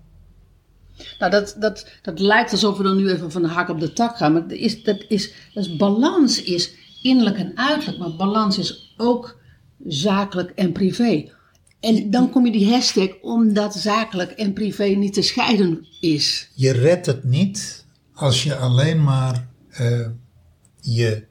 Nou, 1.19 1.31
dat, 1.31 1.55
dat, 1.59 1.87
dat 2.01 2.19
lijkt 2.19 2.51
alsof 2.51 2.77
we 2.77 2.83
dan 2.83 2.97
nu 2.97 3.09
even 3.09 3.31
van 3.31 3.41
de 3.41 3.47
hak 3.47 3.69
op 3.69 3.79
de 3.79 3.93
tak 3.93 4.17
gaan. 4.17 4.33
Maar 4.33 4.47
dat 4.47 4.57
is, 4.57 4.83
dat 4.83 5.05
is, 5.07 5.33
dat 5.53 5.65
is, 5.65 5.75
balans 5.75 6.43
is 6.43 6.73
innerlijk 7.01 7.37
en 7.37 7.51
uiterlijk. 7.55 7.99
Maar 7.99 8.15
balans 8.15 8.57
is 8.57 8.93
ook 8.97 9.41
zakelijk 9.87 10.51
en 10.55 10.71
privé. 10.71 11.31
En 11.83 12.09
dan 12.11 12.29
kom 12.29 12.45
je 12.45 12.51
die 12.51 12.69
hashtag 12.71 13.09
omdat 13.21 13.75
zakelijk 13.75 14.31
en 14.31 14.53
privé 14.53 14.83
niet 14.83 15.13
te 15.13 15.21
scheiden 15.21 15.87
is. 15.99 16.49
Je 16.53 16.71
redt 16.71 17.05
het 17.05 17.23
niet 17.23 17.85
als 18.13 18.43
je 18.43 18.55
alleen 18.55 19.03
maar 19.03 19.47
eh, 19.69 20.07
je 20.81 21.23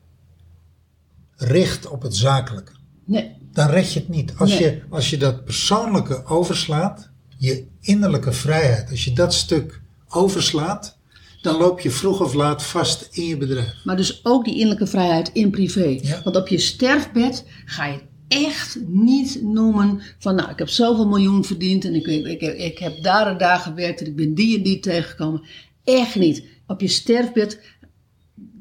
richt 1.36 1.88
op 1.88 2.02
het 2.02 2.16
zakelijke. 2.16 2.72
Nee, 3.04 3.30
Dan 3.52 3.68
red 3.68 3.92
je 3.92 3.98
het 4.00 4.08
niet. 4.08 4.32
Als, 4.36 4.50
Nee. 4.50 4.60
je, 4.60 4.82
als 4.90 5.10
je 5.10 5.16
dat 5.16 5.44
persoonlijke 5.44 6.24
overslaat, 6.24 7.10
je 7.38 7.66
innerlijke 7.80 8.32
vrijheid, 8.32 8.90
als 8.90 9.04
je 9.04 9.12
dat 9.12 9.34
stuk 9.34 9.80
overslaat, 10.08 10.96
dan 11.42 11.56
loop 11.56 11.80
je 11.80 11.90
vroeg 11.90 12.20
of 12.20 12.34
laat 12.34 12.62
vast 12.62 13.08
in 13.10 13.24
je 13.24 13.36
bedrijf. 13.36 13.74
maar 13.84 13.96
dus 13.96 14.24
ook 14.24 14.44
die 14.44 14.54
innerlijke 14.54 14.86
vrijheid 14.86 15.30
in 15.32 15.50
privé. 15.50 15.98
Ja. 16.02 16.20
Want 16.24 16.36
op 16.36 16.48
je 16.48 16.58
sterfbed 16.58 17.44
ga 17.64 17.86
je 17.86 18.00
echt 18.32 18.78
niet 18.86 19.42
noemen 19.42 20.00
van 20.18 20.34
nou, 20.34 20.50
ik 20.50 20.58
heb 20.58 20.68
zoveel 20.68 21.08
miljoen 21.08 21.44
verdiend 21.44 21.84
en 21.84 21.94
ik, 21.94 22.06
ik, 22.06 22.26
ik, 22.26 22.58
ik 22.58 22.78
heb 22.78 23.02
daar 23.02 23.26
en 23.26 23.38
daar 23.38 23.58
gewerkt 23.58 24.00
en 24.00 24.06
ik 24.06 24.16
ben 24.16 24.34
die 24.34 24.56
en 24.56 24.62
die 24.62 24.80
tegengekomen. 24.80 25.42
Echt 25.84 26.14
niet. 26.14 26.44
Op 26.66 26.80
je 26.80 26.88
sterfbed 26.88 27.60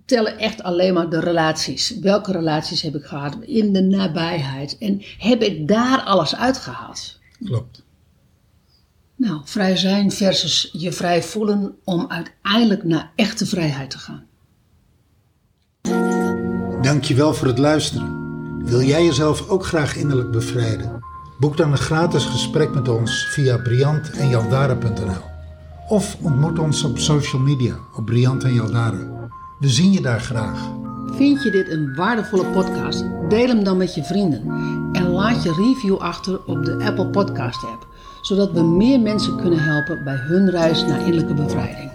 tellen 0.06 0.38
echt 0.38 0.64
alleen 0.64 0.94
maar 0.94 1.10
de 1.10 1.20
relaties. 1.20 2.00
Welke 2.00 2.32
relaties 2.32 2.82
heb 2.82 2.96
ik 2.96 3.04
gehad 3.04 3.38
in 3.42 3.74
de 3.74 3.82
nabijheid? 3.82 4.78
En 4.78 5.02
heb 5.18 5.42
ik 5.42 5.68
daar 5.68 6.02
alles 6.02 6.36
uitgehaald? 6.36 7.20
Klopt. 7.44 7.84
Nou, 9.16 9.42
vrij 9.44 9.78
zijn 9.78 10.12
versus 10.12 10.70
je 10.74 10.92
vrij 10.92 11.24
voelen 11.24 11.76
om 11.84 12.06
uiteindelijk 12.08 12.84
naar 12.84 13.12
echte 13.16 13.46
vrijheid 13.46 13.90
te 13.90 13.98
gaan. 13.98 14.26
Dankjewel 16.82 17.34
voor 17.34 17.48
het 17.48 17.58
luisteren. 17.58 18.21
Wil 18.64 18.82
jij 18.82 19.06
jezelf 19.06 19.50
ook 19.50 19.66
graag 19.66 19.96
innerlijk 19.96 20.32
bevrijden? 20.32 21.04
Boek 21.38 21.58
dan 21.58 21.72
een 21.72 21.78
gratis 21.78 22.26
gesprek 22.26 22.74
met 22.74 22.90
ons 22.90 23.28
via 23.30 23.58
briantenjaldara.nl 23.58 25.30
of 25.88 26.18
ontmoet 26.22 26.60
ons 26.60 26.84
op 26.84 26.98
social 26.98 27.42
media 27.42 27.76
op 27.96 28.06
Briant 28.06 28.44
en. 28.44 29.30
We 29.60 29.70
zien 29.70 29.92
je 29.92 30.02
daar 30.02 30.20
graag. 30.20 30.70
Vind 31.06 31.44
je 31.44 31.52
dit 31.52 31.70
een 31.70 31.96
waardevolle 31.96 32.46
podcast? 32.46 33.06
Deel 33.30 33.48
hem 33.48 33.64
dan 33.64 33.78
met 33.78 33.96
je 33.96 34.04
vrienden. 34.04 34.42
En 34.92 35.08
laat 35.08 35.44
je 35.44 35.54
review 35.54 35.98
achter 35.98 36.40
op 36.46 36.66
de 36.66 36.84
Apple 36.84 37.08
Podcast 37.08 37.64
app, 37.64 37.88
zodat 38.22 38.52
we 38.52 38.64
meer 38.64 39.00
mensen 39.00 39.38
kunnen 39.38 39.60
helpen 39.60 40.04
bij 40.04 40.16
hun 40.16 40.50
reis 40.50 40.86
naar 40.86 41.00
innerlijke 41.00 41.34
bevrijding. 41.34 41.91